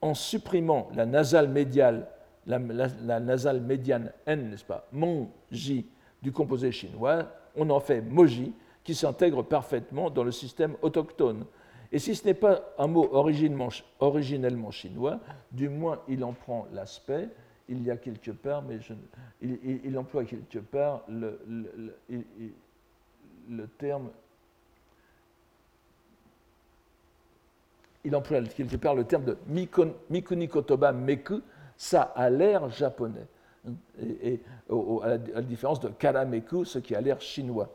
En 0.00 0.14
supprimant 0.14 0.88
la 0.94 1.06
nasale 1.06 1.48
médiane 1.48 2.06
N, 4.26 4.50
n'est-ce 4.50 4.64
pas, 4.64 4.86
mon, 4.92 5.28
J, 5.50 5.86
du 6.22 6.32
composé 6.32 6.72
chinois, 6.72 7.26
on 7.56 7.70
en 7.70 7.80
fait 7.80 8.00
moji, 8.00 8.52
qui 8.82 8.94
s'intègre 8.94 9.42
parfaitement 9.42 10.10
dans 10.10 10.24
le 10.24 10.32
système 10.32 10.76
autochtone, 10.82 11.44
et 11.94 12.00
si 12.00 12.16
ce 12.16 12.24
n'est 12.24 12.34
pas 12.34 12.74
un 12.76 12.88
mot 12.88 13.08
originellement 13.12 14.72
chinois, 14.72 15.20
du 15.52 15.68
moins 15.68 16.00
il 16.08 16.24
en 16.24 16.32
prend 16.32 16.66
l'aspect. 16.72 17.28
Il 17.68 17.84
y 17.84 17.90
a 17.92 17.96
quelque 17.96 18.32
part, 18.32 18.62
mais 18.62 18.80
je, 18.80 18.94
il, 19.40 19.96
emploie 19.96 20.24
quelque 20.24 20.58
part 20.58 21.04
le, 21.08 21.38
terme. 23.78 24.10
Il 28.04 28.16
emploie 28.16 28.42
quelque 28.42 28.76
part 28.76 28.96
le 28.96 29.04
terme 29.04 29.26
de 29.26 29.38
Mikuni 30.10 30.48
Kotoba 30.48 30.90
Meku, 30.90 31.42
ça 31.76 32.02
a 32.02 32.28
l'air 32.28 32.68
japonais. 32.70 33.28
Et, 34.02 34.40
à, 34.68 35.08
la, 35.10 35.42
différence 35.42 35.78
de 35.78 35.90
Karameku, 35.90 36.64
ce 36.64 36.80
qui 36.80 36.96
a 36.96 37.00
l'air 37.00 37.20
chinois. 37.20 37.72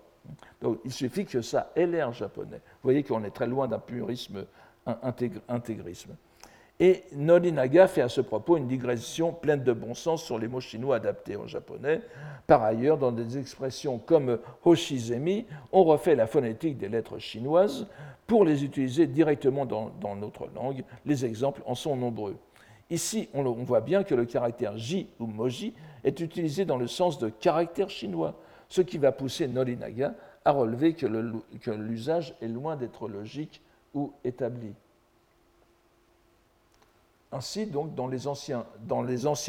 Donc 0.62 0.80
il 0.86 0.92
suffit 0.92 1.26
que 1.26 1.42
ça 1.42 1.72
ait 1.76 1.88
l'air 1.88 2.12
japonais. 2.14 2.58
Vous 2.58 2.84
voyez 2.84 3.04
qu'on 3.04 3.24
est 3.24 3.32
très 3.32 3.48
loin 3.48 3.68
d'un 3.68 3.80
purisme 3.80 4.46
intégrisme. 5.48 6.16
Et 6.82 7.04
Norinaga 7.14 7.88
fait 7.88 8.02
à 8.02 8.08
ce 8.08 8.22
propos 8.22 8.56
une 8.56 8.68
digression 8.68 9.34
pleine 9.34 9.64
de 9.64 9.74
bon 9.74 9.94
sens 9.94 10.24
sur 10.24 10.40
les 10.40 10.48
mots 10.48 10.62
chinois 10.62 10.96
adaptés 10.96 11.36
en 11.36 11.46
japonais. 11.46 12.02
Par 12.48 12.64
ailleurs, 12.64 12.98
dans 12.98 13.12
des 13.12 13.38
expressions 13.38 14.00
comme 14.00 14.40
hoshizemi, 14.64 15.46
on 15.74 15.84
refait 15.84 16.16
la 16.16 16.26
phonétique 16.26 16.78
des 16.78 16.88
lettres 16.88 17.20
chinoises 17.20 17.86
pour 18.26 18.46
les 18.46 18.64
utiliser 18.64 19.08
directement 19.08 19.66
dans, 19.66 20.16
notre 20.16 20.48
langue. 20.56 20.86
Les 21.06 21.26
exemples 21.26 21.62
en 21.66 21.76
sont 21.76 21.98
nombreux. 21.98 22.38
Ici, 22.90 23.28
on, 23.34 23.46
on 23.46 23.64
voit 23.64 23.82
bien 23.82 24.04
que 24.04 24.16
le 24.16 24.26
caractère 24.26 24.78
ji 24.78 25.10
ou 25.20 25.26
moji 25.28 25.74
est 26.06 26.22
utilisé 26.22 26.64
dans 26.64 26.78
le 26.78 26.88
sens 26.88 27.20
de 27.20 27.28
caractère 27.28 27.90
chinois 27.90 28.36
ce 28.70 28.82
qui 28.82 28.98
va 28.98 29.12
pousser 29.12 29.48
Nolinaga 29.48 30.14
à 30.46 30.52
relever 30.52 30.94
que 30.94 31.72
l'usage 31.72 32.36
est 32.42 32.48
loin 32.48 32.76
d'être 32.76 33.08
logique 33.08 33.62
ou 33.94 34.14
établi. 34.24 34.74
ainsi, 37.32 37.66
donc, 37.66 37.94
dans 37.96 38.08
les, 38.08 38.28
anciens, 38.28 38.66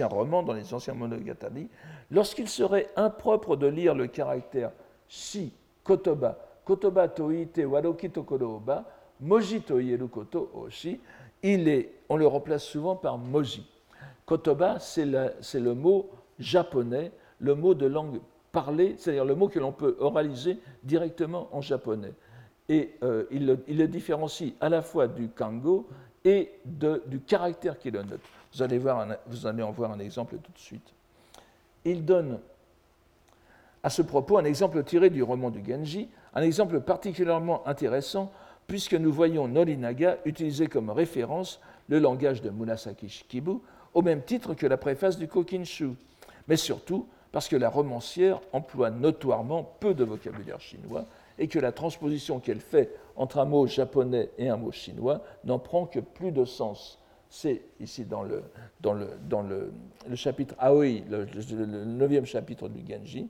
romans, 0.07 0.43
dans 0.43 0.53
les 0.53 0.75
anciens 0.75 0.95
monogatari, 0.95 1.69
lorsqu'il 2.11 2.49
serait 2.49 2.89
impropre 2.97 3.57
de 3.57 3.67
lire 3.67 3.95
le 3.95 4.07
caractère 4.07 4.73
shi, 5.09 5.53
kotoba, 5.85 6.39
kotoba 6.65 7.09
toite 7.09 7.65
waroki 7.65 8.11
tokoro 8.11 8.57
oba, 8.57 8.85
moji 9.21 9.61
toieru 9.61 10.09
koto 10.09 10.51
oshi, 10.55 11.01
on 11.43 12.17
le 12.17 12.27
remplace 12.27 12.65
souvent 12.65 12.97
par 12.97 13.19
moji. 13.19 13.67
Kotoba, 14.27 14.79
c'est 14.79 15.05
le 15.07 15.75
mot 15.75 16.11
japonais, 16.39 17.13
le 17.39 17.55
mot 17.55 17.75
de 17.75 17.87
langue 17.87 18.21
parlée, 18.53 18.95
c'est-à-dire 18.99 19.25
le 19.25 19.35
mot 19.35 19.49
que 19.49 19.59
l'on 19.59 19.73
peut 19.73 19.97
oraliser 20.01 20.59
directement 20.83 21.49
en 21.53 21.61
japonais. 21.61 22.13
Et 22.69 22.95
euh, 23.03 23.25
il, 23.31 23.47
le, 23.47 23.89
différencie 23.89 24.53
à 24.61 24.69
la 24.69 24.83
fois 24.83 25.09
du 25.09 25.29
kango 25.29 25.89
et 26.25 26.53
du 26.65 27.21
caractère 27.21 27.79
qui 27.79 27.91
le 27.91 28.03
note. 28.03 28.21
Vous 28.53 28.63
allez, 28.63 28.79
voir 28.79 29.07
vous 29.27 29.47
allez 29.47 29.63
en 29.63 29.71
voir 29.71 29.93
un 29.93 29.99
exemple 29.99 30.37
tout 30.37 30.53
de 30.53 30.59
suite. 30.59 30.93
Il 31.85 32.05
donne 32.05 32.39
à 33.83 33.91
ce 33.91 34.03
propos 34.03 34.39
un 34.39 34.45
exemple 34.45 34.83
tiré 34.85 35.11
du 35.11 35.23
roman 35.23 35.51
du 35.51 35.65
Genji, 35.65 36.09
un 36.35 36.43
exemple 36.43 36.81
particulièrement 36.81 37.67
intéressant 37.67 38.31
puisque 38.67 38.95
nous 38.95 39.13
voyons 39.13 39.49
Norinaga 39.49 40.19
utiliser 40.25 40.69
comme 40.69 40.91
référence 40.91 41.61
le 41.89 41.99
langage 41.99 42.41
de 42.41 42.51
Murasaki 42.51 43.09
Shikibu 43.09 43.55
au 43.95 44.03
même 44.03 44.23
titre 44.23 44.55
que 44.55 44.67
la 44.67 44.77
préface 44.77 45.19
du 45.19 45.27
Kokinshu, 45.27 45.91
mais 46.47 46.57
surtout 46.57 47.09
parce 47.33 47.49
que 47.49 47.57
la 47.57 47.69
romancière 47.69 48.41
emploie 48.53 48.91
notoirement 48.91 49.65
peu 49.81 49.95
de 49.95 50.05
vocabulaire 50.05 50.61
chinois 50.61 51.05
et 51.39 51.49
que 51.49 51.59
la 51.59 51.73
transposition 51.73 52.41
qu'elle 52.41 52.61
fait 52.61 52.95
entre 53.17 53.39
un 53.39 53.45
mot 53.45 53.67
japonais 53.67 54.31
et 54.39 54.49
un 54.49 54.57
mot 54.57 54.73
chinois 54.73 55.23
n'en 55.45 55.59
prend 55.59 55.87
que 55.87 56.01
plus 56.01 56.33
de 56.33 56.45
sens. 56.45 56.99
C'est 57.29 57.63
ici 57.79 58.05
dans 58.05 58.23
le, 58.23 58.43
dans 58.81 58.93
le, 58.93 59.09
dans 59.29 59.43
le, 59.43 59.73
chapitre 60.15 60.55
Aoi, 60.59 61.03
le, 61.09 61.27
neuvième 61.85 62.27
chapitre 62.27 62.69
du 62.69 62.81
Genji. 62.87 63.29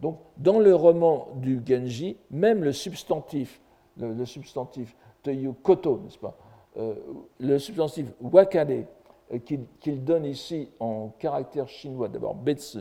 Donc, 0.00 0.18
dans 0.38 0.58
le 0.58 0.74
roman 0.74 1.28
du 1.36 1.60
Genji, 1.66 2.16
même 2.30 2.64
le 2.64 2.72
substantif, 2.72 3.60
le, 3.98 4.24
substantif 4.24 4.96
Toyu 5.22 5.52
Koto, 5.62 6.00
n'est-ce 6.02 6.18
pas, 6.18 6.36
euh, 6.78 6.94
le 7.38 7.58
substantif 7.58 8.06
Wakare, 8.20 8.84
euh, 9.32 9.38
qu'il 9.38 10.04
donne 10.04 10.24
ici 10.24 10.68
en 10.80 11.08
caractère 11.18 11.68
chinois, 11.68 12.08
d'abord 12.08 12.34
Betsu, 12.34 12.78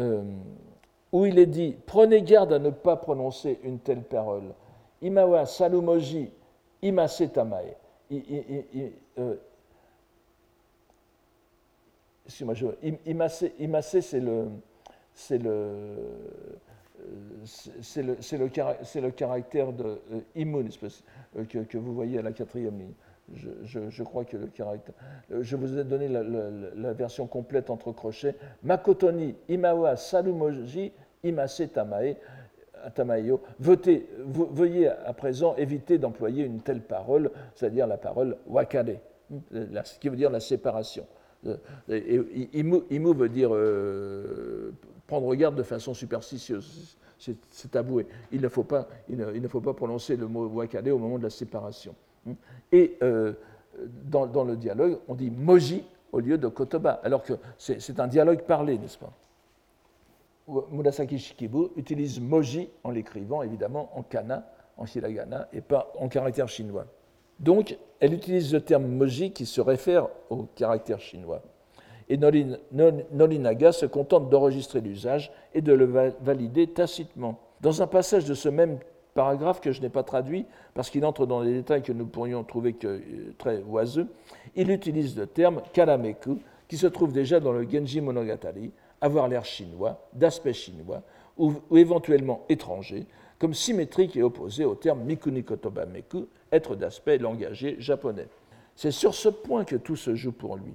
euh, 0.00 0.22
où 1.12 1.26
il 1.26 1.38
est 1.38 1.46
dit 1.46 1.76
Prenez 1.86 2.22
garde 2.22 2.52
à 2.52 2.58
ne 2.58 2.70
pas 2.70 2.96
prononcer 2.96 3.58
une 3.62 3.78
telle 3.78 4.02
parole. 4.02 4.54
Imawa 5.02 5.46
salumoji 5.46 6.30
imase 6.82 7.30
tamae. 7.32 7.76
Euh, 9.18 9.36
excusez-moi, 12.26 12.54
imase, 13.58 14.00
c'est 14.00 14.20
le. 14.20 14.48
C'est 15.18 15.38
le, 15.38 15.96
c'est 17.80 18.02
le, 18.02 18.16
le, 19.00 19.10
caractère 19.10 19.72
de 19.72 20.00
euh, 20.12 20.20
imun 20.34 20.66
que, 21.48 21.58
que, 21.58 21.78
vous 21.78 21.94
voyez 21.94 22.18
à 22.18 22.22
la 22.22 22.32
quatrième 22.32 22.78
ligne. 22.78 22.92
Je, 23.34 24.02
crois 24.02 24.24
que 24.24 24.36
le 24.36 24.46
caractère. 24.46 24.94
Euh, 25.32 25.42
je 25.42 25.56
vous 25.56 25.78
ai 25.78 25.84
donné 25.84 26.08
la, 26.08 26.92
version 26.92 27.26
complète 27.26 27.70
entre 27.70 27.92
crochets. 27.92 28.36
Makotoni, 28.62 29.34
Imawa, 29.48 29.96
Salumoji, 29.96 30.92
Imase 31.24 31.62
Tamae. 31.72 32.16
Tamayo, 32.94 33.40
veuillez 33.58 34.88
à 34.88 35.12
présent 35.12 35.56
éviter 35.56 35.98
d'employer 35.98 36.44
une 36.44 36.60
telle 36.60 36.82
parole, 36.82 37.30
c'est-à-dire 37.54 37.86
la 37.86 37.96
parole 37.96 38.36
wakade, 38.46 38.98
ce 39.50 39.98
qui 39.98 40.08
veut 40.08 40.16
dire 40.16 40.30
la 40.30 40.38
séparation. 40.38 41.04
Euh, 41.46 41.56
et 41.88 42.20
imu, 42.58 43.14
veut 43.14 43.28
dire 43.28 43.50
euh, 43.52 44.72
prendre 45.06 45.34
garde 45.34 45.56
de 45.56 45.62
façon 45.62 45.94
superstitieuse, 45.94 46.96
c'est 47.18 47.76
avoué. 47.76 48.06
Il 48.30 48.40
ne, 48.40 48.48
faut 48.48 48.64
pas, 48.64 48.88
il 49.08 49.16
ne, 49.16 49.48
faut 49.48 49.60
pas 49.60 49.74
prononcer 49.74 50.16
le 50.16 50.28
mot 50.28 50.46
wakade 50.46 50.88
au 50.88 50.98
moment 50.98 51.18
de 51.18 51.24
la 51.24 51.30
séparation. 51.30 51.94
Et 52.72 52.96
euh, 53.02 53.32
dans, 54.04 54.44
le 54.44 54.56
dialogue, 54.56 54.98
on 55.08 55.14
dit 55.14 55.30
moji 55.30 55.84
au 56.12 56.20
lieu 56.20 56.38
de 56.38 56.48
kotoba, 56.48 57.00
alors 57.02 57.22
que 57.22 57.34
c'est 57.58 58.00
un 58.00 58.06
dialogue 58.06 58.42
parlé, 58.42 58.78
n'est-ce 58.78 58.98
pas? 58.98 59.12
Murasaki 60.70 61.18
Shikibu 61.18 61.70
utilise 61.76 62.20
moji 62.20 62.68
en 62.84 62.90
l'écrivant 62.90 63.42
évidemment 63.42 63.90
en 63.96 64.02
kana, 64.02 64.46
en 64.76 64.84
hiragana, 64.84 65.48
et 65.52 65.60
pas 65.60 65.92
en 65.98 66.08
caractère 66.08 66.48
chinois. 66.48 66.86
Donc, 67.40 67.76
elle 68.00 68.14
utilise 68.14 68.52
le 68.52 68.60
terme 68.60 68.86
moji 68.86 69.32
qui 69.32 69.44
se 69.44 69.60
réfère 69.60 70.08
au 70.30 70.44
caractère 70.54 71.00
chinois. 71.00 71.42
Et 72.08 72.16
Norinaga 72.16 73.72
se 73.72 73.86
contente 73.86 74.30
d'enregistrer 74.30 74.80
l'usage 74.80 75.32
et 75.54 75.60
de 75.60 75.72
le 75.72 76.14
valider 76.20 76.68
tacitement. 76.68 77.40
Dans 77.60 77.82
un 77.82 77.86
passage 77.86 78.26
de 78.26 78.34
ce 78.34 78.48
même 78.48 78.78
paragraphe 79.16 79.60
que 79.60 79.72
je 79.72 79.80
n'ai 79.80 79.88
pas 79.88 80.02
traduit 80.04 80.46
parce 80.74 80.90
qu'il 80.90 81.04
entre 81.04 81.26
dans 81.26 81.42
des 81.42 81.54
détails 81.54 81.82
que 81.82 81.92
nous 81.92 82.06
pourrions 82.06 82.44
trouver 82.44 82.76
euh, 82.84 83.00
très 83.38 83.62
oiseux, 83.62 84.06
il 84.54 84.70
utilise 84.70 85.16
le 85.16 85.26
terme 85.26 85.62
karameku 85.72 86.38
qui 86.68 86.76
se 86.76 86.86
trouve 86.86 87.12
déjà 87.12 87.40
dans 87.40 87.52
le 87.52 87.68
Genji 87.68 88.00
Monogatari, 88.00 88.70
avoir 89.00 89.26
l'air 89.26 89.44
chinois, 89.44 90.06
d'aspect 90.12 90.52
chinois 90.52 91.02
ou, 91.38 91.54
éventuellement 91.74 92.44
étranger, 92.48 93.06
comme 93.38 93.54
symétrique 93.54 94.16
et 94.16 94.22
opposé 94.22 94.64
au 94.64 94.74
terme 94.74 95.02
mikuni 95.02 95.42
kotoba 95.42 95.86
meku, 95.86 96.28
être 96.52 96.76
d'aspect 96.76 97.18
langagier 97.18 97.76
japonais. 97.78 98.28
C'est 98.74 98.90
sur 98.90 99.14
ce 99.14 99.30
point 99.30 99.64
que 99.64 99.76
tout 99.76 99.96
se 99.96 100.14
joue 100.14 100.32
pour 100.32 100.56
lui. 100.56 100.74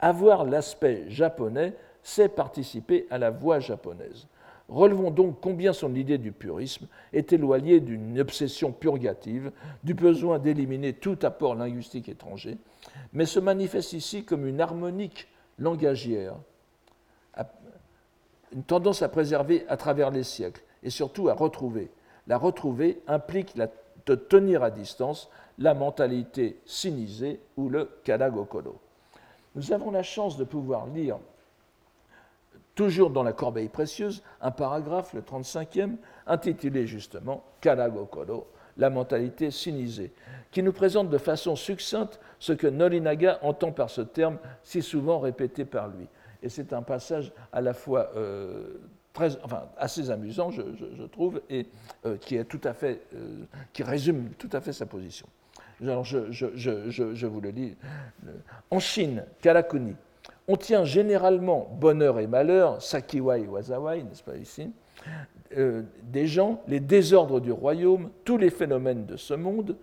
Avoir 0.00 0.44
l'aspect 0.44 1.04
japonais, 1.08 1.74
c'est 2.02 2.30
participer 2.30 3.06
à 3.10 3.18
la 3.18 3.30
voix 3.30 3.60
japonaise. 3.60 4.26
Relevons 4.72 5.10
donc 5.10 5.38
combien 5.42 5.74
son 5.74 5.94
idée 5.94 6.16
du 6.16 6.32
purisme 6.32 6.86
est 7.12 7.34
éloignée 7.34 7.80
d'une 7.80 8.18
obsession 8.18 8.72
purgative, 8.72 9.52
du 9.84 9.92
besoin 9.92 10.38
d'éliminer 10.38 10.94
tout 10.94 11.18
apport 11.22 11.54
linguistique 11.54 12.08
étranger, 12.08 12.56
mais 13.12 13.26
se 13.26 13.38
manifeste 13.38 13.92
ici 13.92 14.24
comme 14.24 14.46
une 14.46 14.62
harmonique 14.62 15.28
langagière, 15.58 16.36
une 18.54 18.62
tendance 18.62 19.02
à 19.02 19.10
préserver 19.10 19.66
à 19.68 19.76
travers 19.76 20.10
les 20.10 20.24
siècles 20.24 20.62
et 20.82 20.90
surtout 20.90 21.28
à 21.28 21.34
retrouver. 21.34 21.90
La 22.26 22.38
retrouver 22.38 23.02
implique 23.06 23.54
de 24.06 24.14
tenir 24.14 24.62
à 24.62 24.70
distance 24.70 25.28
la 25.58 25.74
mentalité 25.74 26.58
sinisée 26.64 27.40
ou 27.58 27.68
le 27.68 27.90
kadagokoro. 28.04 28.80
Nous 29.54 29.72
avons 29.72 29.90
la 29.90 30.02
chance 30.02 30.38
de 30.38 30.44
pouvoir 30.44 30.86
lire 30.86 31.18
toujours 32.74 33.10
dans 33.10 33.22
la 33.22 33.32
corbeille 33.32 33.68
précieuse, 33.68 34.22
un 34.40 34.50
paragraphe, 34.50 35.12
le 35.14 35.20
35e, 35.20 35.96
intitulé 36.26 36.86
justement 36.86 37.44
Karagokoro, 37.60 38.46
la 38.76 38.90
mentalité 38.90 39.50
sinisée, 39.50 40.12
qui 40.50 40.62
nous 40.62 40.72
présente 40.72 41.10
de 41.10 41.18
façon 41.18 41.56
succincte 41.56 42.20
ce 42.38 42.52
que 42.52 42.66
Norinaga 42.66 43.38
entend 43.42 43.72
par 43.72 43.90
ce 43.90 44.00
terme 44.00 44.38
si 44.62 44.82
souvent 44.82 45.18
répété 45.18 45.64
par 45.64 45.88
lui. 45.88 46.06
Et 46.42 46.48
c'est 46.48 46.72
un 46.72 46.82
passage 46.82 47.32
à 47.52 47.60
la 47.60 47.74
fois 47.74 48.10
euh, 48.16 48.78
assez 49.76 50.10
amusant, 50.10 50.50
je, 50.50 50.62
trouve, 51.06 51.42
et 51.50 51.66
euh, 52.06 52.16
euh, 52.16 53.36
qui 53.72 53.82
résume 53.82 54.30
tout 54.38 54.50
à 54.52 54.60
fait 54.60 54.72
sa 54.72 54.86
position. 54.86 55.26
Alors 55.80 56.04
je, 56.04 56.30
je 56.30 57.26
vous 57.26 57.40
le 57.40 57.50
lis. 57.50 57.76
En 58.70 58.78
Chine, 58.78 59.24
Karakuni, 59.40 59.96
on 60.48 60.56
tient 60.56 60.84
généralement 60.84 61.68
bonheur 61.80 62.18
et 62.18 62.26
malheur, 62.26 62.82
sakiwai 62.82 63.46
ou 63.46 63.56
azawai, 63.56 64.02
n'est-ce 64.02 64.22
pas 64.22 64.36
ici, 64.36 64.70
euh, 65.56 65.82
des 66.02 66.26
gens, 66.26 66.62
les 66.66 66.80
désordres 66.80 67.40
du 67.40 67.52
royaume, 67.52 68.10
tous 68.24 68.38
les 68.38 68.50
phénomènes 68.50 69.06
de 69.06 69.16
ce 69.16 69.34
monde, 69.34 69.76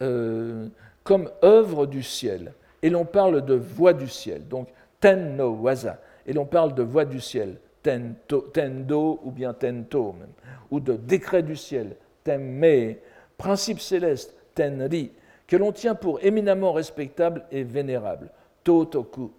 euh, 0.00 0.68
comme 1.04 1.30
œuvre 1.42 1.86
du 1.86 2.02
ciel. 2.02 2.54
Et 2.82 2.90
l'on 2.90 3.04
parle 3.04 3.44
de 3.44 3.54
voix 3.54 3.92
du 3.92 4.08
ciel, 4.08 4.46
donc 4.48 4.68
ten 5.00 5.36
no 5.36 5.54
waza. 5.54 5.98
Et 6.26 6.32
l'on 6.32 6.46
parle 6.46 6.74
de 6.74 6.82
voix 6.82 7.04
du 7.04 7.20
ciel, 7.20 7.56
tento, 7.82 8.40
tendo 8.52 9.20
ou 9.24 9.30
bien 9.30 9.52
tento 9.54 10.12
même, 10.12 10.32
ou 10.70 10.80
de 10.80 10.94
décret 10.94 11.42
du 11.42 11.56
ciel, 11.56 11.96
temme, 12.24 12.94
principe 13.38 13.80
céleste, 13.80 14.34
tenri, 14.54 15.12
que 15.46 15.56
l'on 15.56 15.72
tient 15.72 15.94
pour 15.94 16.22
éminemment 16.24 16.72
respectable 16.72 17.44
et 17.50 17.62
vénérable. 17.62 18.30
Totoku. 18.64 19.30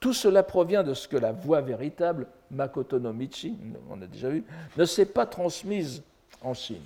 Tout 0.00 0.12
cela 0.12 0.42
provient 0.42 0.82
de 0.82 0.94
ce 0.94 1.06
que 1.06 1.16
la 1.16 1.30
voix 1.30 1.60
véritable, 1.60 2.26
Makoto 2.50 2.98
no 2.98 3.12
Michi, 3.12 3.54
on 3.88 4.02
a 4.02 4.06
déjà 4.06 4.30
vu, 4.30 4.42
ne 4.76 4.84
s'est 4.84 5.06
pas 5.06 5.26
transmise 5.26 6.02
en 6.42 6.54
Chine. 6.54 6.82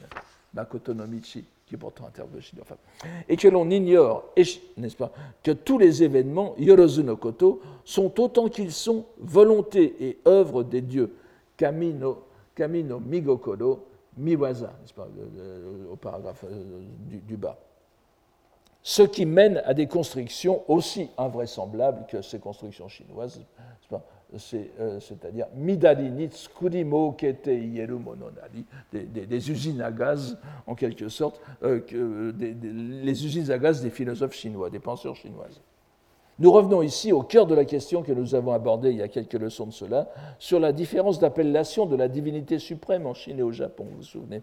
Makoto 0.52 0.92
no 0.92 1.06
Michi, 1.06 1.42
qui 1.66 1.74
est 1.74 1.78
pourtant 1.78 2.06
intervenu 2.06 2.42
enfin, 2.60 2.76
et 3.26 3.38
que 3.38 3.48
l'on 3.48 3.70
ignore, 3.70 4.24
n'est-ce 4.36 4.96
pas, 4.96 5.10
que 5.42 5.52
tous 5.52 5.78
les 5.78 6.02
événements, 6.02 6.54
Yorozu 6.58 7.02
no 7.04 7.16
Koto, 7.16 7.62
sont 7.86 8.20
autant 8.20 8.48
qu'ils 8.48 8.72
sont 8.72 9.06
volonté 9.18 9.96
et 9.98 10.18
œuvre 10.26 10.62
des 10.62 10.82
dieux, 10.82 11.14
Kamino, 11.56 12.22
Kamino 12.54 13.00
Migokoro, 13.00 13.86
Miwaza, 14.18 14.74
n'est-ce 14.82 14.92
pas, 14.92 15.08
au 15.90 15.96
paragraphe 15.96 16.44
euh, 16.44 16.82
du 17.26 17.36
bas. 17.36 17.58
Ce 18.88 19.02
qui 19.02 19.26
mène 19.26 19.60
à 19.64 19.74
des 19.74 19.88
constructions 19.88 20.62
aussi 20.70 21.10
invraisemblables 21.18 22.06
que 22.06 22.22
ces 22.22 22.38
constructions 22.38 22.86
chinoises, 22.86 23.40
euh, 23.92 25.00
c'est-à-dire 25.00 25.48
Midalini 25.56 26.28
Tsukurimo 26.28 27.10
Kete 27.10 27.48
Yeru 27.48 27.98
Mononari, 27.98 28.64
des, 28.92 29.50
usines 29.50 29.80
à 29.82 29.90
gaz, 29.90 30.38
en 30.68 30.76
quelque 30.76 31.08
sorte, 31.08 31.40
euh, 31.64 31.80
les 32.40 33.26
usines 33.26 33.50
à 33.50 33.58
gaz 33.58 33.82
des 33.82 33.90
philosophes 33.90 34.34
chinois, 34.34 34.70
des 34.70 34.78
penseurs 34.78 35.16
chinoises. 35.16 35.60
Nous 36.38 36.52
revenons 36.52 36.80
ici 36.80 37.10
au 37.10 37.22
cœur 37.22 37.46
de 37.46 37.56
la 37.56 37.64
question 37.64 38.04
que 38.04 38.12
nous 38.12 38.36
avons 38.36 38.52
abordée 38.52 38.90
il 38.90 38.98
y 38.98 39.02
a 39.02 39.08
quelques 39.08 39.34
leçons 39.34 39.66
de 39.66 39.72
cela, 39.72 40.08
sur 40.38 40.60
la 40.60 40.70
différence 40.70 41.18
d'appellation 41.18 41.86
de 41.86 41.96
la 41.96 42.06
divinité 42.06 42.60
suprême 42.60 43.08
en 43.08 43.14
Chine 43.14 43.40
et 43.40 43.42
au 43.42 43.50
Japon, 43.50 43.84
vous 43.90 43.96
vous 43.96 44.02
souvenez? 44.04 44.42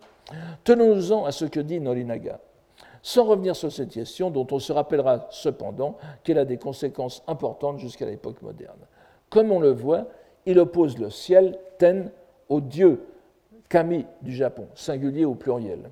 Tenons-nous-en 0.65 1.23
à 1.23 1.31
ce 1.31 1.45
que 1.45 1.61
dit 1.61 1.79
Norinaga. 1.79 2.41
Sans 3.05 3.25
revenir 3.25 3.53
sur 3.53 3.69
cette 3.69 3.89
question, 3.89 4.31
dont 4.31 4.47
on 4.49 4.59
se 4.59 4.71
rappellera 4.71 5.27
cependant 5.29 5.97
qu'elle 6.23 6.37
a 6.39 6.45
des 6.45 6.57
conséquences 6.57 7.21
importantes 7.27 7.77
jusqu'à 7.77 8.05
l'époque 8.05 8.41
moderne. 8.41 8.79
Comme 9.29 9.51
on 9.51 9.59
le 9.59 9.71
voit, 9.71 10.07
il 10.45 10.57
oppose 10.57 10.97
le 10.97 11.09
ciel, 11.09 11.59
Ten, 11.77 12.11
au 12.47 12.61
dieu 12.61 13.05
Kami 13.67 14.05
du 14.21 14.33
Japon, 14.33 14.67
singulier 14.73 15.25
au 15.25 15.35
pluriel. 15.35 15.89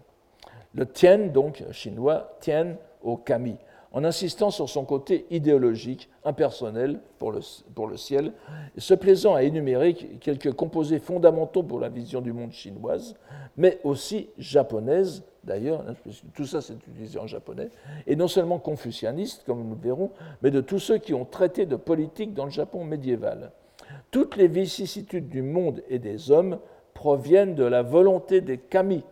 Le 0.73 0.85
Tien, 0.85 1.17
donc 1.17 1.63
chinois, 1.71 2.37
Tien 2.39 2.77
au 3.03 3.17
Kami, 3.17 3.57
en 3.93 4.03
insistant 4.03 4.51
sur 4.51 4.69
son 4.69 4.85
côté 4.85 5.25
idéologique, 5.29 6.09
impersonnel 6.23 6.99
pour 7.19 7.31
le, 7.31 7.97
ciel, 7.97 8.33
se 8.77 8.93
plaisant 8.93 9.35
à 9.35 9.43
énumérer 9.43 9.93
quelques 9.93 10.53
composés 10.53 10.99
fondamentaux 10.99 11.63
pour 11.63 11.79
la 11.79 11.89
vision 11.89 12.21
du 12.21 12.31
monde 12.31 12.53
chinoise, 12.53 13.15
mais 13.57 13.79
aussi 13.83 14.29
japonaise, 14.37 15.23
d'ailleurs, 15.43 15.83
hein, 15.87 15.93
tout 16.33 16.45
ça 16.45 16.61
c'est 16.61 16.73
utilisé 16.73 17.19
en 17.19 17.27
japonais, 17.27 17.69
et 18.07 18.15
non 18.15 18.27
seulement 18.27 18.59
confucianiste, 18.59 19.43
comme 19.45 19.63
nous 19.63 19.75
le 19.75 19.81
verrons, 19.81 20.11
mais 20.41 20.51
de 20.51 20.61
tous 20.61 20.79
ceux 20.79 20.97
qui 20.97 21.13
ont 21.13 21.25
traité 21.25 21.65
de 21.65 21.75
politique 21.75 22.33
dans 22.33 22.45
le 22.45 22.51
Japon 22.51 22.85
médiéval. 22.85 23.51
Toutes 24.09 24.37
les 24.37 24.47
vicissitudes 24.47 25.27
du 25.27 25.41
monde 25.41 25.83
et 25.89 25.99
des 25.99 26.31
hommes 26.31 26.59
proviennent 26.93 27.55
de 27.55 27.63
la 27.63 27.81
volonté 27.81 28.39
des 28.41 28.57
kami, 28.57 29.03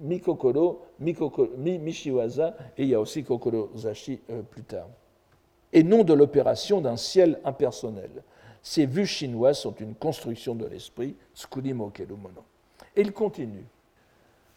Mikokoro, 0.00 0.86
Mishiwaza, 0.98 2.56
et 2.76 2.82
il 2.84 2.88
y 2.88 2.94
a 2.94 3.00
aussi 3.00 3.22
Kokoro 3.22 3.70
Zashi 3.76 4.20
euh, 4.30 4.42
plus 4.42 4.62
tard, 4.62 4.88
et 5.72 5.82
non 5.82 6.04
de 6.04 6.14
l'opération 6.14 6.80
d'un 6.80 6.96
ciel 6.96 7.38
impersonnel. 7.44 8.10
Ces 8.62 8.86
vues 8.86 9.06
chinoises 9.06 9.58
sont 9.58 9.74
une 9.74 9.94
construction 9.94 10.54
de 10.54 10.66
l'esprit, 10.66 11.16
Tsukurimo 11.34 11.88
Kerumono. 11.90 12.44
Et 12.94 13.00
il 13.02 13.12
continue. 13.12 13.64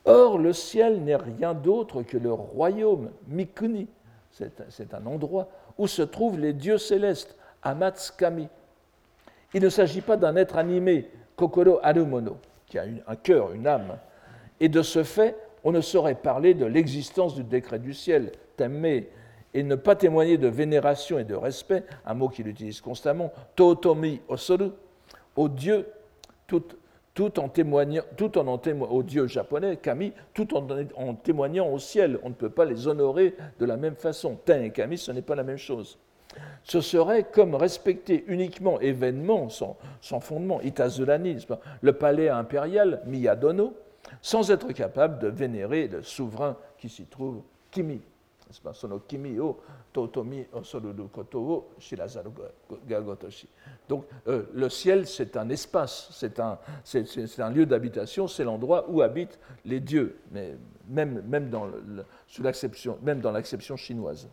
Or, 0.05 0.37
le 0.37 0.51
ciel 0.51 1.01
n'est 1.03 1.15
rien 1.15 1.53
d'autre 1.53 2.03
que 2.03 2.17
le 2.17 2.33
royaume 2.33 3.11
Mikuni, 3.27 3.87
c'est 4.31 4.93
un 4.93 5.05
endroit 5.05 5.47
où 5.77 5.87
se 5.87 6.01
trouvent 6.01 6.39
les 6.39 6.53
dieux 6.53 6.77
célestes, 6.77 7.37
Amatskami. 7.61 8.49
Il 9.53 9.61
ne 9.61 9.69
s'agit 9.69 10.01
pas 10.01 10.17
d'un 10.17 10.35
être 10.35 10.57
animé, 10.57 11.09
Kokoro 11.35 11.79
Arumono, 11.81 12.37
qui 12.65 12.77
a 12.77 12.85
un 13.07 13.15
cœur, 13.15 13.53
une 13.53 13.67
âme. 13.67 13.97
Et 14.59 14.69
de 14.69 14.81
ce 14.81 15.03
fait, 15.03 15.35
on 15.63 15.71
ne 15.71 15.81
saurait 15.81 16.15
parler 16.15 16.53
de 16.53 16.65
l'existence 16.65 17.35
du 17.35 17.43
décret 17.43 17.79
du 17.79 17.93
ciel, 17.93 18.31
Temme, 18.57 18.85
et 18.85 19.63
ne 19.63 19.75
pas 19.75 19.95
témoigner 19.95 20.37
de 20.37 20.47
vénération 20.47 21.19
et 21.19 21.23
de 21.23 21.35
respect, 21.35 21.83
un 22.05 22.13
mot 22.13 22.29
qu'il 22.29 22.47
utilise 22.47 22.81
constamment, 22.81 23.31
Totomi 23.55 24.21
Osoru, 24.27 24.71
au 25.35 25.49
Dieu 25.49 25.85
tout 27.13 27.39
en 27.39 27.47
témoignant, 27.47 28.03
tout 28.17 28.37
en, 28.37 28.47
au 28.47 29.03
dieu 29.03 29.27
japonais, 29.27 29.77
Kami, 29.77 30.13
tout 30.33 30.55
en, 30.55 31.13
témoignant 31.15 31.69
au 31.69 31.79
ciel. 31.79 32.19
On 32.23 32.29
ne 32.29 32.33
peut 32.33 32.49
pas 32.49 32.65
les 32.65 32.87
honorer 32.87 33.35
de 33.59 33.65
la 33.65 33.77
même 33.77 33.95
façon. 33.95 34.37
Ten 34.43 34.63
et 34.63 34.71
Kami, 34.71 34.97
ce 34.97 35.11
n'est 35.11 35.21
pas 35.21 35.35
la 35.35 35.43
même 35.43 35.57
chose. 35.57 35.99
Ce 36.63 36.81
serait 36.81 37.23
comme 37.23 37.53
respecter 37.53 38.23
uniquement 38.27 38.79
événement 38.79 39.49
sans, 39.49 39.77
fondement, 40.19 40.59
Itazulani, 40.61 41.45
le 41.81 41.93
palais 41.93 42.29
impérial, 42.29 43.01
Miyadono, 43.05 43.75
sans 44.21 44.51
être 44.51 44.71
capable 44.73 45.19
de 45.19 45.27
vénérer 45.27 45.87
le 45.87 46.03
souverain 46.03 46.57
qui 46.77 46.89
s'y 46.89 47.05
trouve, 47.05 47.41
Kimi. 47.71 48.01
Donc 53.89 54.05
euh, 54.27 54.43
le 54.53 54.69
ciel, 54.69 55.07
c'est 55.07 55.37
un 55.37 55.49
espace, 55.49 56.09
c'est 56.11 56.39
un, 56.39 57.49
lieu 57.49 57.65
d'habitation, 57.65 58.27
c'est 58.27 58.43
l'endroit 58.43 58.85
où 58.89 59.01
habitent 59.01 59.39
les 59.65 59.79
dieux, 59.79 60.19
même, 60.87 61.23
même 61.27 61.49
dans 61.49 61.65
l'acception 63.31 63.75
chinoise. 63.75 64.27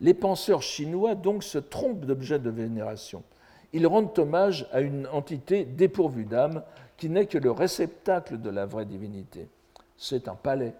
Les 0.00 0.14
penseurs 0.14 0.62
chinois 0.62 1.14
donc 1.14 1.44
se 1.44 1.58
trompent 1.58 2.04
d'objet 2.04 2.38
de 2.38 2.50
vénération. 2.50 3.22
Ils 3.72 3.86
rendent 3.86 4.16
hommage 4.18 4.68
à 4.72 4.80
une 4.80 5.06
entité 5.06 5.64
dépourvue 5.64 6.24
d'âme 6.24 6.62
qui 6.96 7.08
n'est 7.08 7.26
que 7.26 7.38
le 7.38 7.50
réceptacle 7.50 8.40
de 8.40 8.50
la 8.50 8.66
vraie 8.66 8.84
divinité. 8.84 9.48
C'est 9.96 10.28
un 10.28 10.34
palais, 10.34 10.74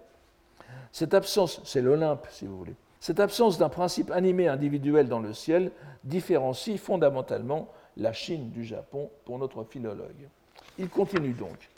cette 0.91 1.13
absence, 1.13 1.61
c'est 1.63 1.81
l'Olympe 1.81 2.27
si 2.29 2.45
vous 2.45 2.57
voulez, 2.57 2.75
cette 2.99 3.19
absence 3.19 3.57
d'un 3.57 3.69
principe 3.69 4.11
animé 4.11 4.47
individuel 4.47 5.09
dans 5.09 5.19
le 5.19 5.33
ciel 5.33 5.71
différencie 6.03 6.79
fondamentalement 6.79 7.67
la 7.97 8.13
Chine 8.13 8.49
du 8.49 8.63
Japon 8.63 9.09
pour 9.25 9.37
notre 9.39 9.63
philologue. 9.63 10.29
Il 10.77 10.89
continue 10.89 11.33
donc. 11.33 11.69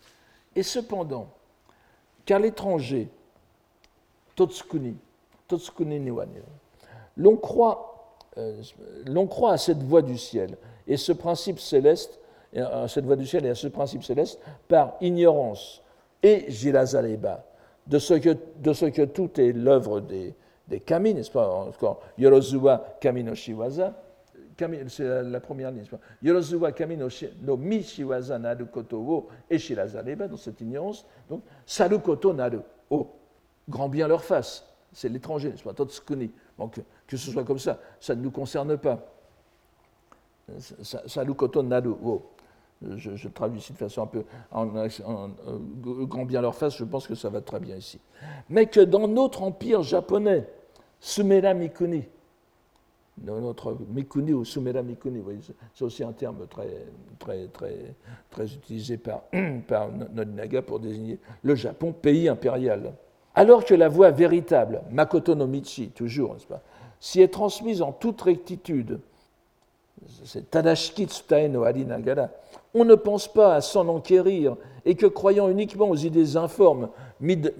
Et 0.56 0.64
cependant, 0.64 1.30
car 2.26 2.40
l'étranger, 2.40 3.10
Totsukuni, 4.36 4.98
Totsukuni 5.48 6.00
Niwane, 6.00 6.42
l'on 7.18 7.38
croit, 7.38 8.18
euh, 8.38 8.62
croit 9.30 9.54
à 9.54 9.58
cette 9.58 9.82
voie 9.82 10.02
du 10.02 10.18
ciel 10.18 10.58
et 10.88 10.98
ce 10.98 11.12
principe 11.12 11.60
céleste, 11.60 12.20
à 12.58 12.88
cette 12.88 13.06
voie 13.06 13.16
du 13.16 13.26
ciel 13.26 13.46
et 13.46 13.50
à 13.50 13.56
ce 13.56 13.68
principe 13.68 14.04
céleste 14.04 14.40
par 14.68 14.96
ignorance 15.02 15.82
et 16.24 16.46
Jilazaleba, 16.50 17.44
de 17.86 18.00
ce 18.00 18.16
que, 18.16 18.38
de 18.58 18.74
ce 18.74 18.86
que 18.86 19.04
tout 19.04 19.40
est 19.40 19.52
l'œuvre 19.52 20.00
des, 20.00 20.34
des 20.68 20.80
kami, 20.80 21.14
n'est-ce 21.14 21.32
pas 21.32 21.48
Encore, 21.48 22.02
Yorozuwa 22.18 22.98
kami 23.00 23.24
no 23.24 23.36
shiwaza, 23.36 23.94
c'est 24.88 25.24
la, 25.24 25.40
première 25.40 25.70
ligne, 25.70 25.82
n'est-ce 25.82 25.92
pas? 25.92 26.00
Yorozuwa 26.24 26.72
kami 26.72 26.98
no, 26.98 27.58
mi 27.58 27.84
shiwaza 27.84 28.40
naru 28.40 28.66
koto 28.68 28.98
wo 28.98 29.28
e 29.50 29.58
shirazareba, 29.58 30.28
dans 30.28 30.38
cette 30.38 30.62
ignorance, 30.62 31.06
donc 31.30 31.44
saru 31.66 32.00
koto 32.00 32.34
naru 32.34 32.60
o, 32.90 33.08
grand 33.70 33.90
bien 33.90 34.08
leur 34.08 34.24
face, 34.24 34.66
c'est 34.92 35.10
l'étranger, 35.10 35.50
n'est-ce 35.50 35.64
pas? 35.64 35.74
Totsukuni, 35.74 36.32
donc 36.58 36.82
que 37.06 37.18
ce 37.18 37.30
soit 37.30 37.44
comme 37.44 37.60
ça, 37.60 37.80
ça 38.00 38.16
ne 38.16 38.22
nous 38.22 38.32
concerne 38.32 38.78
pas. 38.78 39.00
Saru 40.82 41.34
koto 41.36 41.62
naru 41.62 41.90
o 42.04 42.32
je, 42.82 43.28
traduis 43.30 43.60
ici 43.60 43.74
de 43.74 43.78
façon 43.78 44.04
un 44.04 44.08
peu 44.08 44.24
en, 44.52 44.68
grand 46.06 46.26
bien 46.26 46.42
leur 46.42 46.56
face, 46.56 46.78
je 46.78 46.84
pense 46.84 47.08
que 47.08 47.16
ça 47.16 47.30
va 47.30 47.42
très 47.42 47.60
bien 47.60 47.76
ici. 47.76 48.00
Mais 48.50 48.68
que 48.68 48.80
dans 48.80 49.08
notre 49.08 49.44
empire 49.44 49.82
japonais, 49.82 50.48
Sumera 51.00 51.54
Mikuni, 51.54 52.04
notre 53.24 53.78
Mikuni 53.90 54.34
ou 54.34 54.44
Sumera 54.44 54.82
Mikuni, 54.82 55.24
c'est 55.74 55.86
aussi 55.86 56.04
un 56.04 56.12
terme 56.12 56.48
très, 56.48 56.86
très, 57.20 57.48
très, 57.48 57.96
très 58.30 58.54
utilisé 58.54 58.98
par, 58.98 59.24
par 59.68 59.90
Nodinaga 59.92 60.62
pour 60.62 60.80
désigner 60.80 61.20
le 61.44 61.56
Japon, 61.56 61.94
pays 61.94 62.28
impérial. 62.28 62.94
Alors 63.34 63.66
que 63.66 63.74
la 63.74 63.90
voix 63.90 64.12
véritable, 64.12 64.82
Makoto 64.92 65.36
no 65.36 65.48
Michi, 65.48 65.90
toujours, 65.90 66.34
n'est-ce 66.34 66.48
pas, 66.48 66.62
s'y 67.00 67.22
est 67.22 67.28
transmise 67.28 67.82
en 67.82 67.92
toute 67.92 68.22
rectitude, 68.22 69.00
on 72.74 72.86
ne 72.86 72.96
pense 72.96 73.32
pas 73.32 73.56
à 73.56 73.62
s'en 73.62 73.88
enquérir 73.88 74.58
et 74.86 74.96
que 74.96 75.06
croyant 75.06 75.50
uniquement 75.50 75.90
aux 75.90 75.96
idées 75.96 76.36
informes, 76.38 76.90
mid, 77.22 77.54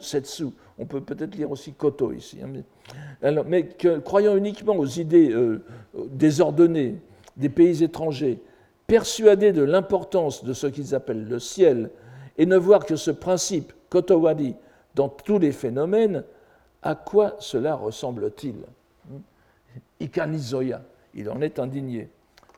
setsu, 0.00 0.46
on 0.78 0.86
peut 0.86 1.00
peut-être 1.00 1.34
lire 1.34 1.50
aussi 1.50 1.72
koto 1.72 2.12
ici, 2.12 2.38
hein, 2.42 3.34
mais, 3.46 3.66
que 3.66 3.98
croyant 3.98 4.36
uniquement 4.36 4.76
aux 4.76 4.86
idées 4.86 5.30
euh, 5.32 5.64
désordonnées 6.10 6.96
des 7.36 7.48
pays 7.48 7.82
étrangers, 7.82 8.40
persuadés 8.86 9.52
de 9.52 9.62
l'importance 9.62 10.44
de 10.44 10.52
ce 10.52 10.66
qu'ils 10.66 10.94
appellent 10.94 11.28
le 11.28 11.38
ciel, 11.38 11.90
et 12.38 12.46
ne 12.46 12.56
voir 12.56 12.86
que 12.86 12.96
ce 12.96 13.10
principe, 13.10 13.72
kotowari, 13.90 14.54
dans 14.94 15.08
tous 15.08 15.38
les 15.38 15.52
phénomènes, 15.52 16.24
à 16.82 16.94
quoi 16.94 17.36
cela 17.40 17.74
ressemble-t-il? 17.74 18.54
Ikanizoya, 20.00 20.82
il 21.18 21.28
en 21.30 21.40
est 21.40 21.58
indigné. 21.58 22.08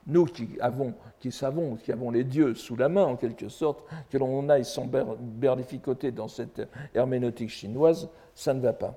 Nous 0.07 0.27
qui, 0.27 0.49
avons, 0.61 0.95
qui 1.19 1.33
savons, 1.33 1.77
qui 1.77 1.93
avons 1.93 2.11
les 2.11 2.25
dieux 2.25 2.55
sous 2.55 2.77
la 2.77 2.89
main 2.89 3.05
en 3.05 3.17
quelque 3.17 3.49
sorte, 3.49 3.85
que 4.11 4.19
l'on 4.19 4.49
aille 4.49 4.65
berlificoter 5.21 6.11
dans 6.11 6.29
cette 6.29 6.69
herméneutique 6.95 7.51
chinoise, 7.51 8.09
ça 8.35 8.55
ne 8.55 8.61
va 8.61 8.73
pas. 8.73 8.95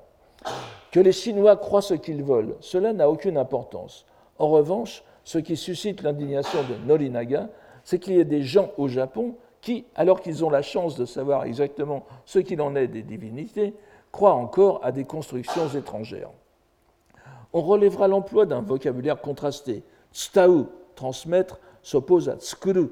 Que 0.91 0.99
les 0.99 1.11
Chinois 1.11 1.55
croient 1.55 1.81
ce 1.81 1.93
qu'ils 1.93 2.23
veulent, 2.23 2.55
cela 2.59 2.93
n'a 2.93 3.09
aucune 3.09 3.37
importance. 3.37 4.05
En 4.37 4.49
revanche, 4.49 5.03
ce 5.23 5.37
qui 5.37 5.55
suscite 5.55 6.03
l'indignation 6.03 6.59
de 6.63 6.85
Norinaga, 6.85 7.49
c'est 7.83 7.99
qu'il 7.99 8.15
y 8.15 8.21
a 8.21 8.25
des 8.25 8.43
gens 8.43 8.71
au 8.77 8.87
Japon 8.87 9.35
qui, 9.61 9.85
alors 9.95 10.21
qu'ils 10.21 10.43
ont 10.43 10.49
la 10.49 10.61
chance 10.61 10.97
de 10.97 11.05
savoir 11.05 11.45
exactement 11.45 12.05
ce 12.25 12.39
qu'il 12.39 12.61
en 12.61 12.75
est 12.75 12.87
des 12.87 13.03
divinités, 13.03 13.73
croient 14.11 14.33
encore 14.33 14.81
à 14.83 14.91
des 14.91 15.05
constructions 15.05 15.69
étrangères. 15.69 16.29
On 17.53 17.61
relèvera 17.61 18.07
l'emploi 18.07 18.45
d'un 18.45 18.61
vocabulaire 18.61 19.21
contrasté. 19.21 19.83
Tstau, 20.11 20.69
transmettre, 20.95 21.59
s'oppose 21.81 22.29
à 22.29 22.35
tskuru. 22.35 22.89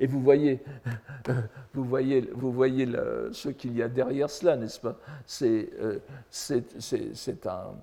Et 0.00 0.06
vous 0.06 0.20
voyez, 0.20 0.60
ce 1.74 3.48
qu'il 3.48 3.76
y 3.76 3.82
a 3.82 3.88
derrière 3.88 4.30
cela, 4.30 4.56
n'est-ce 4.56 4.78
pas? 4.78 4.96
C'est 5.26 5.70
euh, 5.80 5.98
un. 7.46 7.74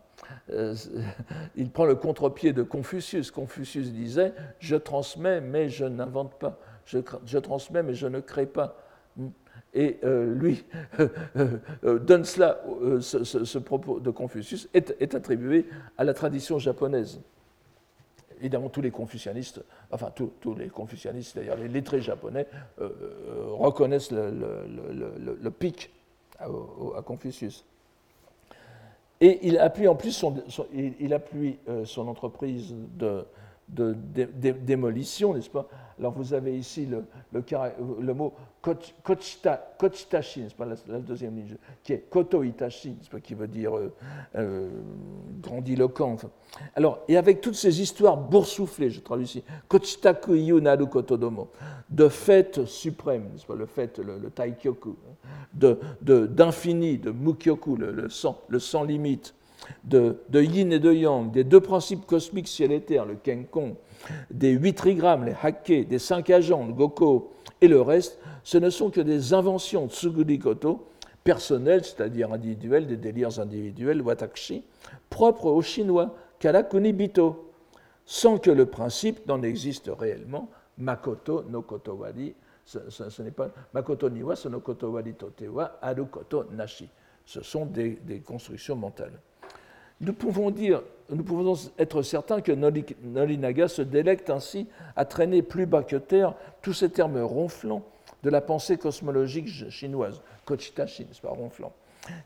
Euh, 0.51 0.76
il 1.55 1.69
prend 1.69 1.86
le 1.86 1.95
contre-pied 1.95 2.53
de 2.53 2.63
Confucius. 2.63 3.32
Confucius 3.32 3.91
disait 3.91 4.34
Je 4.59 4.78
transmets, 4.78 5.41
mais 5.41 5.67
je 5.67 5.86
n'invente 5.86 6.36
pas. 6.39 6.57
Je, 6.86 7.38
transmets, 7.39 7.84
mais 7.84 7.95
je 7.95 8.07
ne 8.07 8.21
crée 8.21 8.45
pas. 8.45 8.78
Et 9.76 9.97
euh, 10.03 10.34
lui 10.34 10.63
donne 11.84 12.23
cela, 12.26 12.61
ce, 13.01 13.57
propos 13.59 13.99
de 13.99 14.09
Confucius 14.09 14.69
est, 14.73 15.13
attribué 15.13 15.67
à 15.97 16.03
la 16.03 16.13
tradition 16.13 16.57
japonaise 16.57 17.19
évidemment, 18.39 18.69
tous 18.69 18.82
les 18.82 18.91
confucianistes, 18.91 19.63
enfin 19.91 20.11
tous, 20.13 20.55
les 20.55 20.67
confucianistes, 20.67 21.36
d'ailleurs 21.36 21.57
les 21.57 21.67
lettrés 21.67 22.01
japonais, 22.01 22.47
euh, 22.80 22.89
euh, 23.01 23.45
reconnaissent 23.53 24.11
le, 24.11 25.49
pic 25.49 25.91
à, 26.39 26.47
Confucius. 27.03 27.65
Et 29.21 29.47
il 29.47 29.57
appuie 29.57 29.88
en 29.88 29.95
plus 29.95 30.11
son, 30.11 30.36
il, 30.73 31.13
appuie, 31.13 31.57
euh, 31.69 31.86
son 31.86 32.07
entreprise 32.07 32.76
de, 32.97 33.26
de, 33.68 33.95
démolition, 34.53 35.34
n'est-ce 35.34 35.49
pas? 35.49 35.68
Alors 35.97 36.11
vous 36.11 36.34
avez 36.34 36.57
ici 36.57 36.86
le, 36.86 37.05
le, 37.32 38.13
mot 38.13 38.34
kochitashi, 38.61 40.41
n'est-ce 40.41 40.55
pas? 40.55 40.66
La, 40.66 40.99
deuxième 40.99 41.36
ligne, 41.36 41.55
qui 41.84 41.93
est 41.93 42.09
koto 42.09 42.43
itashi, 42.43 42.89
n'est-ce 42.89 43.09
pas, 43.09 43.20
qui 43.20 43.34
veut 43.34 43.47
dire 43.47 43.76
euh, 43.78 43.93
euh, 44.36 44.70
grandiloquent. 45.41 46.18
Alors, 46.76 46.99
et 47.07 47.18
avec 47.18 47.41
toutes 47.41 47.55
ces 47.55 47.82
histoires 47.82 48.18
boursouflées, 48.18 48.89
je 48.89 48.99
traduis 48.99 49.26
ici, 49.26 49.43
kochitaku 49.68 50.36
iyu 50.36 50.61
naru 50.61 50.88
kotodomo, 50.88 51.49
de 51.89 52.09
fête 52.09 52.66
suprême, 52.66 53.30
n'est-ce 53.32 53.45
pas, 53.45 53.55
le 53.55 53.66
fait, 53.66 53.97
le, 53.99 54.30
taikyoku, 54.30 54.95
d'infini, 55.53 56.97
de, 56.97 57.05
de 57.05 57.11
mukyoku, 57.11 57.78
le, 57.78 57.91
le, 57.91 58.09
sans, 58.09 58.41
le 58.49 58.59
sans 58.59 58.84
limite, 58.84 59.34
de, 59.84 60.18
yin 60.34 60.72
et 60.72 60.80
de 60.80 60.91
yang, 60.91 61.32
des 61.32 61.43
deux 61.43 61.59
principes 61.59 62.05
cosmiques 62.05 62.47
ciel 62.47 62.72
et 62.72 62.82
terre, 62.82 63.05
le 63.05 63.16
kenkon, 63.16 63.76
des 64.32 64.51
huit 64.51 64.74
trigrammes, 64.74 65.26
les 65.26 65.36
hakke, 65.41 65.88
des 65.88 65.99
cinq 65.99 66.30
agents, 66.30 66.66
le 66.66 66.74
goko, 66.74 67.34
et 67.61 67.68
le 67.68 67.82
reste, 67.82 68.20
ce 68.43 68.57
ne 68.57 68.70
sont 68.70 68.89
que 68.89 69.01
des 69.01 69.34
inventions 69.34 69.88
tsugurikoto, 69.88 70.88
personnelles, 71.24 71.84
c'est-à-dire 71.84 72.32
individuelles, 72.32 72.88
des 72.88 72.97
délires 72.97 73.39
individuels, 73.39 74.01
watakshi, 74.01 74.63
propres 75.09 75.47
aux 75.47 75.61
Chinois, 75.61 76.16
karakunibito, 76.39 77.51
sans 78.05 78.38
que 78.38 78.51
le 78.51 78.68
principe 78.68 79.26
n'en 79.28 79.41
existe 79.41 79.89
réellement, 79.97 80.49
makoto 80.78 81.43
no 81.49 81.61
kotowari, 81.61 82.36
ce, 82.66 83.22
n'est 83.22 83.32
pas 83.32 83.49
makoto 83.74 84.09
niwa, 84.09 84.36
ce 84.36 84.49
no 84.49 84.59
kotowari 84.59 85.13
totewa, 85.13 85.80
arukoto 85.82 86.45
nashi. 86.51 86.89
Ce 87.26 87.41
sont 87.41 87.66
des 87.66 88.22
constructions 88.24 88.76
mentales. 88.76 89.20
Nous 90.02 90.14
pouvons, 90.14 90.54
être 91.78 92.02
certains 92.02 92.41
que 92.41 92.52
Nolinaga 92.52 93.68
se 93.68 93.82
délecte 93.82 94.30
ainsi 94.30 94.68
à 94.96 95.06
traîner 95.06 95.41
plus 95.41 95.66
bas 95.66 95.84
que 95.84 95.96
terre 95.96 96.34
tous 96.62 96.74
ces 96.74 96.89
termes 96.89 97.22
ronflants 97.22 97.84
de 98.24 98.30
la 98.30 98.41
pensée 98.41 98.78
cosmologique 98.78 99.70
chinoise, 99.70 100.22
Kochitashi, 100.46 101.06
n'est-ce 101.06 101.22
pas, 101.22 101.30
ronflant, 101.30 101.72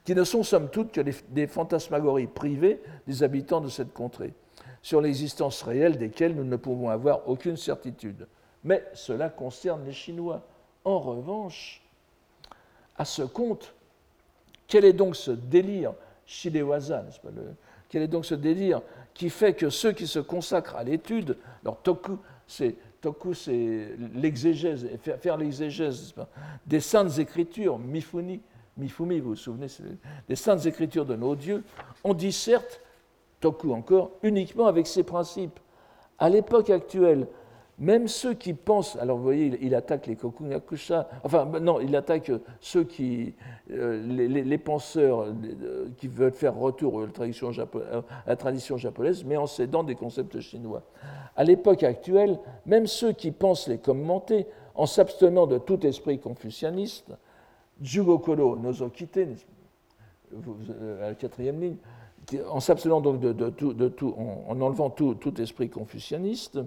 qui 0.06 0.16
ne 0.16 0.24
sont 0.24 0.44
somme 0.44 0.70
toute 0.70 0.92
que 0.92 1.02
des 1.02 1.48
fantasmagories 1.48 2.28
privées 2.28 2.82
des 3.06 3.22
habitants 3.22 3.62
de 3.62 3.70
cette 3.70 3.94
contrée, 3.94 4.34
sur 4.82 5.02
l'existence 5.02 5.62
réelle 5.62 5.98
desquelles 5.98 6.36
nous 6.36 6.46
ne 6.46 6.56
pouvons 6.56 6.90
avoir 6.90 7.28
aucune 7.28 7.58
certitude. 7.58 8.28
Mais 8.64 8.86
cela 8.94 9.30
concerne 9.30 9.86
les 9.86 9.94
Chinois. 9.94 10.42
En 10.86 11.00
revanche, 11.00 11.82
à 12.98 13.06
ce 13.06 13.22
compte, 13.22 13.74
quel 14.68 14.86
est 14.86 14.94
donc 14.94 15.16
ce 15.16 15.32
délire 15.32 15.94
Shidewaza, 16.30 17.02
n'est-ce 17.02 17.20
pas 17.20 17.30
Quel 17.90 18.04
est 18.04 18.08
donc 18.08 18.24
ce 18.24 18.36
délire 18.36 18.84
qui 19.16 19.32
fait 19.32 19.56
que 19.56 19.72
ceux 19.72 19.94
qui 19.94 20.06
se 20.06 20.20
consacrent 20.20 20.76
à 20.76 20.84
l'étude, 20.84 21.38
alors 21.64 21.82
toku, 21.82 22.20
c'est 22.46 22.76
toku, 23.02 23.34
c'est 23.34 23.96
l'exégèse, 24.14 24.88
faire, 25.02 25.38
l'exégèse 25.38 26.14
des 26.68 26.82
saintes 26.82 27.18
écritures, 27.18 27.80
mifuni, 27.80 28.42
mifumi, 28.78 29.20
vous 29.20 29.30
vous 29.30 29.36
souvenez, 29.36 29.66
des 30.28 30.36
saintes 30.36 30.68
écritures 30.68 31.06
de 31.06 31.16
nos 31.16 31.36
dieux, 31.36 31.64
on 32.04 32.14
dit 32.14 32.32
certes, 32.32 32.80
toku 33.40 33.74
encore, 33.74 34.12
uniquement 34.22 34.68
avec 34.68 34.86
ces 34.86 35.02
principes. 35.04 35.60
À 36.20 36.30
l'époque 36.30 36.70
actuelle, 36.70 37.28
même 37.80 38.10
ceux 38.10 38.34
qui 38.34 38.54
pensent, 38.54 38.98
alors 38.98 39.18
vous 39.18 39.24
voyez, 39.24 39.58
il, 39.62 39.74
attaque 39.74 40.08
les 40.08 40.18
Kokunakusha, 40.18 41.10
enfin 41.24 41.46
non, 41.46 41.80
il 41.80 41.96
attaque 41.96 42.30
ceux 42.60 42.84
qui, 42.84 43.34
euh, 43.72 44.06
les, 44.06 44.58
penseurs 44.58 45.22
euh, 45.22 45.88
qui 45.98 46.10
veulent 46.10 46.34
faire 46.34 46.56
retour 46.56 47.02
à 47.02 47.06
la, 48.28 48.36
tradition 48.36 48.78
japonaise, 48.78 49.24
mais 49.24 49.38
en 49.38 49.48
cédant 49.48 49.84
des 49.84 49.96
concepts 49.96 50.42
chinois. 50.42 50.84
À 51.38 51.46
l'époque 51.46 51.84
actuelle, 51.84 52.38
même 52.66 52.86
ceux 52.86 53.14
qui 53.14 53.32
pensent 53.32 53.68
les 53.68 53.78
commenter, 53.78 54.46
en 54.76 54.86
s'abstenant 54.86 55.48
de 55.48 55.58
tout 55.58 55.86
esprit 55.86 56.20
confucianiste, 56.20 57.14
Jugokoro 57.82 58.58
Nozokite, 58.58 59.20
euh, 60.34 61.06
à 61.06 61.10
la 61.10 61.16
quatrième 61.16 61.62
ligne, 61.62 61.78
en 62.50 62.60
s'abstenant 62.60 63.00
donc 63.00 63.22
de, 63.22 63.50
tout, 63.50 63.74
tout, 63.74 64.16
en, 64.48 64.60
enlevant 64.62 64.90
tout, 64.90 65.16
tout 65.16 65.40
esprit 65.40 65.70
confucianiste, 65.70 66.60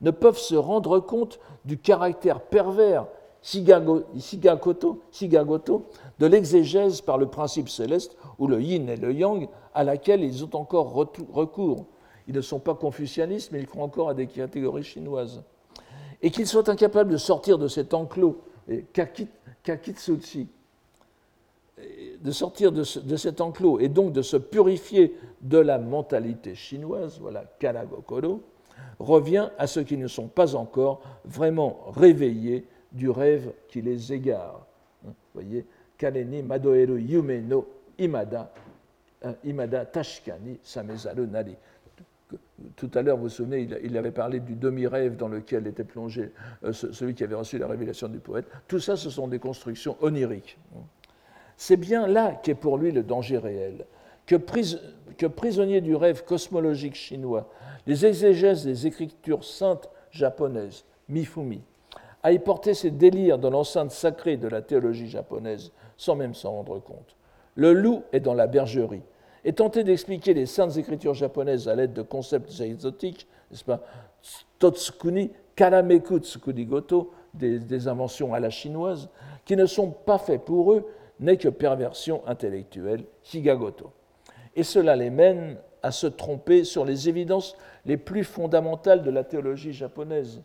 ne 0.00 0.10
peuvent 0.10 0.38
se 0.38 0.54
rendre 0.54 1.00
compte 1.00 1.40
du 1.64 1.78
caractère 1.78 2.40
pervers 2.40 3.06
Shigagoto, 3.42 5.00
de 6.18 6.26
l'exégèse 6.26 7.00
par 7.00 7.18
le 7.18 7.26
principe 7.26 7.68
céleste, 7.68 8.16
ou 8.38 8.46
le 8.46 8.60
yin 8.60 8.88
et 8.88 8.96
le 8.96 9.12
yang, 9.12 9.48
à 9.74 9.84
laquelle 9.84 10.22
ils 10.22 10.44
ont 10.44 10.54
encore 10.54 10.92
recours. 10.92 11.86
Ils 12.26 12.34
ne 12.34 12.40
sont 12.40 12.58
pas 12.58 12.74
confucianistes, 12.74 13.52
mais 13.52 13.60
ils 13.60 13.66
croient 13.66 13.84
encore 13.84 14.08
à 14.10 14.14
des 14.14 14.26
catégories 14.26 14.82
chinoises. 14.82 15.42
Et 16.20 16.30
qu'ils 16.30 16.46
soient 16.46 16.68
incapables 16.68 17.10
de 17.10 17.16
sortir 17.16 17.58
de 17.58 17.68
cet 17.68 17.94
enclos, 17.94 18.42
de 18.66 18.84
sortir 22.32 22.72
de, 22.72 23.00
de, 23.00 23.16
cet 23.16 23.40
enclos 23.40 23.78
et 23.78 23.88
donc 23.88 24.12
de 24.12 24.20
se 24.22 24.36
purifier 24.36 25.16
de 25.40 25.58
la 25.58 25.78
mentalité 25.78 26.56
chinoise, 26.56 27.18
voilà, 27.20 27.44
Kanagokoro, 27.60 28.40
revient 28.98 29.48
à 29.58 29.66
ceux 29.66 29.82
qui 29.82 29.96
ne 29.96 30.08
sont 30.08 30.28
pas 30.28 30.54
encore 30.54 31.02
vraiment 31.24 31.84
réveillés 31.96 32.66
du 32.92 33.10
rêve 33.10 33.52
qui 33.68 33.82
les 33.82 34.12
égare. 34.12 34.66
Vous 35.04 35.12
voyez, 35.34 35.66
Kaleni 35.96 36.42
Madoeru 36.42 37.00
Yume 37.00 37.46
no 37.46 37.68
Imada, 37.98 38.52
euh, 39.24 39.32
Imada 39.44 39.84
Tashkani 39.84 40.58
Samezaru 40.62 41.26
Nari. 41.26 41.56
Tout 42.76 42.90
à 42.94 43.02
l'heure, 43.02 43.16
vous 43.16 43.24
vous 43.24 43.28
souvenez, 43.28 43.68
il 43.82 43.96
avait 43.96 44.10
parlé 44.10 44.40
du 44.40 44.54
demi-rêve 44.54 45.16
dans 45.16 45.28
lequel 45.28 45.66
était 45.66 45.84
plongé 45.84 46.32
euh, 46.64 46.72
celui 46.72 47.14
qui 47.14 47.24
avait 47.24 47.34
reçu 47.34 47.58
la 47.58 47.66
révélation 47.66 48.08
du 48.08 48.18
poète. 48.18 48.46
Tout 48.66 48.80
ça, 48.80 48.96
ce 48.96 49.10
sont 49.10 49.28
des 49.28 49.38
constructions 49.38 49.96
oniriques. 50.00 50.58
C'est 51.56 51.76
bien 51.76 52.06
là 52.06 52.38
qu'est 52.42 52.54
pour 52.54 52.78
lui 52.78 52.92
le 52.92 53.02
danger 53.02 53.38
réel, 53.38 53.86
que, 54.26 54.36
que 55.18 55.26
prisonnier 55.26 55.80
du 55.80 55.94
rêve 55.94 56.24
cosmologique 56.24 56.94
chinois, 56.94 57.48
les 57.86 58.06
exégèses 58.06 58.64
des 58.64 58.86
écritures 58.86 59.44
saintes 59.44 59.90
japonaises, 60.10 60.84
Mifumi, 61.08 61.60
à 62.22 62.32
y 62.32 62.38
porter 62.38 62.72
ses 62.72 62.90
délires 62.90 63.38
dans 63.38 63.50
l'enceinte 63.50 63.90
sacrée 63.90 64.36
de 64.36 64.48
la 64.48 64.62
théologie 64.62 65.08
japonaise 65.08 65.72
sans 65.96 66.14
même 66.14 66.34
s'en 66.34 66.52
rendre 66.52 66.78
compte. 66.78 67.16
Le 67.56 67.72
loup 67.72 68.04
est 68.12 68.20
dans 68.20 68.34
la 68.34 68.46
bergerie. 68.46 69.02
Et 69.44 69.52
tenter 69.52 69.84
d'expliquer 69.84 70.34
les 70.34 70.46
saintes 70.46 70.76
écritures 70.76 71.14
japonaises 71.14 71.68
à 71.68 71.74
l'aide 71.74 71.92
de 71.92 72.02
concepts 72.02 72.60
exotiques, 72.60 73.26
n'est-ce 73.50 73.64
pas 73.64 73.80
Totsukuni, 74.58 75.30
Karameku 75.56 76.18
Tsukuni 76.18 76.66
Goto, 76.66 77.12
des, 77.34 77.58
des 77.58 77.88
inventions 77.88 78.34
à 78.34 78.40
la 78.40 78.50
chinoise, 78.50 79.08
qui 79.44 79.56
ne 79.56 79.66
sont 79.66 79.90
pas 79.90 80.18
faits 80.18 80.44
pour 80.44 80.72
eux, 80.72 80.86
n'est 81.20 81.36
que 81.36 81.48
perversion 81.48 82.22
intellectuelle, 82.26 83.04
Higagoto. 83.32 83.92
Et 84.58 84.64
cela 84.64 84.96
les 84.96 85.10
mène 85.10 85.56
à 85.84 85.92
se 85.92 86.08
tromper 86.08 86.64
sur 86.64 86.84
les 86.84 87.08
évidences 87.08 87.56
les 87.86 87.96
plus 87.96 88.24
fondamentales 88.24 89.04
de 89.04 89.10
la 89.12 89.22
théologie 89.22 89.72
japonaise. 89.72 90.42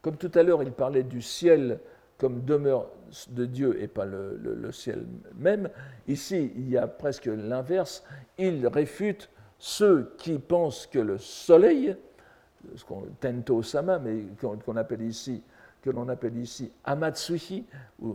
Comme 0.00 0.16
tout 0.16 0.30
à 0.36 0.44
l'heure, 0.44 0.62
il 0.62 0.70
parlait 0.70 1.02
du 1.02 1.20
ciel 1.20 1.80
comme 2.18 2.44
demeure 2.44 2.88
de 3.30 3.44
Dieu 3.44 3.82
et 3.82 3.88
pas 3.88 4.04
le, 4.04 4.70
ciel 4.70 5.04
même, 5.34 5.68
ici, 6.06 6.52
il 6.54 6.70
y 6.70 6.76
a 6.76 6.86
presque 6.86 7.26
l'inverse. 7.26 8.04
Il 8.38 8.64
réfute 8.68 9.28
ceux 9.58 10.14
qui 10.18 10.38
pensent 10.38 10.86
que 10.86 11.00
le 11.00 11.18
soleil, 11.18 11.96
ce 12.76 12.84
qu'on 12.84 13.02
tento 13.20 13.60
sama, 13.64 13.98
mais 13.98 14.22
qu'on 14.40 14.76
appelle 14.76 15.02
ici 15.02 15.42
que 15.82 15.90
l'on 15.90 16.08
appelle 16.08 16.36
ici 16.36 16.70
Amatsuhi, 16.84 17.64
euh, 18.02 18.12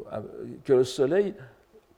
que 0.63 0.73
le 0.73 0.83
soleil 0.85 1.33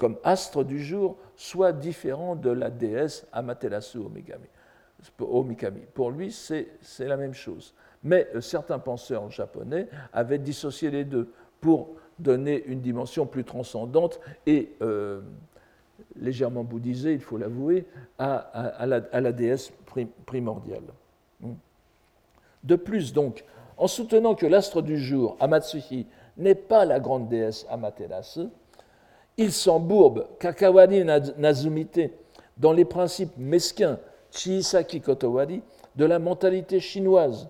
comme 0.04 0.18
astre 0.26 0.66
du 0.66 0.84
jour, 0.84 1.16
soit 1.38 1.72
différent 1.72 2.36
de 2.36 2.50
la 2.50 2.70
déesse 2.70 3.26
Amaterasu 3.32 4.00
Omikami. 4.00 5.80
Pour 5.94 6.12
lui, 6.12 6.30
c'est 6.30 6.68
la 7.00 7.16
même 7.16 7.34
chose. 7.34 7.74
Mais 8.04 8.28
euh, 8.36 8.42
certains 8.42 8.80
penseurs 8.80 9.32
japonais 9.32 9.88
avaient 10.12 10.40
dissocié 10.40 10.92
les 10.92 11.06
deux 11.06 11.32
pour 11.62 11.96
donner 12.20 12.66
une 12.66 12.82
dimension 12.82 13.26
plus 13.26 13.46
transcendante 13.46 14.20
et 14.46 14.74
euh, 14.82 15.22
légèrement 16.18 16.66
bouddhisée, 16.66 17.14
il 17.14 17.22
faut 17.22 17.38
l'avouer, 17.38 17.86
à, 18.20 18.86
la, 18.86 19.32
déesse 19.32 19.72
primordiale. 20.26 20.84
Hmm. 21.40 21.54
De 22.66 22.76
plus, 22.76 23.14
donc, 23.14 23.46
en 23.78 23.88
soutenant 23.88 24.36
que 24.36 24.48
l'astre 24.48 24.82
du 24.82 24.98
jour, 24.98 25.38
Amatsuhi, 25.40 26.08
n'est 26.36 26.56
pas 26.56 26.84
la 26.84 27.00
grande 27.00 27.30
déesse 27.30 27.66
Amaterasu, 27.70 28.50
il 29.38 29.52
s'embourbe, 29.52 30.28
Kakawari 30.40 31.04
Nazumite, 31.04 32.12
dans 32.58 32.72
les 32.72 32.86
principes 32.86 33.38
mesquins, 33.38 34.00
Chiisaki 34.32 35.02
Kotowari, 35.02 35.62
de 35.96 36.06
la 36.06 36.20
mentalité 36.20 36.80
chinoise, 36.80 37.48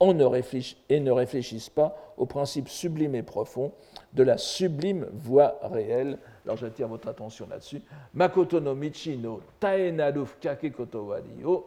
et 0.00 1.00
ne 1.00 1.10
réfléchissent 1.10 1.70
pas 1.70 2.14
aux 2.16 2.26
principes 2.26 2.68
sublimes 2.68 3.16
et 3.16 3.22
profonds 3.24 3.72
de 4.12 4.22
la 4.22 4.38
sublime 4.38 5.06
voie 5.12 5.58
réelle. 5.62 6.18
Alors 6.44 6.56
j'attire 6.56 6.86
votre 6.86 7.08
attention 7.08 7.48
là-dessus. 7.50 7.82
Makoto 8.14 8.60
no 8.60 8.76
michi 8.76 9.16
no 9.16 9.40
taenaru 9.58 10.24
fukake 10.24 10.70
kotowari 10.70 11.44
o 11.44 11.66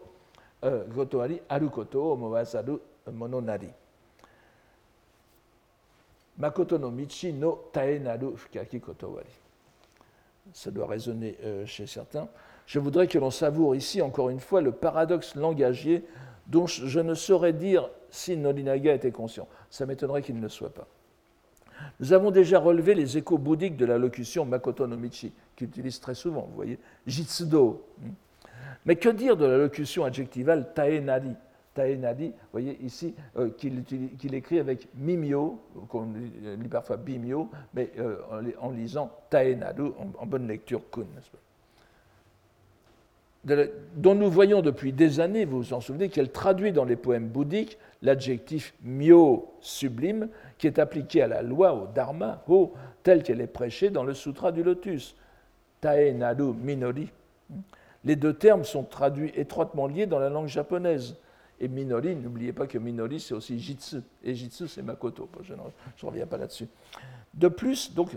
kotowari 0.95 1.41
aru 1.49 1.69
koto 1.69 2.13
o 2.13 2.15
mowasaru 2.15 2.79
mononari. 3.11 3.69
Makoto 6.37 6.77
no 6.77 6.89
michi 6.89 7.33
no 7.33 7.59
taenaru 7.73 8.37
fukake 8.37 8.79
kotowari. 8.79 9.29
Ça 10.53 10.71
doit 10.71 10.87
résonner 10.87 11.37
euh, 11.43 11.65
chez 11.65 11.87
certains. 11.87 12.27
Je 12.65 12.79
voudrais 12.79 13.07
que 13.07 13.17
l'on 13.17 13.31
savoure 13.31 13.75
ici, 13.75 14.01
encore 14.01 14.29
une 14.29 14.39
fois, 14.39 14.61
le 14.61 14.71
paradoxe 14.71 15.35
langagier 15.35 16.05
dont 16.47 16.67
je 16.67 16.99
ne 16.99 17.13
saurais 17.13 17.53
dire 17.53 17.89
si 18.09 18.35
Nolinaga 18.35 18.93
était 18.93 19.11
conscient. 19.11 19.47
Ça 19.69 19.85
m'étonnerait 19.85 20.21
qu'il 20.21 20.35
ne 20.35 20.41
le 20.41 20.49
soit 20.49 20.73
pas. 20.73 20.87
Nous 21.99 22.13
avons 22.13 22.31
déjà 22.31 22.59
relevé 22.59 22.93
les 22.93 23.17
échos 23.17 23.37
bouddhiques 23.37 23.77
de 23.77 23.85
la 23.85 23.97
locution 23.97 24.45
Makoto 24.45 24.85
no 24.87 24.97
Michi, 24.97 25.33
qu'il 25.55 25.67
utilise 25.67 25.99
très 25.99 26.15
souvent, 26.15 26.41
vous 26.49 26.55
voyez, 26.55 26.79
Jitsudo. 27.07 27.85
Mais 28.85 28.95
que 28.95 29.09
dire 29.09 29.37
de 29.37 29.45
la 29.45 29.57
locution 29.57 30.03
adjectivale 30.03 30.73
Taenari 31.73 31.97
Taenari, 31.99 32.27
vous 32.27 32.51
voyez 32.51 32.77
ici, 32.81 33.13
euh, 33.37 33.49
qu'il 33.49 34.33
écrit 34.35 34.59
avec 34.59 34.87
Mimio, 34.95 35.59
qu'on 35.87 36.07
lit 36.13 36.67
parfois 36.69 36.97
Bimio, 36.97 37.49
mais 37.73 37.91
euh, 37.97 38.17
en, 38.59 38.71
lisant 38.71 39.11
Taenaru, 39.29 39.91
en, 40.19 40.25
bonne 40.25 40.47
lecture 40.47 40.81
Kun, 40.91 41.05
dont 43.95 44.13
nous 44.13 44.29
voyons 44.29 44.61
depuis 44.61 44.93
des 44.93 45.19
années, 45.19 45.45
vous 45.45 45.61
vous 45.61 45.73
en 45.73 45.81
souvenez, 45.81 46.09
qu'elle 46.09 46.31
traduit 46.31 46.71
dans 46.71 46.85
les 46.85 46.95
poèmes 46.95 47.27
bouddhiques 47.27 47.77
l'adjectif 48.03 48.73
myo 48.83 49.53
sublime 49.61 50.29
qui 50.57 50.67
est 50.67 50.79
appliqué 50.79 51.21
à 51.21 51.27
la 51.27 51.41
loi, 51.41 51.73
au 51.73 51.87
dharma, 51.87 52.43
ho, 52.47 52.73
tel 53.03 53.23
qu'elle 53.23 53.41
est 53.41 53.47
prêchée 53.47 53.89
dans 53.89 54.03
le 54.03 54.13
Sutra 54.13 54.51
du 54.51 54.63
Lotus, 54.63 55.15
tae 55.79 56.13
naru 56.13 56.53
minori. 56.53 57.09
Les 58.03 58.15
deux 58.15 58.33
termes 58.33 58.63
sont 58.63 58.83
traduits 58.83 59.31
étroitement 59.35 59.87
liés 59.87 60.07
dans 60.07 60.19
la 60.19 60.29
langue 60.29 60.47
japonaise. 60.47 61.15
Et 61.63 61.67
Minori, 61.67 62.15
n'oubliez 62.15 62.53
pas 62.53 62.65
que 62.65 62.79
Minori, 62.79 63.19
c'est 63.19 63.35
aussi 63.35 63.59
Jitsu. 63.59 63.97
Et 64.23 64.33
Jitsu, 64.33 64.67
c'est 64.67 64.81
Makoto. 64.81 65.29
Je 65.43 65.53
ne 65.53 65.59
reviens 66.09 66.25
pas 66.25 66.37
là-dessus. 66.37 66.67
De 67.35 67.47
plus, 67.49 67.93
donc, 67.93 68.09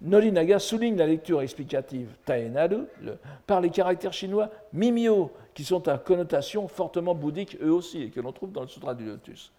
Norinaga 0.00 0.58
souligne 0.58 0.96
la 0.96 1.06
lecture 1.06 1.40
explicative 1.42 2.08
Taenaru 2.24 2.86
par 3.46 3.60
les 3.60 3.70
caractères 3.70 4.12
chinois 4.12 4.50
Mimio, 4.72 5.30
qui 5.54 5.62
sont 5.62 5.86
à 5.86 5.96
connotation 5.96 6.66
fortement 6.66 7.14
bouddhique 7.14 7.56
eux 7.62 7.72
aussi, 7.72 8.02
et 8.02 8.10
que 8.10 8.20
l'on 8.20 8.32
trouve 8.32 8.50
dans 8.50 8.62
le 8.62 8.68
Sutra 8.68 8.96
du 8.96 9.06
Lotus. 9.06 9.52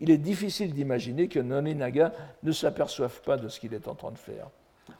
Il 0.00 0.10
est 0.10 0.18
difficile 0.18 0.72
d'imaginer 0.72 1.28
que 1.28 1.40
Norinaga 1.40 2.14
ne 2.42 2.52
s'aperçoive 2.52 3.20
pas 3.20 3.36
de 3.36 3.48
ce 3.48 3.60
qu'il 3.60 3.74
est 3.74 3.86
en 3.86 3.94
train 3.94 4.12
de 4.12 4.18
faire. 4.18 4.48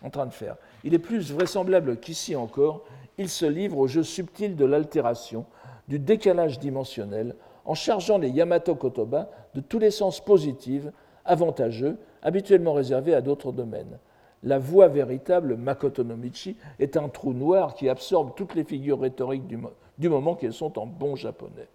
En 0.02 0.10
train 0.10 0.26
de 0.26 0.34
faire. 0.34 0.56
Il 0.84 0.92
est 0.92 0.98
plus 0.98 1.32
vraisemblable 1.32 1.96
qu'ici 1.96 2.36
encore, 2.36 2.84
il 3.16 3.30
se 3.30 3.46
livre 3.46 3.78
au 3.78 3.86
jeu 3.88 4.02
subtil 4.02 4.56
de 4.56 4.66
l'altération, 4.66 5.46
du 5.88 5.98
décalage 5.98 6.60
dimensionnel, 6.60 7.34
en 7.64 7.74
chargeant 7.74 8.18
les 8.18 8.30
Yamato 8.30 8.74
Kotoba 8.74 9.30
de 9.54 9.60
tous 9.60 9.78
les 9.78 9.90
sens 9.90 10.20
positifs, 10.20 10.86
avantageux, 11.24 11.98
habituellement 12.22 12.72
réservés 12.72 13.14
à 13.14 13.20
d'autres 13.20 13.52
domaines. 13.52 13.98
La 14.42 14.58
voix 14.58 14.88
véritable, 14.88 15.56
Makoto 15.56 16.02
no 16.02 16.16
Michi, 16.16 16.56
est 16.80 16.96
un 16.96 17.08
trou 17.08 17.32
noir 17.32 17.74
qui 17.74 17.88
absorbe 17.88 18.32
toutes 18.34 18.54
les 18.54 18.64
figures 18.64 19.00
rhétoriques 19.00 19.46
du, 19.46 20.08
moment 20.08 20.34
qu'elles 20.34 20.52
sont 20.52 20.78
en 20.78 20.86
bon 20.86 21.14
japonais. 21.14 21.68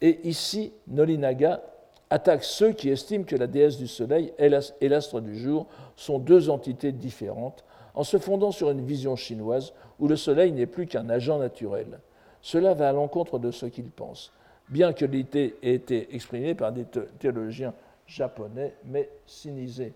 Et 0.00 0.20
ici, 0.28 0.72
Nolinaga 0.86 1.62
attaque 2.10 2.44
ceux 2.44 2.72
qui 2.72 2.90
estiment 2.90 3.24
que 3.24 3.34
la 3.34 3.48
déesse 3.48 3.76
du 3.76 3.88
soleil 3.88 4.32
et 4.38 4.88
l'astre 4.88 5.20
du 5.20 5.36
jour 5.36 5.66
sont 5.96 6.20
deux 6.20 6.48
entités 6.48 6.92
différentes, 6.92 7.64
en 7.94 8.04
se 8.04 8.18
fondant 8.18 8.52
sur 8.52 8.70
une 8.70 8.84
vision 8.84 9.16
chinoise 9.16 9.72
où 9.98 10.06
le 10.06 10.16
soleil 10.16 10.52
n'est 10.52 10.66
plus 10.66 10.86
qu'un 10.86 11.08
agent 11.08 11.38
naturel. 11.38 11.98
Cela 12.40 12.74
va 12.74 12.90
à 12.90 12.92
l'encontre 12.92 13.38
de 13.38 13.50
ce 13.50 13.66
qu'ils 13.66 13.90
pensent 13.90 14.32
bien 14.68 14.92
que 14.92 15.04
l'idée 15.04 15.56
ait 15.62 15.74
été 15.74 16.14
exprimée 16.14 16.54
par 16.54 16.72
des 16.72 16.84
théologiens 17.18 17.74
japonais, 18.06 18.74
mais 18.84 19.08
sinisés. 19.26 19.92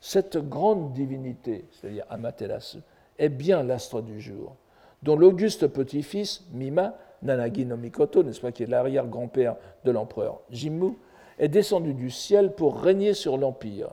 Cette 0.00 0.36
grande 0.36 0.92
divinité, 0.92 1.64
c'est-à-dire 1.72 2.04
Amaterasu, 2.08 2.78
est 3.18 3.28
bien 3.28 3.62
l'astre 3.62 4.00
du 4.00 4.20
jour, 4.20 4.54
dont 5.02 5.16
l'auguste 5.16 5.66
petit-fils, 5.66 6.44
Mima, 6.52 6.94
Nanagi 7.22 7.66
no 7.66 7.76
Mikoto, 7.76 8.22
n'est-ce 8.22 8.40
pas, 8.40 8.52
qui 8.52 8.62
est 8.62 8.66
l'arrière-grand-père 8.66 9.56
de 9.84 9.90
l'empereur 9.90 10.40
Jimmu, 10.50 10.92
est 11.38 11.48
descendu 11.48 11.94
du 11.94 12.10
ciel 12.10 12.52
pour 12.52 12.80
régner 12.80 13.12
sur 13.12 13.36
l'empire. 13.36 13.88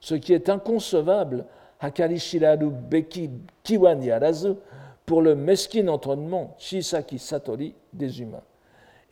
Ce 0.00 0.14
qui 0.14 0.32
est 0.32 0.48
inconcevable, 0.48 1.44
Hakarishiraru 1.80 2.70
Beki 2.70 3.30
Kiwan 3.62 4.02
Yarazu, 4.02 4.54
pour 5.04 5.20
le 5.20 5.34
mesquin 5.34 5.88
entraînement 5.88 6.54
Shisaki 6.58 7.18
Satori 7.18 7.74
des 7.92 8.22
humains 8.22 8.42